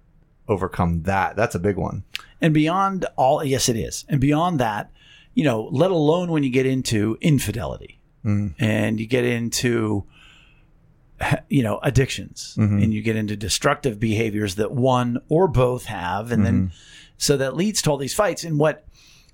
overcome 0.49 1.03
that. 1.03 1.37
That's 1.37 1.55
a 1.55 1.61
big 1.61 1.77
one. 1.77 2.05
And 2.41 2.55
beyond 2.55 3.07
all, 3.17 3.45
yes, 3.45 3.69
it 3.69 3.77
is. 3.77 4.05
And 4.09 4.21
beyond 4.21 4.61
that, 4.61 4.91
you 5.35 5.45
know, 5.45 5.69
let 5.71 5.91
alone 5.91 6.31
when 6.31 6.43
you 6.43 6.51
get 6.51 6.67
into 6.67 7.19
infidelity 7.21 8.01
mm-hmm. 8.25 8.63
and 8.63 8.99
you 9.01 9.07
get 9.07 9.25
into, 9.25 10.05
you 11.49 11.63
know, 11.63 11.79
addictions 11.83 12.57
mm-hmm. 12.59 12.79
and 12.79 12.95
you 12.95 13.03
get 13.03 13.17
into 13.17 13.37
destructive 13.37 13.99
behaviors 14.01 14.55
that 14.55 14.73
one 14.73 15.19
or 15.29 15.49
both 15.49 15.87
have. 15.87 16.31
And 16.31 16.45
then, 16.45 16.55
mm-hmm. 16.55 16.75
so 17.19 17.37
that 17.37 17.57
leads 17.57 17.83
to 17.83 17.91
all 17.91 17.97
these 17.97 18.15
fights. 18.15 18.45
And 18.45 18.59
what 18.59 18.87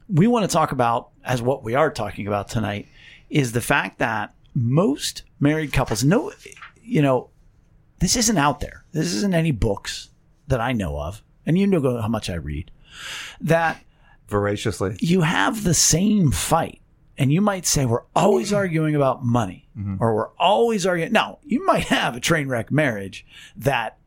we 0.09 0.26
want 0.26 0.48
to 0.48 0.53
talk 0.53 0.72
about, 0.72 1.11
as 1.24 1.42
what 1.42 1.62
we 1.62 1.74
are 1.74 1.90
talking 1.90 2.26
about 2.26 2.48
tonight, 2.48 2.88
is 3.28 3.53
the 3.53 3.61
fact 3.61 3.98
that 3.98 4.34
most 4.55 5.22
married 5.38 5.72
couples, 5.72 6.03
no, 6.03 6.32
you 6.82 7.03
know, 7.03 7.30
this 8.01 8.16
isn't 8.16 8.38
out 8.38 8.61
there. 8.61 8.84
This 8.92 9.12
isn't 9.12 9.34
any 9.34 9.51
books 9.51 10.09
that 10.48 10.61
I 10.61 10.72
know 10.72 10.98
of. 10.98 11.22
And 11.46 11.59
you 11.59 11.66
know 11.66 12.01
how 12.01 12.09
much 12.09 12.28
I 12.28 12.34
read. 12.34 12.70
That 13.40 13.82
Voraciously, 14.31 14.97
you 15.01 15.22
have 15.22 15.64
the 15.64 15.74
same 15.74 16.31
fight. 16.31 16.81
And 17.18 17.31
you 17.31 17.43
might 17.43 17.66
say, 17.66 17.85
we're 17.85 18.05
always 18.16 18.51
arguing 18.51 18.95
about 18.97 19.22
money 19.22 19.68
mm-hmm. 19.76 19.97
or 20.01 20.14
we're 20.14 20.31
always 20.39 20.87
arguing. 20.87 21.12
No, 21.12 21.39
you 21.43 21.66
might 21.66 21.85
have 21.85 22.16
a 22.16 22.20
train 22.20 22.49
wreck 22.49 22.72
marriage 22.72 23.26
that 23.57 23.99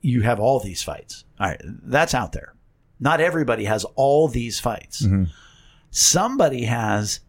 you 0.00 0.22
have 0.22 0.40
all 0.40 0.58
these 0.58 0.82
fights. 0.82 1.24
All 1.38 1.46
right. 1.46 1.60
That's 1.62 2.12
out 2.12 2.32
there. 2.32 2.54
Not 2.98 3.20
everybody 3.20 3.66
has 3.66 3.84
all 3.94 4.26
these 4.26 4.58
fights. 4.58 5.02
Mm-hmm. 5.02 5.24
Somebody 5.92 6.64
has, 6.64 7.20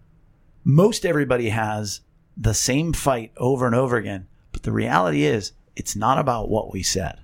most 0.64 1.06
everybody 1.06 1.50
has 1.50 2.02
the 2.36 2.56
same 2.56 2.92
fight 2.92 3.32
over 3.38 3.68
and 3.68 3.76
over 3.76 3.98
again. 3.98 4.26
But 4.52 4.64
the 4.64 4.72
reality 4.72 5.24
is, 5.24 5.52
it's 5.76 5.96
not 5.96 6.18
about 6.18 6.50
what 6.50 6.74
we 6.74 6.82
said. 6.82 7.20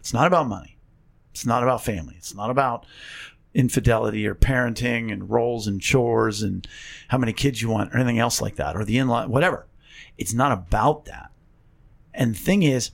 It's 0.00 0.12
not 0.12 0.26
about 0.26 0.48
money. 0.48 0.78
It's 1.30 1.46
not 1.46 1.62
about 1.62 1.84
family. 1.84 2.16
It's 2.18 2.34
not 2.34 2.50
about 2.50 2.86
infidelity 3.54 4.26
or 4.26 4.34
parenting 4.34 5.12
and 5.12 5.30
roles 5.30 5.66
and 5.66 5.80
chores 5.80 6.42
and 6.42 6.66
how 7.08 7.18
many 7.18 7.32
kids 7.32 7.60
you 7.60 7.68
want 7.68 7.92
or 7.92 7.96
anything 7.96 8.18
else 8.18 8.40
like 8.40 8.56
that 8.56 8.76
or 8.76 8.84
the 8.84 8.98
in-law, 8.98 9.26
whatever. 9.26 9.66
It's 10.18 10.32
not 10.32 10.52
about 10.52 11.04
that. 11.06 11.30
And 12.14 12.34
the 12.34 12.38
thing 12.38 12.62
is, 12.62 12.90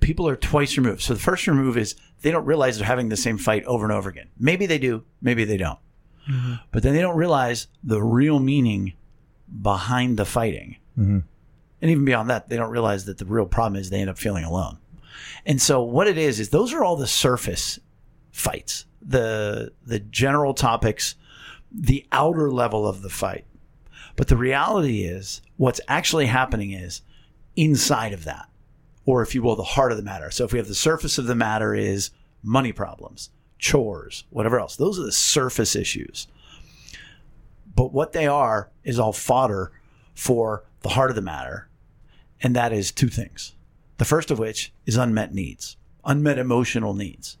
people 0.00 0.28
are 0.28 0.36
twice 0.36 0.76
removed. 0.76 1.02
So 1.02 1.14
the 1.14 1.20
first 1.20 1.46
remove 1.46 1.76
is 1.76 1.96
they 2.22 2.30
don't 2.30 2.44
realize 2.44 2.78
they're 2.78 2.86
having 2.86 3.08
the 3.08 3.16
same 3.16 3.38
fight 3.38 3.64
over 3.64 3.84
and 3.84 3.92
over 3.92 4.08
again. 4.08 4.28
Maybe 4.38 4.66
they 4.66 4.78
do, 4.78 5.04
maybe 5.20 5.44
they 5.44 5.56
don't. 5.56 5.78
Mm-hmm. 6.30 6.54
But 6.72 6.82
then 6.82 6.94
they 6.94 7.00
don't 7.00 7.16
realize 7.16 7.68
the 7.82 8.02
real 8.02 8.38
meaning 8.38 8.94
behind 9.62 10.18
the 10.18 10.24
fighting. 10.24 10.76
Mm-hmm. 10.98 11.20
And 11.82 11.90
even 11.90 12.04
beyond 12.04 12.30
that, 12.30 12.48
they 12.48 12.56
don't 12.56 12.70
realize 12.70 13.04
that 13.04 13.18
the 13.18 13.26
real 13.26 13.46
problem 13.46 13.78
is 13.78 13.90
they 13.90 14.00
end 14.00 14.08
up 14.08 14.18
feeling 14.18 14.44
alone. 14.44 14.78
And 15.44 15.60
so 15.60 15.82
what 15.82 16.06
it 16.06 16.16
is 16.16 16.40
is 16.40 16.48
those 16.48 16.72
are 16.72 16.82
all 16.82 16.96
the 16.96 17.06
surface 17.06 17.78
fights, 18.30 18.86
the 19.06 19.72
the 19.84 20.00
general 20.00 20.54
topics, 20.54 21.14
the 21.72 22.06
outer 22.12 22.50
level 22.50 22.86
of 22.86 23.02
the 23.02 23.10
fight. 23.10 23.44
But 24.16 24.28
the 24.28 24.36
reality 24.36 25.02
is 25.02 25.42
what's 25.56 25.80
actually 25.88 26.26
happening 26.26 26.72
is 26.72 27.02
inside 27.56 28.12
of 28.12 28.24
that, 28.24 28.48
or 29.04 29.22
if 29.22 29.34
you 29.34 29.42
will, 29.42 29.56
the 29.56 29.62
heart 29.62 29.90
of 29.90 29.98
the 29.98 30.04
matter. 30.04 30.30
So 30.30 30.44
if 30.44 30.52
we 30.52 30.58
have 30.58 30.68
the 30.68 30.74
surface 30.74 31.18
of 31.18 31.26
the 31.26 31.34
matter 31.34 31.74
is 31.74 32.10
money 32.42 32.72
problems, 32.72 33.30
chores, 33.58 34.24
whatever 34.30 34.60
else, 34.60 34.76
those 34.76 34.98
are 34.98 35.04
the 35.04 35.12
surface 35.12 35.74
issues. 35.74 36.28
But 37.74 37.92
what 37.92 38.12
they 38.12 38.26
are 38.26 38.70
is 38.84 38.98
all 38.98 39.12
fodder 39.12 39.72
for 40.14 40.64
the 40.82 40.90
heart 40.90 41.10
of 41.10 41.16
the 41.16 41.22
matter, 41.22 41.68
and 42.40 42.54
that 42.54 42.72
is 42.72 42.92
two 42.92 43.08
things. 43.08 43.54
The 43.98 44.04
first 44.04 44.30
of 44.30 44.38
which 44.38 44.72
is 44.86 44.96
unmet 44.96 45.34
needs, 45.34 45.76
unmet 46.04 46.38
emotional 46.38 46.94
needs. 46.94 47.36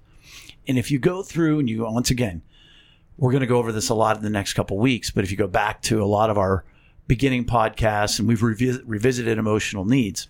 And 0.66 0.78
if 0.78 0.90
you 0.90 0.98
go 0.98 1.22
through 1.22 1.58
and 1.60 1.68
you, 1.68 1.84
once 1.84 2.10
again, 2.10 2.42
we're 3.16 3.30
going 3.30 3.42
to 3.42 3.46
go 3.46 3.58
over 3.58 3.72
this 3.72 3.88
a 3.88 3.94
lot 3.94 4.16
in 4.16 4.22
the 4.22 4.30
next 4.30 4.54
couple 4.54 4.76
weeks, 4.78 5.10
but 5.10 5.24
if 5.24 5.30
you 5.30 5.36
go 5.36 5.46
back 5.46 5.82
to 5.82 6.02
a 6.02 6.06
lot 6.06 6.30
of 6.30 6.38
our 6.38 6.64
beginning 7.06 7.44
podcasts 7.44 8.18
and 8.18 8.26
we've 8.26 8.40
revis- 8.40 8.82
revisited 8.84 9.38
emotional 9.38 9.84
needs, 9.84 10.28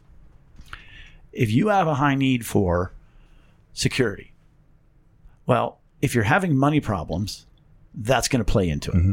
if 1.32 1.50
you 1.50 1.68
have 1.68 1.86
a 1.86 1.94
high 1.94 2.14
need 2.14 2.44
for 2.44 2.92
security, 3.72 4.32
well, 5.46 5.80
if 6.02 6.14
you're 6.14 6.24
having 6.24 6.56
money 6.56 6.80
problems, 6.80 7.46
that's 7.94 8.28
going 8.28 8.44
to 8.44 8.50
play 8.50 8.68
into 8.68 8.90
it. 8.90 8.96
Mm-hmm. 8.96 9.12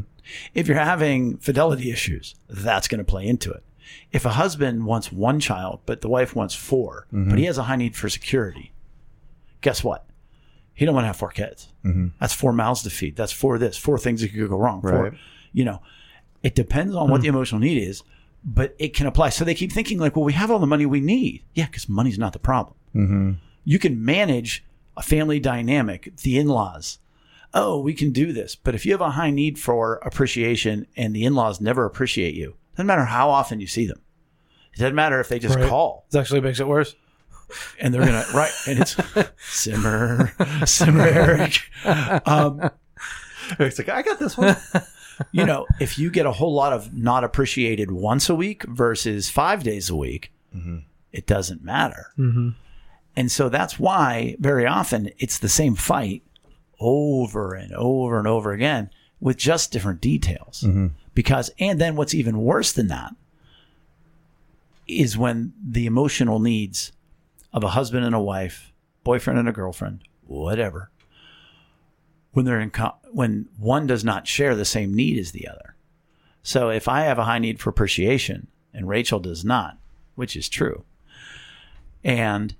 If 0.54 0.68
you're 0.68 0.78
having 0.78 1.38
fidelity 1.38 1.92
issues, 1.92 2.36
that's 2.50 2.88
going 2.88 3.00
to 3.00 3.04
play 3.04 3.28
into 3.28 3.52
it. 3.52 3.64
If 4.12 4.26
a 4.26 4.30
husband 4.30 4.86
wants 4.86 5.12
one 5.12 5.40
child, 5.40 5.82
but 5.86 6.02
the 6.02 6.10
wife 6.10 6.36
wants 6.36 6.56
4 6.56 7.08
but 7.12 7.18
mm-hmm. 7.18 7.38
he 7.38 7.46
has 7.46 7.58
a 7.58 7.64
high 7.64 7.76
need 7.76 7.96
for 7.96 8.10
security, 8.10 8.72
guess 9.62 9.84
what? 9.84 10.06
He 10.82 10.86
don't 10.86 10.96
want 10.96 11.04
to 11.04 11.10
have 11.10 11.18
four 11.18 11.30
kids. 11.30 11.68
Mm-hmm. 11.86 12.08
That's 12.20 12.34
four 12.34 12.52
mouths 12.54 12.82
to 12.82 12.90
feed. 12.90 13.16
That's 13.16 13.32
four 13.32 13.60
this, 13.60 13.78
four 13.78 14.00
things 14.00 14.22
that 14.22 14.30
could 14.30 14.50
go 14.50 14.58
wrong. 14.58 14.82
Four, 14.82 15.04
Right. 15.04 15.14
you 15.54 15.64
know, 15.64 15.80
it 16.42 16.56
depends 16.56 16.96
on 16.96 17.08
what 17.12 17.18
hmm. 17.18 17.22
the 17.22 17.28
emotional 17.28 17.62
need 17.62 17.78
is, 17.78 18.02
but 18.44 18.74
it 18.80 18.96
can 18.96 19.06
apply. 19.06 19.30
So 19.30 19.46
they 19.46 19.54
keep 19.54 19.72
thinking 19.72 20.00
like, 20.00 20.16
well, 20.16 20.26
we 20.26 20.34
have 20.34 20.50
all 20.50 20.58
the 20.58 20.66
money 20.66 20.88
we 20.88 21.00
need. 21.00 21.44
Yeah, 21.54 21.68
because 21.68 21.88
money's 21.88 22.18
not 22.18 22.34
the 22.34 22.40
problem. 22.40 22.78
Mm-hmm. 22.96 23.32
You 23.64 23.78
can 23.78 24.04
manage 24.04 24.66
a 24.98 25.04
family 25.04 25.40
dynamic, 25.40 26.18
the 26.18 26.40
in-laws. 26.40 26.98
Oh, 27.54 27.80
we 27.80 27.94
can 27.94 28.12
do 28.12 28.34
this. 28.34 28.56
But 28.56 28.74
if 28.74 28.84
you 28.84 28.92
have 28.94 29.02
a 29.02 29.12
high 29.12 29.30
need 29.30 29.60
for 29.60 29.98
appreciation 29.98 30.88
and 30.98 31.16
the 31.16 31.26
in-laws 31.26 31.62
never 31.62 31.86
appreciate 31.86 32.34
you, 32.34 32.56
doesn't 32.76 32.88
matter 32.88 33.06
how 33.06 33.30
often 33.30 33.60
you 33.60 33.68
see 33.68 33.86
them. 33.86 34.02
It 34.74 34.80
doesn't 34.80 34.96
matter 34.96 35.20
if 35.20 35.30
they 35.30 35.38
just 35.38 35.60
Right. 35.60 35.70
call 35.70 36.08
It 36.12 36.18
actually 36.18 36.42
makes 36.42 36.60
it 36.60 36.68
worse. 36.68 36.96
And 37.80 37.94
they're 37.94 38.06
gonna 38.06 38.26
right 38.34 38.52
and 38.68 38.80
it's 38.80 38.96
simmer 39.38 40.34
simmer 40.66 41.06
Eric. 41.06 41.60
Um, 42.26 42.70
it's 43.60 43.78
like 43.78 43.90
I 43.90 44.02
got 44.02 44.20
this 44.20 44.38
one. 44.38 44.56
you 45.32 45.46
know, 45.46 45.66
if 45.80 46.00
you 46.00 46.10
get 46.10 46.26
a 46.26 46.32
whole 46.32 46.54
lot 46.54 46.74
of 46.74 46.94
not 46.94 47.24
appreciated 47.24 47.92
once 47.92 48.30
a 48.30 48.36
week 48.36 48.64
versus 48.64 49.30
five 49.30 49.64
days 49.64 49.90
a 49.90 49.96
week, 49.96 50.32
mm-hmm. 50.56 50.80
it 51.12 51.26
doesn't 51.28 51.64
matter. 51.64 52.08
Mm-hmm. 52.18 52.50
And 53.16 53.32
so 53.32 53.50
that's 53.50 53.78
why 53.80 54.36
very 54.40 54.66
often 54.66 55.12
it's 55.20 55.38
the 55.38 55.50
same 55.50 55.76
fight 55.76 56.24
over 56.80 57.54
and 57.54 57.74
over 57.74 58.18
and 58.18 58.28
over 58.28 58.52
again 58.52 58.90
with 59.20 59.38
just 59.38 59.72
different 59.72 60.02
details. 60.02 60.64
Mm-hmm. 60.66 60.88
Because, 61.14 61.52
and 61.60 61.80
then 61.80 61.96
what's 61.96 62.14
even 62.14 62.42
worse 62.42 62.72
than 62.72 62.88
that 62.88 63.14
is 64.88 65.18
when 65.18 65.54
the 65.62 65.86
emotional 65.86 66.40
needs 66.40 66.92
of 67.54 67.64
a 67.64 67.70
husband 67.70 68.06
and 68.06 68.16
a 68.16 68.22
wife, 68.22 68.72
boyfriend 69.04 69.40
and 69.40 69.50
a 69.50 69.54
girlfriend, 69.54 70.04
whatever, 70.26 70.92
when 72.32 72.46
they're 72.46 72.60
in, 72.60 72.72
co- 72.72 72.96
when 73.12 73.48
one 73.58 73.88
does 73.88 74.04
not 74.04 74.28
share 74.28 74.56
the 74.56 74.66
same 74.66 74.94
need 74.94 75.18
as 75.18 75.32
the 75.32 75.48
other. 75.48 75.76
So 76.44 76.70
if 76.70 76.88
I 76.88 77.02
have 77.02 77.20
a 77.20 77.26
high 77.26 77.40
need 77.40 77.60
for 77.60 77.70
appreciation 77.70 78.48
and 78.74 78.88
Rachel 78.88 79.20
does 79.20 79.44
not, 79.44 79.78
which 80.16 80.36
is 80.36 80.50
true, 80.50 80.84
and 82.04 82.56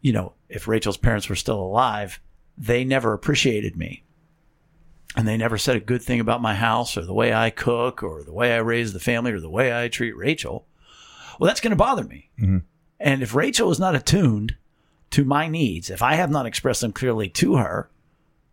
you 0.00 0.12
know, 0.12 0.34
if 0.48 0.68
Rachel's 0.68 0.96
parents 0.96 1.28
were 1.28 1.36
still 1.36 1.60
alive, 1.60 2.20
they 2.56 2.84
never 2.84 3.12
appreciated 3.12 3.76
me. 3.76 4.04
And 5.16 5.26
they 5.26 5.36
never 5.36 5.58
said 5.58 5.76
a 5.76 5.80
good 5.80 6.02
thing 6.02 6.20
about 6.20 6.42
my 6.42 6.54
house 6.54 6.96
or 6.96 7.04
the 7.04 7.14
way 7.14 7.32
I 7.32 7.50
cook 7.50 8.02
or 8.02 8.22
the 8.22 8.32
way 8.32 8.54
I 8.54 8.58
raise 8.58 8.92
the 8.92 9.00
family 9.00 9.32
or 9.32 9.40
the 9.40 9.50
way 9.50 9.76
I 9.76 9.88
treat 9.88 10.16
Rachel. 10.16 10.66
Well, 11.38 11.48
that's 11.48 11.60
going 11.60 11.70
to 11.70 11.76
bother 11.76 12.04
me. 12.04 12.30
Mm-hmm. 12.40 12.58
And 13.00 13.22
if 13.22 13.34
Rachel 13.34 13.70
is 13.70 13.78
not 13.78 13.94
attuned 13.94 14.56
to 15.10 15.24
my 15.24 15.48
needs, 15.48 15.90
if 15.90 16.02
I 16.02 16.14
have 16.14 16.30
not 16.30 16.46
expressed 16.46 16.80
them 16.80 16.92
clearly 16.92 17.28
to 17.30 17.56
her, 17.56 17.88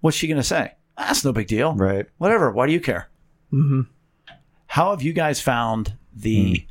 what's 0.02 0.18
she 0.18 0.28
going 0.28 0.38
to 0.38 0.44
say? 0.44 0.74
That's 0.98 1.26
no 1.26 1.34
big 1.34 1.48
deal. 1.48 1.74
Right. 1.74 2.08
Whatever. 2.18 2.52
Why 2.52 2.68
do 2.68 2.74
you 2.74 2.80
care? 2.80 3.10
Mm-hmm. 3.52 3.82
How 4.68 4.92
have 4.92 5.02
you 5.02 5.14
guys 5.14 5.42
found 5.42 5.94
the 6.14 6.66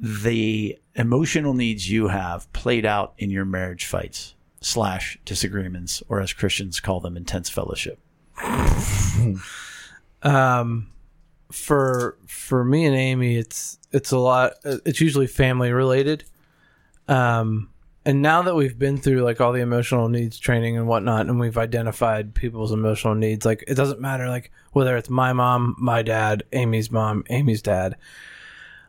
the 0.00 0.78
emotional 0.94 1.54
needs 1.54 1.90
you 1.90 2.08
have 2.08 2.52
played 2.52 2.86
out 2.86 3.14
in 3.18 3.30
your 3.30 3.44
marriage 3.44 3.84
fights 3.84 4.34
slash 4.60 5.18
disagreements, 5.24 6.02
or 6.08 6.20
as 6.20 6.32
Christians 6.32 6.80
call 6.80 7.00
them, 7.00 7.16
intense 7.16 7.48
fellowship? 7.48 7.98
um 10.22 10.90
for 11.50 12.16
for 12.26 12.64
me 12.64 12.84
and 12.84 12.94
amy 12.94 13.36
it's 13.36 13.78
it's 13.92 14.10
a 14.12 14.18
lot 14.18 14.52
it's 14.64 15.00
usually 15.00 15.26
family 15.26 15.72
related 15.72 16.24
um 17.08 17.70
and 18.04 18.22
now 18.22 18.40
that 18.40 18.54
we've 18.54 18.78
been 18.78 18.96
through 18.96 19.20
like 19.20 19.40
all 19.40 19.52
the 19.52 19.60
emotional 19.60 20.08
needs 20.08 20.38
training 20.38 20.76
and 20.76 20.86
whatnot 20.86 21.26
and 21.26 21.38
we've 21.38 21.58
identified 21.58 22.34
people's 22.34 22.72
emotional 22.72 23.14
needs 23.14 23.44
like 23.44 23.62
it 23.66 23.74
doesn't 23.74 24.00
matter 24.00 24.28
like 24.28 24.50
whether 24.72 24.96
it's 24.96 25.10
my 25.10 25.32
mom 25.32 25.76
my 25.78 26.02
dad 26.02 26.42
amy's 26.52 26.90
mom 26.90 27.22
amy's 27.28 27.62
dad 27.62 27.96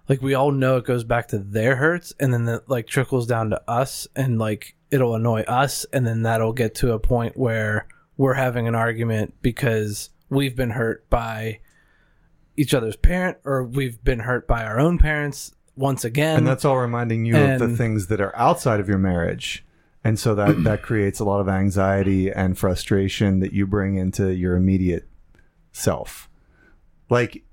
like 0.07 0.22
we 0.22 0.34
all 0.34 0.51
know 0.51 0.78
it 0.78 0.86
goes 0.86 1.03
back 1.03 1.28
to 1.28 1.38
their 1.38 1.76
hurts 1.76 2.13
and 2.20 2.34
then 2.34 2.47
it 2.47 2.63
like 2.67 2.88
trickles 2.88 3.28
down 3.28 3.49
to 3.49 3.61
us 3.70 4.07
and 4.15 4.39
like 4.39 4.76
it'll 4.89 5.15
annoy 5.15 5.41
us 5.41 5.86
and 5.91 6.07
then 6.07 6.24
that'll 6.24 6.53
get 6.53 6.74
to 6.76 6.93
a 6.93 6.99
point 6.99 7.38
where 7.38 7.88
we're 8.17 8.34
having 8.34 8.67
an 8.67 8.76
argument 8.76 9.34
because 9.41 10.09
we've 10.30 10.55
been 10.55 10.72
hurt 10.72 11.09
by 11.09 11.59
each 12.57 12.74
other's 12.74 12.95
parent 12.95 13.38
or 13.45 13.63
we've 13.63 14.03
been 14.03 14.20
hurt 14.20 14.47
by 14.47 14.63
our 14.63 14.80
own 14.80 14.97
parents 14.97 15.53
once 15.80 16.04
again. 16.04 16.38
And 16.38 16.48
that's 16.48 16.66
all 16.66 16.78
reminding 16.78 17.26
you 17.26 17.38
of 17.38 17.60
the 17.60 17.70
things 17.70 18.08
that 18.08 18.22
are 18.22 18.36
outside 18.36 18.80
of 18.80 18.88
your 18.88 18.98
marriage. 18.98 19.66
And 20.04 20.20
so 20.20 20.36
that 20.36 20.64
that 20.64 20.84
creates 20.84 21.20
a 21.20 21.26
lot 21.26 21.40
of 21.40 21.50
anxiety 21.50 22.32
and 22.32 22.58
frustration 22.58 23.40
that 23.40 23.54
you 23.54 23.66
bring 23.66 23.96
into 23.96 24.30
your 24.34 24.56
immediate 24.56 25.08
self. 25.72 26.30
Like 27.10 27.44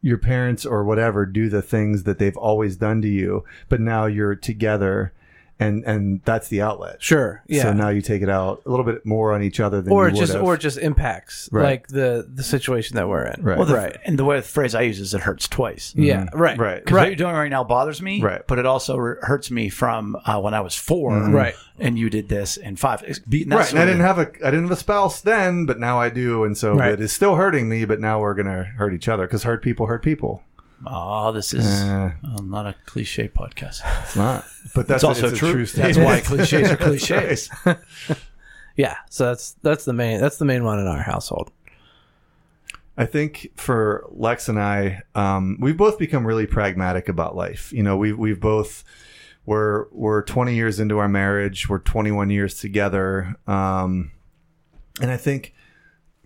your 0.00 0.18
parents 0.18 0.66
or 0.66 0.84
whatever 0.84 1.24
do 1.24 1.48
the 1.48 1.62
things 1.62 2.04
that 2.04 2.18
they've 2.18 2.36
always 2.36 2.76
done 2.76 3.00
to 3.00 3.08
you 3.08 3.42
but 3.70 3.80
now 3.80 4.04
you're 4.04 4.34
together 4.34 5.14
and 5.60 5.84
and 5.84 6.20
that's 6.24 6.48
the 6.48 6.60
outlet 6.60 7.00
sure 7.00 7.42
yeah 7.46 7.62
so 7.62 7.72
now 7.72 7.88
you 7.88 8.02
take 8.02 8.22
it 8.22 8.28
out 8.28 8.60
a 8.66 8.68
little 8.70 8.84
bit 8.84 9.06
more 9.06 9.32
on 9.32 9.40
each 9.42 9.60
other 9.60 9.80
than 9.80 9.92
or 9.92 10.08
you 10.08 10.14
it 10.14 10.18
just 10.18 10.32
have. 10.32 10.42
or 10.42 10.56
just 10.56 10.78
impacts 10.78 11.48
Right. 11.52 11.62
like 11.64 11.86
the 11.88 12.28
the 12.34 12.42
situation 12.42 12.96
that 12.96 13.08
we're 13.08 13.24
in 13.26 13.40
Right. 13.42 13.56
Well, 13.56 13.66
the, 13.66 13.74
right 13.74 13.96
And 14.04 14.18
the 14.18 14.24
way 14.24 14.36
the 14.36 14.42
phrase 14.42 14.74
I 14.74 14.82
use 14.82 14.98
is 14.98 15.14
it 15.14 15.20
hurts 15.20 15.46
twice. 15.46 15.92
yeah 15.96 16.26
right 16.34 16.58
right 16.58 16.84
Because 16.84 16.96
what 16.98 17.06
you're 17.06 17.14
doing 17.16 17.34
right 17.34 17.48
now 17.50 17.62
bothers 17.62 18.02
me, 18.02 18.20
Right. 18.20 18.42
But 18.46 18.58
it 18.58 18.66
also 18.66 18.96
re- 18.96 19.16
hurts 19.22 19.50
me 19.50 19.68
from 19.68 20.16
uh, 20.26 20.40
when 20.40 20.54
I 20.54 20.60
was 20.60 20.74
4 20.74 21.30
Right. 21.30 21.54
And 21.78 21.98
you 21.98 22.10
did 22.10 22.28
this 22.28 22.56
in 22.56 22.74
five. 22.76 23.02
It's 23.06 23.18
beating 23.20 23.50
right 23.52 23.68
and 23.70 23.78
i 23.80 23.84
didn't 23.84 24.00
have 24.02 24.18
a 24.18 24.28
i 24.44 24.50
didn't 24.50 24.62
have 24.62 24.70
a 24.70 24.76
spouse 24.76 25.20
then 25.20 25.66
but 25.66 25.78
now 25.80 26.00
i 26.00 26.08
do 26.08 26.44
and 26.44 26.56
so 26.56 26.74
Right. 26.74 26.92
it 26.92 27.00
is 27.00 27.12
still 27.12 27.34
hurting 27.36 27.68
me 27.68 27.84
but 27.84 28.00
now 28.00 28.20
we're 28.20 28.34
gonna 28.34 28.62
hurt 28.64 28.92
each 28.94 29.08
other 29.08 29.26
because 29.26 29.42
hurt 29.44 29.62
people 29.62 29.86
hurt 29.86 30.02
people 30.02 30.42
Oh, 30.86 31.32
this 31.32 31.54
is 31.54 31.64
Uh, 31.66 32.12
not 32.42 32.66
a 32.66 32.74
cliche 32.86 33.28
podcast. 33.28 33.80
It's 34.02 34.16
not. 34.16 34.44
But 34.74 34.86
that's 34.86 35.02
It's 35.02 35.04
also 35.04 35.28
it's 35.28 35.38
true. 35.38 35.52
true 35.52 35.66
That's 35.66 35.98
why 35.98 36.20
cliches 36.20 36.70
are 36.70 36.76
cliches. 36.76 37.50
yeah 38.76 38.96
so 39.08 39.26
that's 39.26 39.52
that's 39.62 39.84
the 39.84 39.92
main 39.92 40.20
that's 40.20 40.38
the 40.38 40.44
main 40.44 40.64
one 40.64 40.80
in 40.80 40.86
our 40.88 41.02
household 41.02 41.52
I 42.96 43.06
think 43.06 43.50
for 43.56 44.04
Lex 44.10 44.48
and 44.48 44.60
I, 44.60 45.02
um, 45.16 45.56
we've 45.60 45.76
both 45.76 45.98
become 45.98 46.24
really 46.24 46.46
pragmatic 46.46 47.08
about 47.08 47.34
life. 47.34 47.72
You 47.72 47.82
know, 47.82 47.96
we've 47.96 48.16
we've 48.16 48.38
both 48.38 48.84
we're 49.46 49.86
we're 49.90 50.22
20 50.22 50.54
years 50.54 50.78
into 50.78 50.98
our 50.98 51.08
marriage. 51.08 51.68
We're 51.68 51.80
21 51.80 52.30
years 52.30 52.56
together, 52.56 53.34
um, 53.48 54.12
and 55.00 55.10
I 55.10 55.16
think 55.16 55.54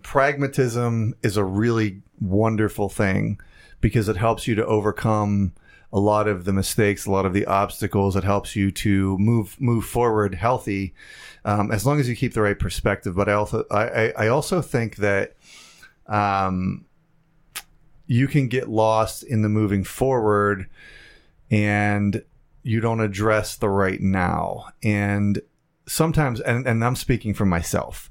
pragmatism 0.03 1.15
is 1.23 1.37
a 1.37 1.43
really 1.43 2.03
wonderful 2.21 2.87
thing 2.87 3.39
because 3.81 4.09
it 4.09 4.17
helps 4.17 4.47
you 4.47 4.55
to 4.55 4.65
overcome 4.65 5.53
a 5.91 5.99
lot 5.99 6.27
of 6.27 6.45
the 6.45 6.53
mistakes, 6.53 7.05
a 7.05 7.11
lot 7.11 7.25
of 7.25 7.33
the 7.33 7.45
obstacles. 7.45 8.15
It 8.15 8.23
helps 8.23 8.55
you 8.55 8.71
to 8.71 9.17
move 9.17 9.59
move 9.59 9.85
forward 9.85 10.35
healthy, 10.35 10.93
um, 11.45 11.71
as 11.71 11.85
long 11.85 11.99
as 11.99 12.07
you 12.07 12.15
keep 12.15 12.33
the 12.33 12.41
right 12.41 12.57
perspective. 12.57 13.15
But 13.15 13.29
I 13.29 13.33
also 13.33 13.65
I, 13.71 14.11
I, 14.17 14.27
also 14.27 14.61
think 14.61 14.97
that 14.97 15.35
um, 16.07 16.85
you 18.05 18.27
can 18.27 18.47
get 18.47 18.69
lost 18.69 19.23
in 19.23 19.41
the 19.41 19.49
moving 19.49 19.83
forward 19.83 20.67
and 21.49 22.23
you 22.63 22.79
don't 22.81 22.99
address 22.99 23.55
the 23.55 23.69
right 23.69 24.01
now. 24.01 24.67
And 24.83 25.41
sometimes, 25.87 26.39
and, 26.41 26.67
and 26.67 26.83
I'm 26.83 26.95
speaking 26.95 27.33
for 27.33 27.45
myself, 27.45 28.09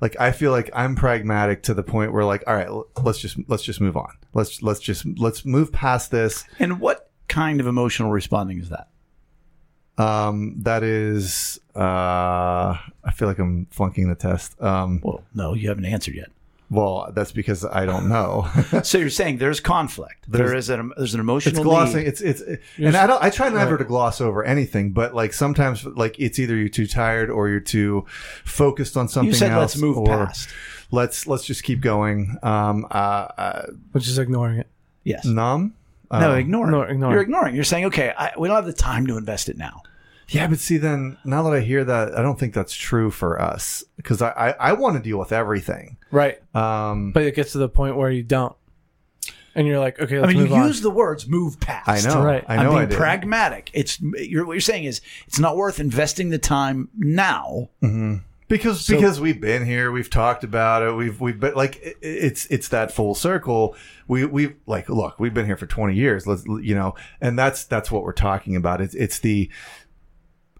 like 0.00 0.16
I 0.18 0.32
feel 0.32 0.50
like 0.50 0.70
I'm 0.74 0.96
pragmatic 0.96 1.62
to 1.64 1.74
the 1.74 1.82
point 1.82 2.12
where 2.12 2.24
like, 2.24 2.44
all 2.46 2.54
right, 2.54 2.70
let's 3.02 3.18
just, 3.18 3.36
let's 3.48 3.62
just 3.62 3.80
move 3.80 3.96
on. 3.96 4.12
Let's, 4.34 4.62
let's 4.62 4.80
just, 4.80 5.04
let's 5.18 5.44
move 5.44 5.72
past 5.72 6.10
this. 6.10 6.44
And 6.58 6.80
what 6.80 7.10
kind 7.28 7.60
of 7.60 7.66
emotional 7.66 8.10
responding 8.10 8.58
is 8.58 8.70
that? 8.70 8.88
Um, 9.98 10.54
that 10.62 10.82
is, 10.82 11.60
uh, 11.76 11.78
I 11.80 13.12
feel 13.14 13.28
like 13.28 13.38
I'm 13.38 13.66
flunking 13.70 14.08
the 14.08 14.14
test. 14.14 14.60
Um, 14.62 15.00
Well, 15.02 15.22
no, 15.34 15.52
you 15.52 15.68
haven't 15.68 15.84
answered 15.84 16.14
yet. 16.14 16.30
Well, 16.70 17.10
that's 17.14 17.32
because 17.32 17.64
I 17.64 17.84
don't 17.84 18.08
know. 18.08 18.48
So 18.84 18.98
you're 18.98 19.10
saying 19.10 19.38
there's 19.38 19.58
conflict. 19.60 20.30
There 20.30 20.46
There's- 20.46 20.64
is 20.64 20.70
an 20.70 20.92
there's 20.96 21.14
an 21.14 21.20
emotional 21.20 21.56
it's 21.56 21.64
glossing 21.64 21.96
need. 22.04 22.06
it's 22.08 22.20
it's 22.20 22.42
and 22.78 22.96
i 22.96 23.06
don't 23.06 23.22
i 23.22 23.28
try 23.30 23.48
never 23.48 23.76
to 23.76 23.84
gloss 23.84 24.20
over 24.20 24.44
anything 24.44 24.92
but 24.92 25.12
like 25.14 25.32
sometimes 25.32 25.84
like 25.84 26.14
it's 26.20 26.38
either 26.38 26.54
you're 26.56 26.68
too 26.68 26.86
tired 26.86 27.28
or 27.30 27.48
you're 27.48 27.58
too 27.58 28.06
focused 28.44 28.96
on 28.96 29.08
something 29.08 29.28
You 29.28 29.34
said 29.34 29.50
else 29.50 29.60
let's 29.74 29.76
move 29.78 29.98
or 29.98 30.06
past. 30.06 30.48
let's 30.92 31.26
let's 31.26 31.44
just 31.44 31.62
keep 31.64 31.80
going 31.80 32.36
um 32.42 32.86
uh, 32.90 32.94
uh 32.94 33.66
which 33.92 34.06
is 34.06 34.18
ignoring 34.18 34.58
it 34.60 34.68
Yes. 35.04 35.24
numb 35.24 35.74
no, 36.12 36.32
Uh, 36.32 36.36
ignore 36.36 36.70
no, 36.70 36.82
ignore 36.82 37.12
You're 37.12 37.22
ignoring. 37.22 37.54
You're 37.54 37.62
saying, 37.64 37.84
okay, 37.86 38.12
I, 38.18 38.32
we 38.38 38.48
don't 38.48 38.56
have 38.56 38.66
the 38.66 38.72
time 38.72 39.06
to 39.06 39.16
invest 39.16 39.48
it 39.48 39.56
now. 39.56 39.82
Yeah 40.30 40.46
but 40.46 40.58
see 40.58 40.76
then 40.78 41.16
now 41.24 41.42
that 41.42 41.52
i 41.52 41.60
hear 41.60 41.84
that 41.84 42.16
i 42.16 42.22
don't 42.22 42.38
think 42.38 42.54
that's 42.54 42.74
true 42.74 43.10
for 43.10 43.40
us 43.40 43.84
because 43.96 44.22
i 44.22 44.30
i, 44.30 44.70
I 44.70 44.72
want 44.72 44.96
to 44.96 45.02
deal 45.02 45.18
with 45.18 45.32
everything. 45.32 45.96
Right. 46.10 46.38
Um 46.54 47.12
but 47.12 47.22
it 47.24 47.34
gets 47.34 47.52
to 47.52 47.58
the 47.58 47.68
point 47.68 47.96
where 47.96 48.10
you 48.10 48.22
don't. 48.22 48.54
And 49.54 49.66
you're 49.66 49.80
like 49.80 50.00
okay 50.00 50.18
I 50.18 50.20
let's 50.20 50.32
mean, 50.32 50.42
move 50.42 50.50
you 50.50 50.56
on. 50.56 50.66
use 50.68 50.80
the 50.80 50.90
words 50.90 51.26
"move 51.28 51.58
past." 51.60 51.88
i 51.88 52.00
know. 52.08 52.22
Right. 52.24 52.44
i 52.48 52.56
I'm 52.56 52.64
know 52.64 52.70
being 52.70 52.82
i 52.82 52.86
do 52.86 52.96
pragmatic. 52.96 53.70
It's 53.74 54.00
you're, 54.00 54.46
what 54.46 54.52
you're 54.54 54.60
saying 54.60 54.84
is 54.84 55.00
it's 55.26 55.38
not 55.40 55.56
worth 55.56 55.80
investing 55.80 56.30
the 56.30 56.38
time 56.38 56.88
now. 56.96 57.68
because 58.48 58.86
because 58.86 59.20
we've 59.20 59.40
been 59.40 59.64
here 59.64 59.90
we've 59.92 60.10
talked 60.10 60.42
about 60.44 60.82
it 60.82 60.92
we've 60.92 61.20
we've 61.20 61.38
been 61.38 61.54
like 61.54 61.76
it, 61.82 61.96
it's 62.00 62.46
it's 62.46 62.68
that 62.68 62.92
full 62.92 63.14
circle. 63.14 63.76
We 64.08 64.24
we 64.24 64.54
like 64.66 64.88
look 64.88 65.18
we've 65.20 65.34
been 65.34 65.46
here 65.46 65.56
for 65.56 65.66
20 65.66 65.94
years 65.94 66.26
let's 66.26 66.44
you 66.46 66.74
know 66.74 66.94
and 67.20 67.38
that's 67.38 67.64
that's 67.64 67.90
what 67.90 68.02
we're 68.02 68.12
talking 68.12 68.56
about. 68.56 68.80
It's 68.80 68.94
it's 68.94 69.18
the 69.20 69.50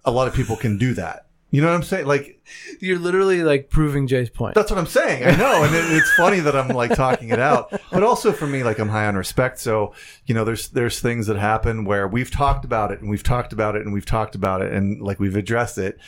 a 0.04 0.10
lot 0.10 0.28
of 0.28 0.34
people 0.34 0.56
can 0.56 0.78
do 0.78 0.94
that 0.94 1.26
you 1.50 1.60
know 1.60 1.66
what 1.68 1.74
i'm 1.74 1.82
saying 1.82 2.06
like 2.06 2.40
you're 2.80 2.98
literally 2.98 3.42
like 3.42 3.70
proving 3.70 4.06
jay's 4.06 4.30
point 4.30 4.54
that's 4.54 4.70
what 4.70 4.78
i'm 4.78 4.86
saying 4.86 5.24
i 5.24 5.34
know 5.36 5.62
and 5.62 5.74
it, 5.74 5.84
it's 5.92 6.12
funny 6.14 6.40
that 6.40 6.54
i'm 6.54 6.68
like 6.68 6.94
talking 6.94 7.30
it 7.30 7.40
out 7.40 7.70
but 7.90 8.02
also 8.02 8.32
for 8.32 8.46
me 8.46 8.62
like 8.62 8.78
i'm 8.78 8.88
high 8.88 9.06
on 9.06 9.16
respect 9.16 9.58
so 9.58 9.92
you 10.26 10.34
know 10.34 10.44
there's 10.44 10.68
there's 10.68 11.00
things 11.00 11.26
that 11.26 11.36
happen 11.36 11.84
where 11.84 12.06
we've 12.06 12.30
talked 12.30 12.64
about 12.64 12.92
it 12.92 13.00
and 13.00 13.10
we've 13.10 13.24
talked 13.24 13.52
about 13.52 13.74
it 13.74 13.82
and 13.82 13.92
we've 13.92 14.06
talked 14.06 14.34
about 14.34 14.62
it 14.62 14.72
and 14.72 15.02
like 15.02 15.18
we've 15.18 15.36
addressed 15.36 15.78
it 15.78 15.98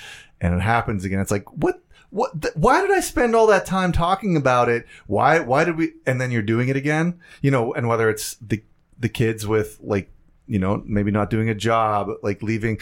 and 0.41 0.55
it 0.55 0.61
happens 0.61 1.05
again 1.05 1.19
it's 1.19 1.31
like 1.31 1.51
what 1.53 1.83
what? 2.13 2.43
Th- 2.43 2.55
why 2.55 2.83
did 2.83 2.91
I 2.91 3.01
spend 3.01 3.35
all 3.35 3.47
that 3.47 3.65
time 3.65 3.91
talking 3.91 4.37
about 4.37 4.69
it? 4.69 4.87
Why? 5.07 5.41
Why 5.41 5.65
did 5.65 5.79
we? 5.79 5.95
And 6.05 6.21
then 6.21 6.31
you're 6.31 6.43
doing 6.43 6.69
it 6.69 6.77
again. 6.77 7.19
You 7.41 7.51
know, 7.51 7.73
and 7.73 7.89
whether 7.89 8.11
it's 8.11 8.35
the 8.37 8.63
the 8.99 9.09
kids 9.09 9.47
with 9.47 9.79
like, 9.81 10.11
you 10.47 10.59
know, 10.59 10.83
maybe 10.85 11.11
not 11.11 11.31
doing 11.31 11.49
a 11.49 11.55
job, 11.55 12.11
like 12.23 12.43
leaving. 12.43 12.79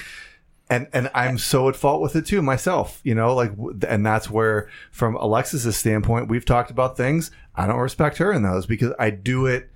And, 0.71 0.87
and 0.93 1.11
I'm 1.15 1.37
so 1.37 1.69
at 1.69 1.75
fault 1.75 2.01
with 2.01 2.15
it 2.15 2.25
too 2.25 2.41
myself, 2.43 3.01
you 3.03 3.15
know, 3.15 3.35
like, 3.35 3.51
and 3.89 4.07
that's 4.07 4.31
where, 4.31 4.69
from 4.93 5.17
Alexis's 5.17 5.77
standpoint, 5.77 6.29
we've 6.29 6.45
talked 6.45 6.71
about 6.71 6.97
things. 6.97 7.33
I 7.57 7.67
don't 7.67 7.81
respect 7.81 8.19
her 8.19 8.33
in 8.33 8.45
those 8.45 8.67
because 8.67 8.93
I 8.97 9.11
do 9.11 9.47
it 9.47 9.69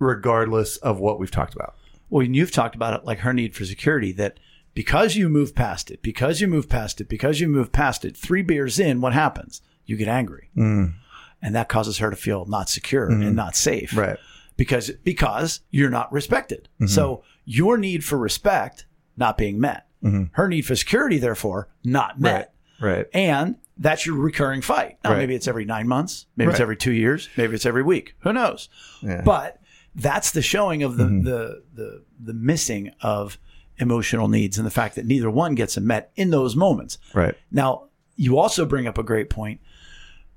regardless 0.00 0.76
of 0.78 0.98
what 0.98 1.20
we've 1.20 1.30
talked 1.30 1.54
about. 1.54 1.76
Well, 2.08 2.26
and 2.26 2.34
you've 2.34 2.50
talked 2.50 2.74
about 2.74 2.94
it 2.94 3.04
like 3.06 3.20
her 3.20 3.32
need 3.32 3.54
for 3.54 3.64
security 3.64 4.10
that 4.12 4.40
because 4.74 5.14
you 5.14 5.28
move 5.28 5.54
past 5.54 5.88
it, 5.88 6.02
because 6.02 6.40
you 6.40 6.48
move 6.48 6.68
past 6.68 7.00
it, 7.00 7.08
because 7.08 7.38
you 7.38 7.46
move 7.46 7.70
past 7.70 8.04
it, 8.04 8.16
three 8.16 8.42
beers 8.42 8.80
in, 8.80 9.00
what 9.00 9.12
happens? 9.12 9.62
You 9.86 9.96
get 9.96 10.08
angry. 10.08 10.50
Mm. 10.56 10.94
And 11.40 11.54
that 11.54 11.68
causes 11.68 11.98
her 11.98 12.10
to 12.10 12.16
feel 12.16 12.44
not 12.46 12.68
secure 12.68 13.06
and 13.06 13.22
mm-hmm. 13.22 13.34
not 13.36 13.54
safe. 13.54 13.96
Right. 13.96 14.18
Because 14.56 14.90
because 15.04 15.60
you're 15.70 15.90
not 15.90 16.12
respected. 16.12 16.68
Mm-hmm. 16.74 16.86
So 16.86 17.22
your 17.44 17.78
need 17.78 18.04
for 18.04 18.18
respect 18.18 18.86
not 19.16 19.38
being 19.38 19.60
met. 19.60 19.86
Her 20.32 20.48
need 20.48 20.62
for 20.62 20.74
security, 20.76 21.18
therefore, 21.18 21.68
not 21.84 22.18
met. 22.20 22.54
Right. 22.80 22.96
right. 22.96 23.06
And 23.12 23.56
that's 23.76 24.04
your 24.06 24.16
recurring 24.16 24.62
fight. 24.62 24.98
Now, 25.04 25.10
Right. 25.10 25.18
maybe 25.18 25.34
it's 25.34 25.46
every 25.48 25.64
nine 25.64 25.86
months, 25.88 26.26
maybe 26.36 26.50
it's 26.50 26.60
every 26.60 26.76
two 26.76 26.92
years, 26.92 27.28
maybe 27.36 27.54
it's 27.54 27.66
every 27.66 27.82
week. 27.82 28.14
Who 28.20 28.32
knows? 28.32 28.68
Yeah. 29.02 29.22
But 29.24 29.60
that's 29.94 30.30
the 30.32 30.42
showing 30.42 30.82
of 30.82 30.96
the, 30.96 31.04
Mm-hmm. 31.04 31.24
the 31.24 31.62
the 31.74 32.04
the 32.22 32.32
missing 32.34 32.90
of 33.02 33.38
emotional 33.78 34.28
needs 34.28 34.58
and 34.58 34.66
the 34.66 34.70
fact 34.70 34.94
that 34.96 35.06
neither 35.06 35.30
one 35.30 35.54
gets 35.54 35.76
met 35.78 36.12
in 36.16 36.30
those 36.30 36.54
moments. 36.54 36.98
Right. 37.14 37.34
Now, 37.50 37.88
you 38.16 38.38
also 38.38 38.66
bring 38.66 38.86
up 38.86 38.98
a 38.98 39.02
great 39.02 39.30
point 39.30 39.60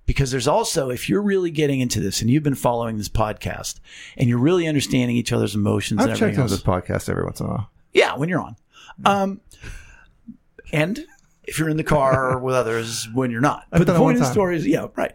because 0.06 0.32
there's 0.32 0.48
also, 0.48 0.90
if 0.90 1.10
you're 1.10 1.22
really 1.22 1.52
getting 1.52 1.80
into 1.82 2.00
this 2.00 2.22
and 2.22 2.30
you've 2.30 2.44
been 2.44 2.56
following 2.56 2.98
this 2.98 3.10
podcast 3.10 3.80
and 4.18 4.30
you're 4.30 4.38
really 4.40 4.66
understanding 4.68 5.16
each 5.18 5.32
other's 5.34 5.56
emotions 5.56 6.02
and 6.02 6.12
I've 6.12 6.18
checked 6.18 6.32
into 6.32 6.42
else, 6.44 6.52
this 6.52 6.62
podcast 6.64 7.10
every 7.10 7.24
once 7.26 7.40
in 7.42 7.46
a 7.46 7.50
while. 7.50 7.70
yeah, 7.94 8.16
when 8.16 8.30
you're 8.30 8.40
on. 8.42 8.56
Um, 9.06 9.42
and 10.72 11.06
if 11.44 11.60
you're 11.60 11.70
in 11.70 11.78
the 11.78 11.84
car 11.84 12.40
with 12.44 12.56
others 12.56 13.08
when 13.14 13.32
you're 13.32 13.42
not. 13.42 13.66
I've 13.72 13.80
but 13.80 13.88
the 13.88 13.94
done 13.94 13.96
it 13.96 14.04
one 14.04 14.14
point 14.14 14.22
of 14.24 14.28
the 14.28 14.32
story 14.32 14.56
is, 14.58 14.66
yeah, 14.68 14.88
right. 14.96 15.14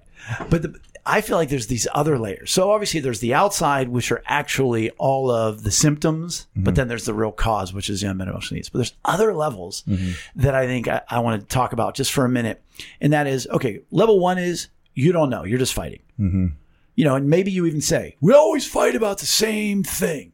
But 0.50 0.62
the, 0.62 0.74
I 1.06 1.22
feel 1.22 1.36
like 1.38 1.48
there's 1.48 1.68
these 1.68 1.88
other 1.94 2.18
layers. 2.18 2.50
So 2.50 2.70
obviously 2.70 3.00
there's 3.00 3.20
the 3.20 3.32
outside, 3.32 3.88
which 3.88 4.12
are 4.12 4.22
actually 4.26 4.90
all 4.92 5.30
of 5.30 5.62
the 5.62 5.70
symptoms, 5.70 6.46
Mm-hmm. 6.50 6.64
but 6.64 6.74
then 6.74 6.88
there's 6.88 7.06
the 7.06 7.14
real 7.14 7.32
cause, 7.32 7.72
which 7.72 7.88
is 7.88 8.02
the 8.02 8.10
unmet 8.10 8.28
emotional 8.28 8.56
needs. 8.56 8.68
But 8.68 8.78
there's 8.80 8.94
other 9.04 9.34
levels 9.34 9.84
Mm-hmm. 9.88 10.40
that 10.42 10.54
I 10.54 10.66
think 10.66 10.86
I, 10.88 11.00
I 11.08 11.20
want 11.20 11.40
to 11.40 11.46
talk 11.46 11.72
about 11.72 11.94
just 11.94 12.12
for 12.12 12.24
a 12.24 12.28
minute. 12.28 12.62
And 13.00 13.12
that 13.14 13.26
is, 13.26 13.46
okay, 13.46 13.80
level 13.90 14.20
one 14.20 14.38
is 14.38 14.68
you 14.94 15.12
don't 15.12 15.30
know. 15.30 15.44
You're 15.44 15.58
just 15.58 15.72
fighting. 15.74 16.00
Mm-hmm. 16.20 16.46
You 16.94 17.04
know, 17.04 17.14
and 17.14 17.30
maybe 17.30 17.52
you 17.52 17.64
even 17.66 17.80
say, 17.80 18.16
we 18.20 18.34
always 18.34 18.66
fight 18.66 18.94
about 18.96 19.18
the 19.18 19.26
same 19.26 19.84
thing. 19.84 20.32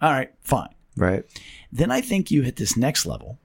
All 0.00 0.10
right, 0.10 0.32
fine. 0.40 0.70
Right. 0.96 1.24
Then 1.72 1.90
I 1.90 2.02
think 2.02 2.30
you 2.30 2.42
hit 2.42 2.56
this 2.56 2.76
next 2.76 3.06
level 3.06 3.38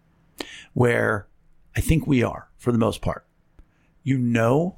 where 0.74 1.28
I 1.76 1.82
think 1.82 2.06
we 2.06 2.22
are 2.22 2.50
for 2.58 2.72
the 2.72 2.78
most 2.78 3.02
part. 3.02 3.26
You 4.04 4.18
know 4.18 4.78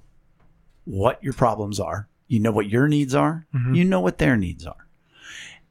what 0.86 1.24
your 1.24 1.34
problems 1.34 1.80
are. 1.80 2.08
You 2.28 2.40
know 2.40 2.52
what 2.52 2.70
your 2.70 2.88
needs 2.88 3.16
are. 3.16 3.48
Mm-hmm. 3.54 3.74
You 3.74 3.86
know 3.86 4.00
what 4.00 4.20
their 4.20 4.38
needs 4.38 4.66
are. 4.66 4.88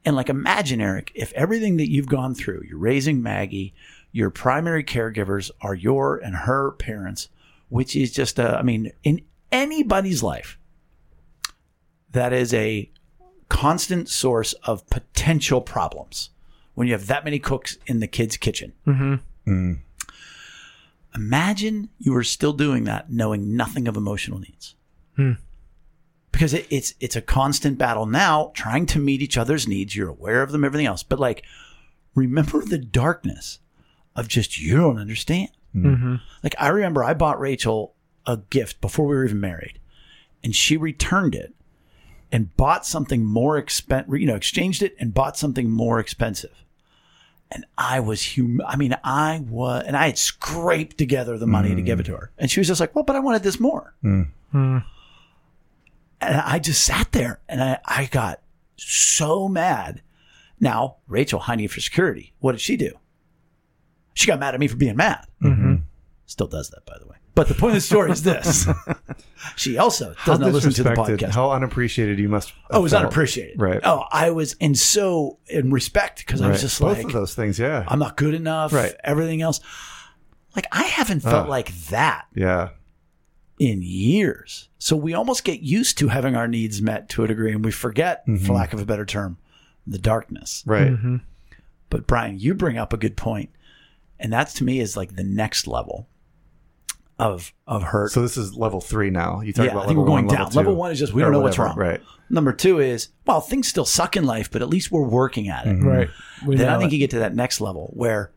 And 0.03 0.15
like 0.15 0.29
imagine, 0.29 0.81
Eric, 0.81 1.11
if 1.15 1.31
everything 1.33 1.77
that 1.77 1.89
you've 1.89 2.07
gone 2.07 2.35
through, 2.35 2.63
you're 2.67 2.77
raising 2.77 3.21
Maggie, 3.21 3.73
your 4.11 4.29
primary 4.29 4.83
caregivers 4.83 5.51
are 5.61 5.75
your 5.75 6.17
and 6.17 6.35
her 6.35 6.71
parents, 6.71 7.29
which 7.69 7.95
is 7.95 8.11
just 8.11 8.39
a, 8.39 8.57
I 8.57 8.61
mean, 8.61 8.91
in 9.03 9.21
anybody's 9.51 10.23
life, 10.23 10.57
that 12.11 12.33
is 12.33 12.53
a 12.53 12.91
constant 13.49 14.09
source 14.09 14.53
of 14.63 14.87
potential 14.89 15.61
problems 15.61 16.29
when 16.79 16.87
you 16.87 16.93
have 16.93 17.07
that 17.07 17.25
many 17.25 17.39
cooks 17.39 17.77
in 17.87 17.99
the 17.99 18.07
kid's 18.07 18.37
kitchen. 18.37 18.71
Mm-hmm. 18.87 19.15
Mm. 19.51 19.79
Imagine 21.13 21.89
you 21.97 22.13
were 22.13 22.23
still 22.23 22.53
doing 22.53 22.85
that, 22.85 23.11
knowing 23.11 23.57
nothing 23.57 23.85
of 23.89 23.97
emotional 23.97 24.39
needs. 24.39 24.75
Hmm. 25.17 25.33
Because 26.31 26.53
it, 26.53 26.67
it's 26.69 26.93
it's 27.01 27.17
a 27.17 27.21
constant 27.21 27.77
battle 27.77 28.05
now, 28.05 28.53
trying 28.55 28.85
to 28.85 28.99
meet 28.99 29.21
each 29.21 29.37
other's 29.37 29.67
needs. 29.67 29.93
You're 29.93 30.07
aware 30.07 30.41
of 30.41 30.53
them, 30.53 30.63
everything 30.63 30.85
else, 30.85 31.03
but 31.03 31.19
like, 31.19 31.43
remember 32.15 32.63
the 32.63 32.77
darkness 32.77 33.59
of 34.15 34.29
just 34.29 34.57
you 34.57 34.77
don't 34.77 34.99
understand. 34.99 35.49
Mm. 35.75 35.83
Mm-hmm. 35.83 36.15
Like 36.43 36.55
I 36.57 36.69
remember, 36.69 37.03
I 37.03 37.13
bought 37.13 37.41
Rachel 37.41 37.93
a 38.25 38.37
gift 38.37 38.79
before 38.79 39.05
we 39.05 39.15
were 39.17 39.25
even 39.25 39.41
married, 39.41 39.81
and 40.45 40.55
she 40.55 40.77
returned 40.77 41.35
it 41.35 41.53
and 42.31 42.55
bought 42.55 42.85
something 42.85 43.25
more 43.25 43.57
expensive. 43.57 44.15
You 44.15 44.27
know, 44.27 44.35
exchanged 44.35 44.81
it 44.81 44.95
and 44.97 45.13
bought 45.13 45.35
something 45.35 45.69
more 45.69 45.99
expensive 45.99 46.63
and 47.51 47.65
I 47.77 47.99
was 47.99 48.35
hum. 48.35 48.61
I 48.65 48.75
mean, 48.75 48.95
I 49.03 49.43
was, 49.47 49.83
and 49.85 49.97
I 49.97 50.07
had 50.07 50.17
scraped 50.17 50.97
together 50.97 51.37
the 51.37 51.47
money 51.47 51.73
to 51.75 51.81
give 51.81 51.99
it 51.99 52.03
to 52.03 52.15
her, 52.15 52.31
and 52.37 52.49
she 52.49 52.59
was 52.59 52.67
just 52.67 52.79
like, 52.79 52.93
"Well, 52.95 53.03
but 53.03 53.15
I 53.15 53.19
wanted 53.19 53.43
this 53.43 53.59
more." 53.59 53.93
Mm. 54.03 54.27
Hmm. 54.51 54.77
And 56.21 56.35
I 56.35 56.59
just 56.59 56.83
sat 56.83 57.11
there, 57.11 57.39
and 57.47 57.63
I, 57.63 57.79
I 57.85 58.05
got 58.05 58.41
so 58.75 59.47
mad. 59.47 60.01
Now, 60.59 60.97
Rachel, 61.07 61.39
high 61.39 61.55
need 61.55 61.67
for 61.67 61.79
security. 61.79 62.33
What 62.39 62.51
did 62.51 62.61
she 62.61 62.75
do? 62.75 62.99
She 64.13 64.27
got 64.27 64.39
mad 64.39 64.53
at 64.53 64.59
me 64.59 64.67
for 64.67 64.75
being 64.75 64.97
mad. 64.97 65.25
Mm-hmm. 65.41 65.75
Still 66.25 66.47
does 66.47 66.69
that, 66.71 66.85
by 66.85 66.97
the 66.99 67.07
way. 67.07 67.15
But 67.39 67.47
the 67.47 67.53
point 67.53 67.69
of 67.69 67.75
the 67.75 67.81
story 67.87 68.11
is 68.11 68.21
this: 68.21 68.67
she 69.55 69.77
also 69.77 70.13
does 70.25 70.39
not 70.39 70.51
listen 70.51 70.73
to 70.73 70.83
the 70.83 70.89
podcast. 70.89 71.29
How 71.29 71.51
unappreciated 71.51 72.19
you 72.19 72.27
must. 72.27 72.51
oh, 72.69 72.79
it 72.79 72.81
was 72.81 72.91
felt. 72.91 73.05
unappreciated. 73.05 73.57
Right. 73.57 73.79
Oh, 73.81 74.03
I 74.11 74.31
was 74.31 74.57
in 74.59 74.75
so 74.75 75.39
in 75.47 75.71
respect 75.71 76.17
because 76.17 76.41
I 76.41 76.49
was 76.49 76.55
Right. 76.55 76.61
just 76.63 76.81
Both 76.81 76.97
like, 76.97 77.05
of 77.05 77.13
those 77.13 77.35
things. 77.35 77.57
Yeah. 77.57 77.85
I'm 77.87 77.97
not 77.97 78.17
good 78.17 78.33
enough. 78.33 78.73
Right. 78.73 78.93
Everything 79.05 79.41
else. 79.41 79.61
Like 80.53 80.67
I 80.73 80.83
haven't 80.83 81.21
felt 81.21 81.43
Ugh. 81.43 81.47
like 81.47 81.73
that 81.85 82.25
yeah. 82.35 82.71
in 83.57 83.79
years. 83.83 84.67
So 84.77 84.97
we 84.97 85.13
almost 85.13 85.45
get 85.45 85.61
used 85.61 85.97
to 85.99 86.09
having 86.09 86.35
our 86.35 86.49
needs 86.49 86.81
met 86.81 87.07
to 87.11 87.23
a 87.23 87.27
degree 87.27 87.53
and 87.53 87.63
we 87.63 87.71
forget, 87.71 88.25
for 88.25 88.31
mm-hmm. 88.31 88.51
lack 88.51 88.73
of 88.73 88.81
a 88.81 88.85
better 88.85 89.05
term, 89.05 89.37
the 89.87 89.97
darkness. 89.97 90.61
Right. 90.65 90.91
Mm-hmm. 90.91 91.15
But 91.89 92.05
Brian, 92.05 92.37
you 92.37 92.53
bring 92.53 92.77
up 92.77 92.91
a 92.91 92.97
good. 92.97 93.17
And 94.19 94.33
that's 94.33 94.55
to 94.55 94.65
me 94.65 94.81
is 94.81 94.97
like 94.97 95.15
the 95.15 95.23
next 95.23 95.67
level 95.67 96.09
of 97.19 97.53
of 97.67 97.83
hurt. 97.83 98.11
So 98.11 98.21
this 98.21 98.37
is 98.37 98.55
level 98.55 98.79
three 98.81 99.09
now. 99.09 99.41
You 99.41 99.53
talk 99.53 99.65
yeah, 99.65 99.71
about 99.71 99.83
I 99.83 99.87
think 99.87 99.97
level 99.97 100.03
we're 100.03 100.07
going 100.07 100.25
one, 100.25 100.35
down. 100.35 100.45
Level, 100.45 100.57
Level 100.57 100.75
one 100.75 100.91
is 100.91 100.99
just 100.99 101.13
we 101.13 101.21
don't 101.21 101.31
know 101.31 101.41
what's 101.41 101.59
wrong. 101.59 101.77
Right. 101.77 102.01
Number 102.29 102.53
two 102.53 102.79
is, 102.79 103.09
well, 103.25 103.41
things 103.41 103.67
still 103.67 103.85
suck 103.85 104.15
in 104.15 104.23
life, 104.23 104.49
but 104.49 104.61
at 104.61 104.69
least 104.69 104.91
we're 104.91 105.07
working 105.07 105.49
at 105.49 105.67
it. 105.67 105.75
Right. 105.75 106.09
We 106.45 106.55
then 106.55 106.69
I 106.69 106.77
think 106.77 106.91
it. 106.91 106.95
you 106.95 106.99
get 106.99 107.11
to 107.11 107.19
that 107.19 107.35
next 107.35 107.59
level 107.59 107.91
where, 107.93 108.31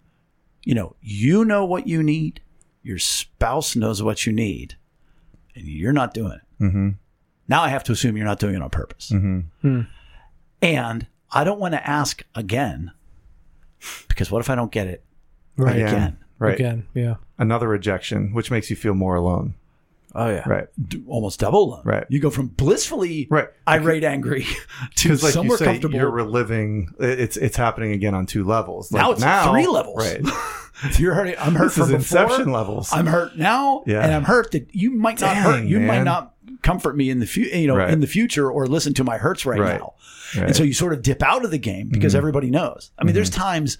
you 0.65 0.75
know, 0.75 0.97
you 1.01 1.45
know 1.45 1.65
what 1.65 1.87
you 1.87 2.03
need, 2.03 2.41
your 2.83 2.99
spouse 2.99 3.77
knows 3.77 4.03
what 4.03 4.27
you 4.27 4.33
need, 4.33 4.77
and 5.55 5.67
you're 5.67 5.93
not 5.93 6.13
doing 6.13 6.33
it. 6.33 6.65
Mm-hmm. 6.65 6.91
Now 7.49 7.63
I 7.63 7.69
have 7.69 7.85
to 7.85 7.93
assume 7.93 8.17
you're 8.17 8.27
not 8.27 8.41
doing 8.41 8.55
it 8.55 8.63
on 8.63 8.71
purpose. 8.71 9.11
Mm-hmm. 9.11 9.83
And 10.63 11.07
I 11.31 11.45
don't 11.45 11.61
want 11.61 11.75
to 11.75 11.89
ask 11.89 12.25
again 12.35 12.93
because 14.09 14.31
what 14.31 14.41
if 14.41 14.51
I 14.51 14.55
don't 14.55 14.73
get 14.73 14.87
it 14.87 15.05
right 15.57 15.77
Again. 15.77 16.19
Again? 16.51 16.85
Right. 16.95 17.03
again. 17.03 17.05
Yeah. 17.05 17.15
Another 17.39 17.69
rejection, 17.69 18.33
which 18.33 18.51
makes 18.51 18.71
you 18.71 18.77
feel 18.77 18.95
more 18.95 19.15
alone. 19.15 19.55
Oh 20.15 20.29
yeah, 20.29 20.47
Right. 20.47 20.67
D- 20.89 21.03
almost 21.09 21.41
double 21.41 21.65
alone. 21.71 21.83
Right. 21.87 22.05
You 22.11 22.21
go 22.21 22.29
from 22.29 22.49
blissfully 22.49 23.29
Right. 23.31 23.49
irate, 23.67 24.05
angry 24.05 24.47
to 24.97 25.09
like 25.11 25.19
somewhere 25.33 25.55
you 25.55 25.57
say, 25.57 25.65
comfortable. 25.65 25.97
you're 25.99 26.11
reliving. 26.11 26.93
It's 27.01 27.39
it's 27.39 27.57
happening 27.57 27.93
again 27.93 28.15
on 28.15 28.27
two 28.27 28.45
levels. 28.45 28.93
Like 28.93 29.01
now 29.03 29.13
it's 29.13 29.23
at 29.23 29.51
three 29.51 29.67
levels. 29.67 29.97
Right. 29.99 30.21
You're 30.99 31.15
hurting. 31.15 31.37
I'm 31.39 31.55
hurt 31.55 31.67
This 31.67 31.75
from 31.75 31.95
is 31.95 32.03
before. 32.11 32.23
Inception 32.25 32.51
levels. 32.53 32.91
I'm 32.93 33.07
hurt 33.07 33.37
now, 33.39 33.85
Yeah. 33.87 34.01
and 34.03 34.13
I'm 34.13 34.25
hurt 34.25 34.51
that 34.51 34.75
you 34.75 34.91
might 34.91 35.21
not 35.21 35.37
hurt. 35.37 35.59
Dang, 35.61 35.69
You 35.69 35.79
might 35.79 36.03
not 36.03 36.35
comfort 36.63 36.97
me 36.97 37.09
in 37.09 37.21
the 37.21 37.27
future, 37.27 37.57
you 37.57 37.69
know, 37.69 37.77
Right. 37.77 37.91
in 37.91 38.01
the 38.01 38.07
future, 38.09 38.51
or 38.51 38.67
listen 38.67 38.93
to 38.95 39.05
my 39.05 39.17
hurts 39.17 39.47
right, 39.47 39.61
Right. 39.61 39.79
now. 39.79 39.95
Right. 39.95 40.33
Mm-hmm. 40.33 40.45
And 40.47 40.57
so 40.57 40.63
you 40.65 40.73
sort 40.73 40.93
of 40.93 41.03
dip 41.03 41.23
out 41.23 41.45
of 41.45 41.51
the 41.53 41.59
game 41.59 41.89
because 41.89 42.15
everybody 42.17 42.51
knows. 42.51 42.91
I 42.99 43.05
mean, 43.05 43.15
there's 43.15 43.31
times, 43.31 43.79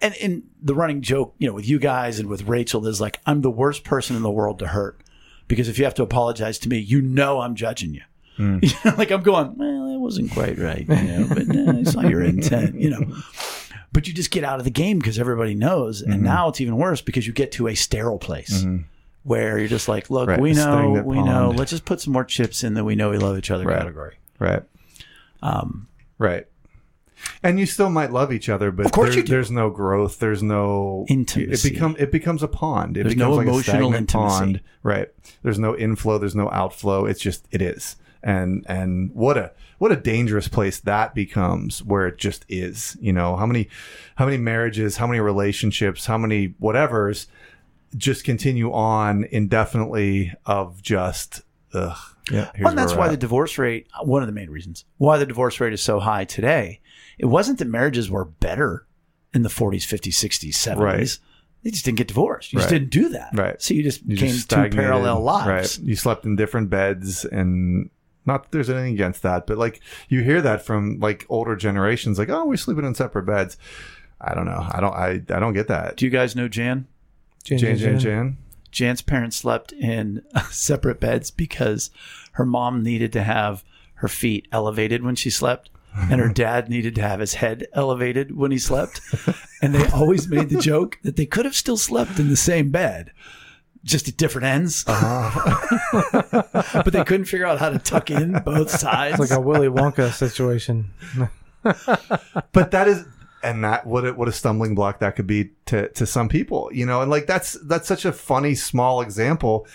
and 0.00 0.14
in 0.14 0.42
the 0.62 0.74
running 0.74 1.00
joke, 1.02 1.34
you 1.38 1.46
know, 1.48 1.54
with 1.54 1.68
you 1.68 1.78
guys 1.78 2.18
and 2.18 2.28
with 2.28 2.42
Rachel, 2.42 2.86
is 2.86 3.00
like 3.00 3.20
I'm 3.26 3.40
the 3.42 3.50
worst 3.50 3.84
person 3.84 4.16
in 4.16 4.22
the 4.22 4.30
world 4.30 4.58
to 4.60 4.66
hurt 4.68 5.00
because 5.48 5.68
if 5.68 5.78
you 5.78 5.84
have 5.84 5.94
to 5.94 6.02
apologize 6.02 6.58
to 6.60 6.68
me, 6.68 6.78
you 6.78 7.00
know 7.00 7.40
I'm 7.40 7.54
judging 7.54 7.94
you. 7.94 8.02
Mm. 8.38 8.62
You 8.62 8.90
know, 8.90 8.96
like 8.98 9.10
I'm 9.10 9.22
going, 9.22 9.56
well, 9.56 9.88
that 9.90 9.98
wasn't 9.98 10.30
quite 10.32 10.58
right, 10.58 10.86
you 10.86 10.94
know, 10.94 11.26
but 11.28 11.56
uh, 11.56 11.78
I 11.78 11.82
saw 11.84 12.02
your 12.02 12.22
intent, 12.22 12.74
you 12.78 12.90
know. 12.90 13.16
But 13.92 14.06
you 14.06 14.12
just 14.12 14.30
get 14.30 14.44
out 14.44 14.58
of 14.58 14.64
the 14.64 14.70
game 14.70 14.98
because 14.98 15.18
everybody 15.18 15.54
knows, 15.54 16.02
Mm-hmm. 16.02 16.12
and 16.12 16.22
now 16.22 16.48
it's 16.48 16.60
even 16.60 16.76
worse 16.76 17.00
because 17.00 17.26
you 17.26 17.32
get 17.32 17.52
to 17.52 17.66
a 17.68 17.74
sterile 17.74 18.18
place 18.18 18.66
where 19.22 19.58
you're 19.58 19.68
just 19.68 19.88
like, 19.88 20.10
look, 20.10 20.28
Right, 20.28 20.38
we 20.38 20.52
know, 20.52 21.02
we 21.04 21.22
know. 21.22 21.50
Let's 21.56 21.70
just 21.70 21.86
put 21.86 22.00
some 22.02 22.12
more 22.12 22.24
chips 22.24 22.62
in 22.62 22.74
that 22.74 22.84
we 22.84 22.94
know 22.94 23.08
we 23.10 23.16
love 23.18 23.38
each 23.38 23.50
other 23.50 23.64
Right. 23.64 23.78
category. 23.78 24.18
Right. 24.38 24.62
Um, 25.42 25.88
Right. 26.18 26.46
And 27.42 27.58
you 27.60 27.66
still 27.66 27.90
might 27.90 28.10
love 28.12 28.32
each 28.32 28.48
other, 28.48 28.70
but 28.70 28.86
Of 28.86 28.92
course 28.92 29.10
there- 29.10 29.18
you 29.18 29.22
do. 29.24 29.30
there's 29.32 29.50
no 29.50 29.70
growth. 29.70 30.18
There's 30.18 30.42
no 30.42 31.04
Intimacy. 31.08 31.68
It 31.68 31.72
become 31.72 31.96
it 31.98 32.10
becomes 32.12 32.42
a 32.42 32.48
pond. 32.48 32.96
It 32.96 33.04
There's 33.04 33.14
becomes 33.14 33.30
no 33.32 33.36
like 33.36 33.46
emotional 33.48 33.94
a 33.94 33.96
intimacy. 33.98 34.38
pond. 34.38 34.60
Right. 34.82 35.08
There's 35.42 35.58
no 35.58 35.76
inflow. 35.76 36.18
There's 36.18 36.34
no 36.36 36.50
outflow. 36.50 37.06
It's 37.06 37.20
just 37.20 37.46
it 37.50 37.60
is. 37.62 37.96
And 38.22 38.64
and 38.68 39.10
what 39.14 39.36
a 39.36 39.52
what 39.78 39.92
a 39.92 39.96
dangerous 39.96 40.48
place 40.48 40.80
that 40.80 41.14
becomes 41.14 41.82
where 41.84 42.06
it 42.06 42.18
just 42.18 42.44
is. 42.48 42.96
You 43.00 43.12
know 43.12 43.36
how 43.36 43.46
many 43.46 43.68
how 44.16 44.24
many 44.24 44.38
marriages, 44.38 44.96
how 44.96 45.06
many 45.06 45.20
relationships, 45.20 46.06
how 46.06 46.18
many 46.18 46.48
whatevers 46.60 47.26
just 47.96 48.24
continue 48.24 48.72
on 48.72 49.24
indefinitely 49.30 50.32
of 50.44 50.82
just 50.82 51.42
ugh. 51.72 51.96
Yeah. 52.32 52.50
Well, 52.58 52.70
and 52.70 52.78
that's 52.78 52.94
why 52.94 53.08
the 53.08 53.16
divorce 53.16 53.56
rate, 53.58 53.86
one 54.02 54.22
of 54.22 54.26
the 54.26 54.32
main 54.32 54.50
reasons 54.50 54.84
why 54.98 55.18
the 55.18 55.26
divorce 55.26 55.60
rate 55.60 55.72
is 55.72 55.80
so 55.82 56.00
high 56.00 56.24
today, 56.24 56.80
it 57.18 57.26
wasn't 57.26 57.58
that 57.58 57.68
marriages 57.68 58.10
were 58.10 58.24
better 58.24 58.86
in 59.34 59.42
the 59.42 59.48
40s, 59.48 59.82
50s, 59.82 60.14
60s, 60.14 60.50
70s. 60.50 60.78
Right. 60.78 61.18
They 61.62 61.70
just 61.70 61.84
didn't 61.84 61.98
get 61.98 62.08
divorced. 62.08 62.52
You 62.52 62.60
just 62.60 62.70
didn't 62.70 62.90
do 62.90 63.08
that. 63.08 63.30
Right. 63.32 63.60
So 63.60 63.74
you 63.74 63.82
just 63.82 64.02
You 64.04 64.16
came 64.16 64.28
just 64.28 64.48
two 64.48 64.68
parallel 64.70 65.20
lives. 65.20 65.78
Right. 65.78 65.86
You 65.86 65.96
slept 65.96 66.24
in 66.24 66.36
different 66.36 66.70
beds 66.70 67.24
and 67.24 67.90
not 68.24 68.44
that 68.44 68.52
there's 68.52 68.70
anything 68.70 68.94
against 68.94 69.22
that, 69.22 69.46
but 69.46 69.58
like 69.58 69.80
you 70.08 70.22
hear 70.22 70.40
that 70.42 70.62
from 70.64 70.98
like 71.00 71.26
older 71.28 71.56
generations, 71.56 72.18
like, 72.18 72.28
oh, 72.28 72.44
we're 72.44 72.56
sleeping 72.56 72.84
in 72.84 72.94
separate 72.94 73.24
beds. 73.24 73.56
I 74.20 74.34
don't 74.34 74.46
know. 74.46 74.66
I 74.70 74.80
don't 74.80 74.94
I, 74.94 75.08
I 75.34 75.40
don't 75.40 75.54
get 75.54 75.68
that. 75.68 75.96
Do 75.96 76.04
you 76.04 76.10
guys 76.10 76.36
know 76.36 76.48
Jan? 76.48 76.86
Jan, 77.44 77.58
Jan 77.58 77.76
Jan, 77.76 77.78
Jan 77.78 77.98
Jan. 77.98 78.00
Jan? 78.00 78.36
Jan's 78.70 79.02
parents 79.02 79.36
slept 79.36 79.72
in 79.72 80.22
separate 80.50 81.00
beds 81.00 81.30
because 81.30 81.90
her 82.32 82.46
mom 82.46 82.82
needed 82.82 83.12
to 83.14 83.22
have 83.22 83.64
her 83.94 84.08
feet 84.08 84.46
elevated 84.52 85.02
when 85.02 85.14
she 85.14 85.30
slept. 85.30 85.70
And 85.98 86.20
her 86.20 86.28
dad 86.28 86.68
needed 86.68 86.94
to 86.96 87.02
have 87.02 87.20
his 87.20 87.34
head 87.34 87.66
elevated 87.72 88.36
when 88.36 88.50
he 88.50 88.58
slept. 88.58 89.00
And 89.62 89.74
they 89.74 89.88
always 89.88 90.28
made 90.28 90.50
the 90.50 90.60
joke 90.60 90.98
that 91.02 91.16
they 91.16 91.24
could 91.24 91.46
have 91.46 91.56
still 91.56 91.78
slept 91.78 92.18
in 92.18 92.28
the 92.28 92.36
same 92.36 92.70
bed, 92.70 93.10
just 93.82 94.06
at 94.06 94.18
different 94.18 94.44
ends. 94.44 94.84
Uh-huh. 94.86 96.42
but 96.84 96.92
they 96.92 97.02
couldn't 97.02 97.24
figure 97.24 97.46
out 97.46 97.58
how 97.58 97.70
to 97.70 97.78
tuck 97.78 98.10
in 98.10 98.32
both 98.44 98.70
sides. 98.70 99.18
It's 99.18 99.30
like 99.30 99.36
a 99.36 99.40
Willy 99.40 99.68
Wonka 99.68 100.12
situation. 100.12 100.90
But 102.52 102.70
that 102.70 102.86
is 102.86 103.06
and 103.42 103.64
that 103.64 103.86
what 103.86 104.06
a, 104.06 104.12
what 104.12 104.28
a 104.28 104.32
stumbling 104.32 104.74
block 104.74 104.98
that 105.00 105.16
could 105.16 105.26
be 105.26 105.50
to 105.66 105.88
to 105.90 106.04
some 106.04 106.28
people, 106.28 106.68
you 106.72 106.84
know. 106.84 107.00
And 107.00 107.10
like 107.10 107.26
that's 107.26 107.52
that's 107.64 107.88
such 107.88 108.04
a 108.04 108.12
funny 108.12 108.54
small 108.54 109.00
example 109.00 109.66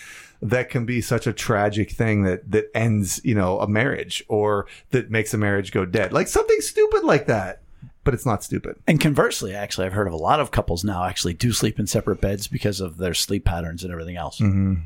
that 0.41 0.69
can 0.69 0.85
be 0.85 1.01
such 1.01 1.27
a 1.27 1.33
tragic 1.33 1.91
thing 1.91 2.23
that 2.23 2.49
that 2.51 2.69
ends, 2.75 3.21
you 3.23 3.35
know, 3.35 3.59
a 3.59 3.67
marriage 3.67 4.23
or 4.27 4.67
that 4.89 5.11
makes 5.11 5.33
a 5.33 5.37
marriage 5.37 5.71
go 5.71 5.85
dead. 5.85 6.13
Like 6.13 6.27
something 6.27 6.61
stupid 6.61 7.03
like 7.03 7.27
that. 7.27 7.61
But 8.03 8.15
it's 8.15 8.25
not 8.25 8.43
stupid. 8.43 8.77
And 8.87 8.99
conversely, 8.99 9.53
actually, 9.53 9.85
I've 9.85 9.93
heard 9.93 10.07
of 10.07 10.13
a 10.13 10.17
lot 10.17 10.39
of 10.39 10.49
couples 10.49 10.83
now 10.83 11.03
actually 11.05 11.35
do 11.35 11.53
sleep 11.53 11.77
in 11.77 11.85
separate 11.85 12.19
beds 12.19 12.47
because 12.47 12.81
of 12.81 12.97
their 12.97 13.13
sleep 13.13 13.45
patterns 13.45 13.83
and 13.83 13.93
everything 13.93 14.17
else. 14.17 14.41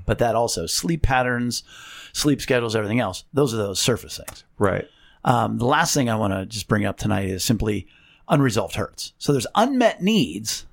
But 0.05 0.19
that 0.19 0.35
also, 0.35 0.65
sleep 0.65 1.01
patterns, 1.01 1.63
sleep 2.11 2.41
schedules, 2.41 2.75
everything 2.75 2.99
else, 2.99 3.23
those 3.33 3.53
are 3.53 3.57
those 3.57 3.79
surface 3.79 4.17
things. 4.17 4.43
Right. 4.57 4.85
Um, 5.23 5.59
the 5.59 5.65
last 5.65 5.93
thing 5.93 6.09
I 6.09 6.15
want 6.15 6.33
to 6.33 6.45
just 6.45 6.67
bring 6.67 6.83
up 6.85 6.97
tonight 6.97 7.29
is 7.29 7.41
simply 7.41 7.87
unresolved 8.27 8.75
hurts. 8.75 9.13
So 9.17 9.31
there's 9.31 9.47
unmet 9.55 10.03
needs, 10.03 10.65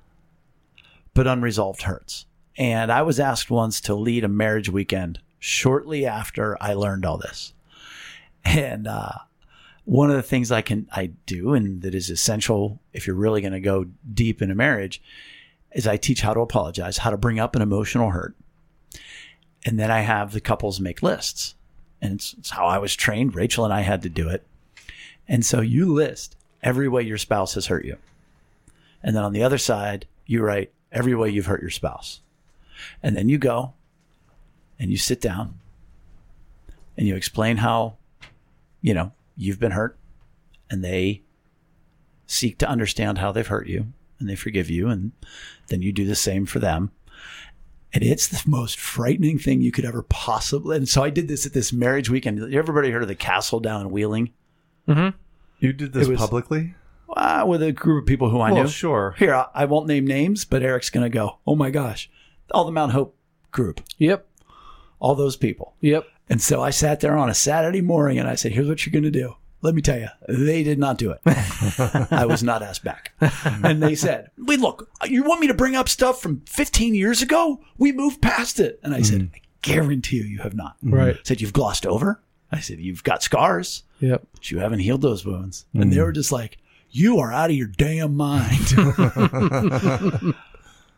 but 1.13 1.27
unresolved 1.27 1.83
hurts. 1.83 2.25
And 2.57 2.91
I 2.91 3.01
was 3.01 3.19
asked 3.19 3.49
once 3.49 3.81
to 3.81 3.95
lead 3.95 4.23
a 4.23 4.29
marriage 4.29 4.69
weekend 4.69 5.19
shortly 5.39 6.05
after 6.05 6.57
I 6.61 6.73
learned 6.73 7.05
all 7.05 7.17
this. 7.17 7.53
And 8.45 8.87
uh, 8.87 9.13
one 9.85 10.09
of 10.09 10.15
the 10.15 10.21
things 10.21 10.51
I 10.51 10.61
can 10.61 10.87
I 10.91 11.07
do 11.25 11.53
and 11.53 11.81
that 11.81 11.95
is 11.95 12.09
essential 12.09 12.79
if 12.93 13.07
you're 13.07 13.15
really 13.15 13.41
going 13.41 13.53
to 13.53 13.59
go 13.59 13.85
deep 14.13 14.41
in 14.41 14.51
a 14.51 14.55
marriage 14.55 15.01
is 15.71 15.87
I 15.87 15.97
teach 15.97 16.21
how 16.21 16.33
to 16.33 16.41
apologize, 16.41 16.99
how 16.99 17.09
to 17.09 17.17
bring 17.17 17.39
up 17.39 17.55
an 17.55 17.61
emotional 17.61 18.11
hurt. 18.11 18.35
And 19.65 19.79
then 19.79 19.89
I 19.89 20.01
have 20.01 20.31
the 20.31 20.41
couples 20.41 20.79
make 20.79 21.01
lists. 21.01 21.55
And 22.01 22.13
it's, 22.13 22.33
it's 22.37 22.49
how 22.51 22.65
I 22.65 22.77
was 22.77 22.95
trained. 22.95 23.35
Rachel 23.35 23.63
and 23.63 23.73
I 23.73 23.81
had 23.81 24.01
to 24.03 24.09
do 24.09 24.29
it. 24.29 24.45
And 25.27 25.45
so 25.45 25.61
you 25.61 25.91
list 25.91 26.35
every 26.61 26.87
way 26.87 27.01
your 27.01 27.17
spouse 27.17 27.55
has 27.55 27.67
hurt 27.67 27.85
you. 27.85 27.97
And 29.01 29.15
then 29.15 29.23
on 29.23 29.33
the 29.33 29.43
other 29.43 29.57
side, 29.57 30.05
you 30.25 30.43
write 30.43 30.71
every 30.91 31.15
way 31.15 31.29
you've 31.29 31.45
hurt 31.45 31.61
your 31.61 31.69
spouse. 31.69 32.21
And 33.01 33.15
then 33.15 33.29
you 33.29 33.37
go 33.37 33.73
and 34.79 34.91
you 34.91 34.97
sit 34.97 35.21
down 35.21 35.59
and 36.97 37.07
you 37.07 37.15
explain 37.15 37.57
how, 37.57 37.97
you 38.81 38.93
know, 38.93 39.11
you've 39.37 39.59
been 39.59 39.71
hurt 39.71 39.97
and 40.69 40.83
they 40.83 41.21
seek 42.27 42.57
to 42.59 42.69
understand 42.69 43.17
how 43.17 43.31
they've 43.31 43.47
hurt 43.47 43.67
you 43.67 43.87
and 44.19 44.29
they 44.29 44.35
forgive 44.35 44.69
you. 44.69 44.89
And 44.89 45.11
then 45.67 45.81
you 45.81 45.91
do 45.91 46.05
the 46.05 46.15
same 46.15 46.45
for 46.45 46.59
them. 46.59 46.91
And 47.93 48.03
it's 48.03 48.27
the 48.27 48.41
most 48.49 48.79
frightening 48.79 49.37
thing 49.37 49.61
you 49.61 49.71
could 49.71 49.85
ever 49.85 50.01
possibly. 50.01 50.77
And 50.77 50.89
so 50.89 51.03
I 51.03 51.11
did 51.11 51.27
this 51.27 51.45
at 51.45 51.53
this 51.53 51.71
marriage 51.71 52.09
weekend. 52.09 52.53
Everybody 52.53 52.89
heard 52.89 53.03
of 53.03 53.07
the 53.07 53.13
castle 53.15 53.59
down 53.59 53.81
in 53.81 53.91
Wheeling? 53.91 54.31
You 54.87 55.73
did 55.73 55.93
this 55.93 56.07
was- 56.07 56.19
publicly? 56.19 56.75
uh, 57.15 57.45
with 57.47 57.61
a 57.61 57.71
group 57.71 58.03
of 58.03 58.07
people 58.07 58.31
who 58.31 58.39
I 58.39 58.51
Well, 58.51 58.63
knew. 58.63 58.69
sure. 58.69 59.13
Here, 59.19 59.35
I, 59.35 59.45
I 59.53 59.65
won't 59.65 59.85
name 59.87 60.07
names, 60.07 60.45
but 60.45 60.63
Eric's 60.63 60.89
going 60.89 61.03
to 61.03 61.09
go, 61.11 61.37
oh 61.45 61.55
my 61.55 61.69
gosh, 61.69 62.09
all 62.51 62.65
the 62.65 62.71
Mount 62.71 62.91
Hope 62.91 63.15
group, 63.51 63.81
Yep. 63.97 64.27
all 64.99 65.15
those 65.15 65.35
people. 65.35 65.75
Yep. 65.81 66.05
And 66.29 66.41
so 66.41 66.61
I 66.61 66.69
sat 66.69 66.99
there 67.01 67.17
on 67.17 67.29
a 67.29 67.33
Saturday 67.33 67.81
morning 67.81 68.17
and 68.17 68.27
I 68.27 68.35
said, 68.35 68.53
here's 68.53 68.67
what 68.67 68.85
you're 68.85 68.91
going 68.91 69.03
to 69.03 69.11
do. 69.11 69.35
Let 69.61 69.75
me 69.75 69.81
tell 69.81 69.97
you, 69.99 70.07
they 70.27 70.61
did 70.63 70.77
not 70.77 70.97
do 70.97 71.11
it. 71.11 71.21
I 72.11 72.25
was 72.25 72.43
not 72.43 72.61
asked 72.61 72.83
back. 72.83 73.13
And 73.45 73.81
they 73.81 73.95
said, 73.95 74.29
wait, 74.37 74.59
look, 74.59 74.89
you 75.05 75.23
want 75.23 75.39
me 75.39 75.47
to 75.47 75.53
bring 75.53 75.75
up 75.75 75.87
stuff 75.87 76.21
from 76.21 76.41
15 76.47 76.93
years 76.95 77.21
ago? 77.21 77.61
We 77.77 77.93
moved 77.93 78.21
past 78.21 78.59
it. 78.59 78.79
And 78.83 78.93
I 78.93 79.01
said, 79.01 79.21
mm-hmm. 79.21 79.35
I 79.35 79.39
guarantee 79.61 80.17
you, 80.17 80.23
you 80.23 80.39
have 80.39 80.53
not. 80.53 80.75
Right. 80.83 81.15
I 81.15 81.19
said, 81.23 81.39
you've 81.39 81.53
glossed 81.53 81.85
over. 81.85 82.21
I 82.51 82.59
said, 82.59 82.79
you've 82.79 83.03
got 83.03 83.23
scars 83.23 83.83
Yep. 83.99 84.27
but 84.33 84.51
you 84.51 84.59
haven't 84.59 84.79
healed 84.79 85.01
those 85.01 85.25
wounds. 85.25 85.65
And 85.73 85.91
they 85.91 85.95
mm-hmm. 85.95 86.05
were 86.05 86.11
just 86.11 86.31
like, 86.33 86.57
you 86.91 87.19
are 87.19 87.31
out 87.31 87.49
of 87.49 87.55
your 87.55 87.67
damn 87.67 88.15
mind. 88.17 88.59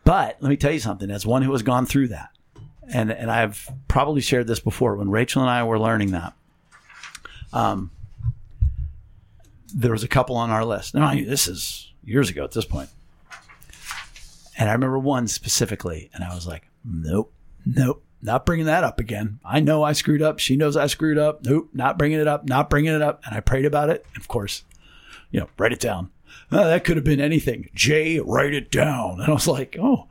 but 0.06 0.38
let 0.40 0.48
me 0.48 0.56
tell 0.56 0.72
you 0.72 0.78
something, 0.78 1.10
as 1.10 1.26
one 1.26 1.42
who 1.42 1.52
has 1.52 1.62
gone 1.62 1.84
through 1.84 2.08
that, 2.08 2.30
and, 2.88 3.10
and 3.10 3.30
I've 3.30 3.68
probably 3.88 4.22
shared 4.22 4.46
this 4.46 4.60
before, 4.60 4.96
when 4.96 5.10
Rachel 5.10 5.42
and 5.42 5.50
I 5.50 5.64
were 5.64 5.78
learning 5.78 6.12
that, 6.12 6.32
um, 7.52 7.90
there 9.74 9.92
was 9.92 10.04
a 10.04 10.08
couple 10.08 10.36
on 10.36 10.50
our 10.50 10.64
list. 10.64 10.94
Now, 10.94 11.12
this 11.12 11.48
is 11.48 11.92
years 12.04 12.30
ago 12.30 12.44
at 12.44 12.52
this 12.52 12.64
point. 12.64 12.88
And 14.56 14.70
I 14.70 14.72
remember 14.72 14.98
one 14.98 15.26
specifically, 15.26 16.08
and 16.14 16.24
I 16.24 16.34
was 16.34 16.46
like, 16.46 16.68
nope, 16.84 17.32
nope, 17.66 18.02
not 18.22 18.46
bringing 18.46 18.66
that 18.66 18.84
up 18.84 18.98
again. 18.98 19.38
I 19.44 19.60
know 19.60 19.82
I 19.82 19.92
screwed 19.92 20.22
up. 20.22 20.38
She 20.38 20.56
knows 20.56 20.76
I 20.76 20.86
screwed 20.86 21.18
up. 21.18 21.44
Nope, 21.44 21.68
not 21.74 21.98
bringing 21.98 22.20
it 22.20 22.26
up, 22.26 22.48
not 22.48 22.70
bringing 22.70 22.94
it 22.94 23.02
up. 23.02 23.22
And 23.26 23.34
I 23.34 23.40
prayed 23.40 23.66
about 23.66 23.90
it. 23.90 24.06
Of 24.16 24.28
course, 24.28 24.64
you 25.30 25.40
know, 25.40 25.48
write 25.58 25.72
it 25.72 25.80
down. 25.80 26.10
Oh, 26.52 26.64
that 26.64 26.84
could 26.84 26.96
have 26.96 27.04
been 27.04 27.20
anything. 27.20 27.68
Jay, 27.74 28.20
write 28.20 28.54
it 28.54 28.70
down. 28.70 29.20
And 29.20 29.28
I 29.28 29.32
was 29.32 29.48
like, 29.48 29.76
oh, 29.80 30.06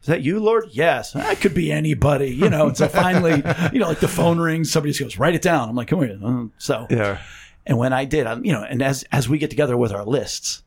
is 0.00 0.06
that 0.08 0.22
you, 0.22 0.40
Lord? 0.40 0.64
Yes. 0.72 1.12
That 1.12 1.40
could 1.40 1.54
be 1.54 1.70
anybody, 1.70 2.28
you 2.30 2.50
know. 2.50 2.68
And 2.68 2.76
so 2.76 2.88
finally, 2.88 3.42
you 3.72 3.78
know, 3.78 3.88
like 3.88 4.00
the 4.00 4.08
phone 4.08 4.38
rings, 4.38 4.70
somebody 4.70 4.92
just 4.92 5.00
goes, 5.00 5.18
write 5.18 5.34
it 5.34 5.42
down. 5.42 5.68
I'm 5.68 5.76
like, 5.76 5.88
come 5.88 6.00
here. 6.02 6.18
Uh, 6.22 6.46
So, 6.58 6.86
Yeah. 6.90 7.18
and 7.66 7.78
when 7.78 7.92
I 7.92 8.04
did, 8.04 8.26
I'm, 8.26 8.44
you 8.44 8.52
know, 8.52 8.62
and 8.62 8.82
as 8.82 9.04
as 9.12 9.28
we 9.28 9.38
get 9.38 9.50
together 9.50 9.76
with 9.76 9.92
our 9.92 10.04
lists, 10.04 10.62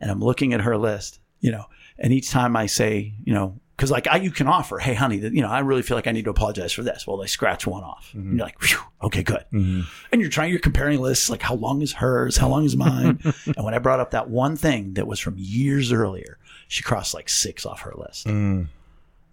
and 0.00 0.10
I'm 0.10 0.20
looking 0.20 0.52
at 0.54 0.60
her 0.62 0.76
list, 0.76 1.20
you 1.40 1.50
know, 1.52 1.66
and 1.98 2.12
each 2.12 2.30
time 2.30 2.56
I 2.56 2.66
say, 2.66 3.12
you 3.24 3.32
know, 3.34 3.60
because 3.82 3.90
like 3.90 4.06
I, 4.06 4.18
you 4.18 4.30
can 4.30 4.46
offer, 4.46 4.78
hey, 4.78 4.94
honey, 4.94 5.18
that, 5.18 5.34
you 5.34 5.42
know, 5.42 5.48
I 5.48 5.58
really 5.58 5.82
feel 5.82 5.96
like 5.96 6.06
I 6.06 6.12
need 6.12 6.26
to 6.26 6.30
apologize 6.30 6.72
for 6.72 6.84
this. 6.84 7.04
Well, 7.04 7.16
they 7.16 7.26
scratch 7.26 7.66
one 7.66 7.82
off, 7.82 8.12
and 8.14 8.22
mm-hmm. 8.22 8.36
you're 8.36 8.46
like, 8.46 8.60
Phew, 8.60 8.78
okay, 9.02 9.24
good. 9.24 9.44
Mm-hmm. 9.52 9.80
And 10.12 10.20
you're 10.20 10.30
trying, 10.30 10.50
you're 10.50 10.60
comparing 10.60 11.00
lists, 11.00 11.28
like 11.28 11.42
how 11.42 11.56
long 11.56 11.82
is 11.82 11.94
hers, 11.94 12.36
how 12.36 12.48
long 12.48 12.64
is 12.64 12.76
mine, 12.76 13.18
and 13.56 13.64
when 13.64 13.74
I 13.74 13.80
brought 13.80 13.98
up 13.98 14.12
that 14.12 14.30
one 14.30 14.54
thing 14.54 14.94
that 14.94 15.08
was 15.08 15.18
from 15.18 15.34
years 15.36 15.90
earlier, 15.90 16.38
she 16.68 16.84
crossed 16.84 17.12
like 17.12 17.28
six 17.28 17.66
off 17.66 17.80
her 17.80 17.92
list, 17.96 18.28
mm. 18.28 18.68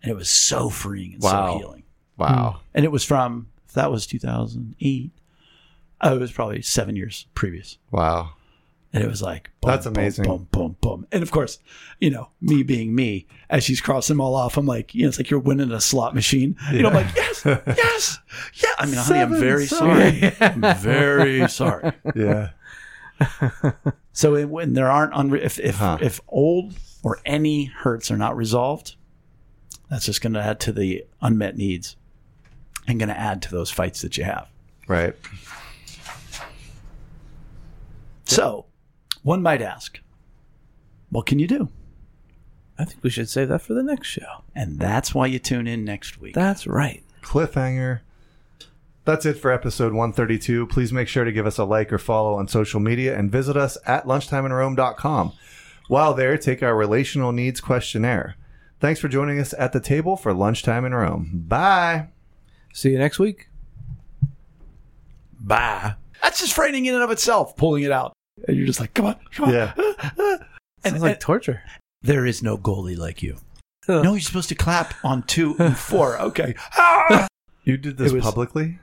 and 0.01 0.11
it 0.11 0.15
was 0.15 0.29
so 0.29 0.71
freeing 0.71 1.13
and 1.13 1.21
Wow. 1.21 1.53
so 1.53 1.57
healing. 1.59 1.83
Wow. 2.17 2.55
Mm. 2.55 2.61
And 2.73 2.85
it 2.85 2.91
was 2.91 3.03
from 3.03 3.49
that 3.75 3.91
was 3.91 4.07
2008. 4.07 5.11
Oh, 6.01 6.15
it 6.15 6.19
was 6.19 6.31
probably 6.31 6.63
seven 6.63 6.95
years 6.95 7.27
previous. 7.35 7.77
Wow. 7.91 8.31
And 8.91 9.03
it 9.03 9.07
was 9.07 9.21
like, 9.21 9.51
boom, 9.61 9.69
That's 9.69 9.85
amazing. 9.85 10.25
Boom, 10.25 10.47
boom, 10.51 10.75
boom. 10.81 11.05
And 11.11 11.21
of 11.21 11.29
course, 11.29 11.59
you 11.99 12.09
know, 12.09 12.29
me 12.41 12.63
being 12.63 12.95
me, 12.95 13.27
as 13.49 13.63
she's 13.63 13.81
crossing 13.81 14.15
them 14.15 14.21
all 14.21 14.33
off, 14.33 14.57
I'm 14.57 14.65
like, 14.65 14.95
you 14.95 15.03
know, 15.03 15.09
it's 15.09 15.19
like 15.19 15.29
you're 15.29 15.39
winning 15.39 15.71
a 15.71 15.79
slot 15.79 16.15
machine. 16.15 16.55
You 16.71 16.81
know, 16.81 16.89
I'm 16.89 16.95
like, 16.95 17.15
yes, 17.15 17.45
yes, 17.45 18.19
yeah. 18.55 18.69
I 18.79 18.85
mean, 18.87 18.95
honey, 18.95 19.19
I'm 19.19 19.39
very 19.39 19.67
sorry. 19.67 20.19
sorry. 20.31 20.35
I'm 20.41 20.61
very 20.79 21.47
sorry. 21.49 21.91
Yeah. 22.15 22.49
So 24.11 24.35
it, 24.35 24.49
when 24.49 24.73
there 24.73 24.89
aren't, 24.89 25.13
unre- 25.13 25.43
if 25.43 25.59
if, 25.59 25.75
Huh. 25.75 25.99
if 26.01 26.19
old 26.27 26.73
or 27.03 27.19
any 27.25 27.65
hurts 27.65 28.09
are 28.09 28.17
not 28.17 28.35
resolved, 28.35 28.95
that's 29.89 30.05
just 30.05 30.21
going 30.21 30.33
to 30.33 30.41
add 30.41 30.59
to 30.61 30.71
the 30.71 31.05
unmet 31.21 31.55
needs 31.55 31.95
and 32.87 32.99
going 32.99 33.09
to 33.09 33.17
add 33.19 33.43
to 33.43 33.51
those 33.51 33.69
fights 33.69 34.01
that 34.01 34.17
you 34.17 34.23
have. 34.23 34.47
Right. 34.87 35.15
So, 38.25 38.65
One 39.23 39.41
might 39.41 39.61
ask, 39.61 39.99
what 41.09 41.25
can 41.25 41.39
you 41.39 41.47
do? 41.47 41.69
I 42.77 42.85
think 42.85 43.03
we 43.03 43.09
should 43.09 43.29
save 43.29 43.49
that 43.49 43.61
for 43.61 43.73
the 43.73 43.83
next 43.83 44.07
show. 44.07 44.43
And 44.55 44.79
that's 44.79 45.13
why 45.13 45.27
you 45.27 45.39
tune 45.39 45.67
in 45.67 45.83
next 45.83 46.21
week. 46.21 46.33
That's 46.33 46.65
right. 46.65 47.03
Cliffhanger. 47.21 47.99
That's 49.03 49.25
it 49.25 49.33
for 49.33 49.51
episode 49.51 49.91
132. 49.93 50.67
Please 50.67 50.93
make 50.93 51.07
sure 51.07 51.25
to 51.25 51.31
give 51.31 51.45
us 51.45 51.57
a 51.57 51.65
like 51.65 51.91
or 51.91 51.97
follow 51.97 52.35
on 52.35 52.47
social 52.47 52.79
media 52.79 53.17
and 53.17 53.31
visit 53.31 53.57
us 53.57 53.77
at 53.85 54.05
lunchtimeinrome.com. 54.05 55.33
While 55.87 56.13
there, 56.13 56.37
take 56.37 56.61
our 56.61 56.75
relational 56.75 57.31
needs 57.31 57.59
questionnaire. 57.59 58.35
Thanks 58.79 58.99
for 58.99 59.07
joining 59.09 59.39
us 59.39 59.53
at 59.57 59.73
the 59.73 59.79
table 59.81 60.15
for 60.15 60.33
Lunchtime 60.33 60.85
in 60.85 60.93
Rome. 60.93 61.43
Bye. 61.47 62.09
See 62.71 62.91
you 62.91 62.99
next 62.99 63.19
week. 63.19 63.49
Bye. 65.39 65.95
That's 66.21 66.39
just 66.39 66.53
frightening 66.53 66.85
in 66.85 66.93
and 66.93 67.03
of 67.03 67.11
itself, 67.11 67.57
pulling 67.57 67.83
it 67.83 67.91
out. 67.91 68.13
And 68.47 68.57
you're 68.57 68.67
just 68.67 68.79
like, 68.79 68.93
come 68.93 69.05
on, 69.07 69.15
come 69.31 69.47
on. 69.49 69.53
Yeah. 69.53 69.73
And, 70.81 70.91
Sounds 70.93 71.01
like 71.03 71.11
and 71.15 71.21
torture. 71.21 71.61
there 72.03 72.25
is 72.25 72.41
no 72.41 72.57
goalie 72.57 72.97
like 72.97 73.21
you. 73.21 73.35
No, 73.89 74.13
you're 74.13 74.21
supposed 74.21 74.47
to 74.47 74.55
clap 74.55 74.93
on 75.03 75.23
two 75.23 75.55
and 75.59 75.75
four. 75.77 76.17
Okay. 76.21 76.55
Ah! 76.77 77.27
You 77.65 77.75
did 77.75 77.97
this 77.97 78.13
was- 78.13 78.23
publicly? 78.23 78.79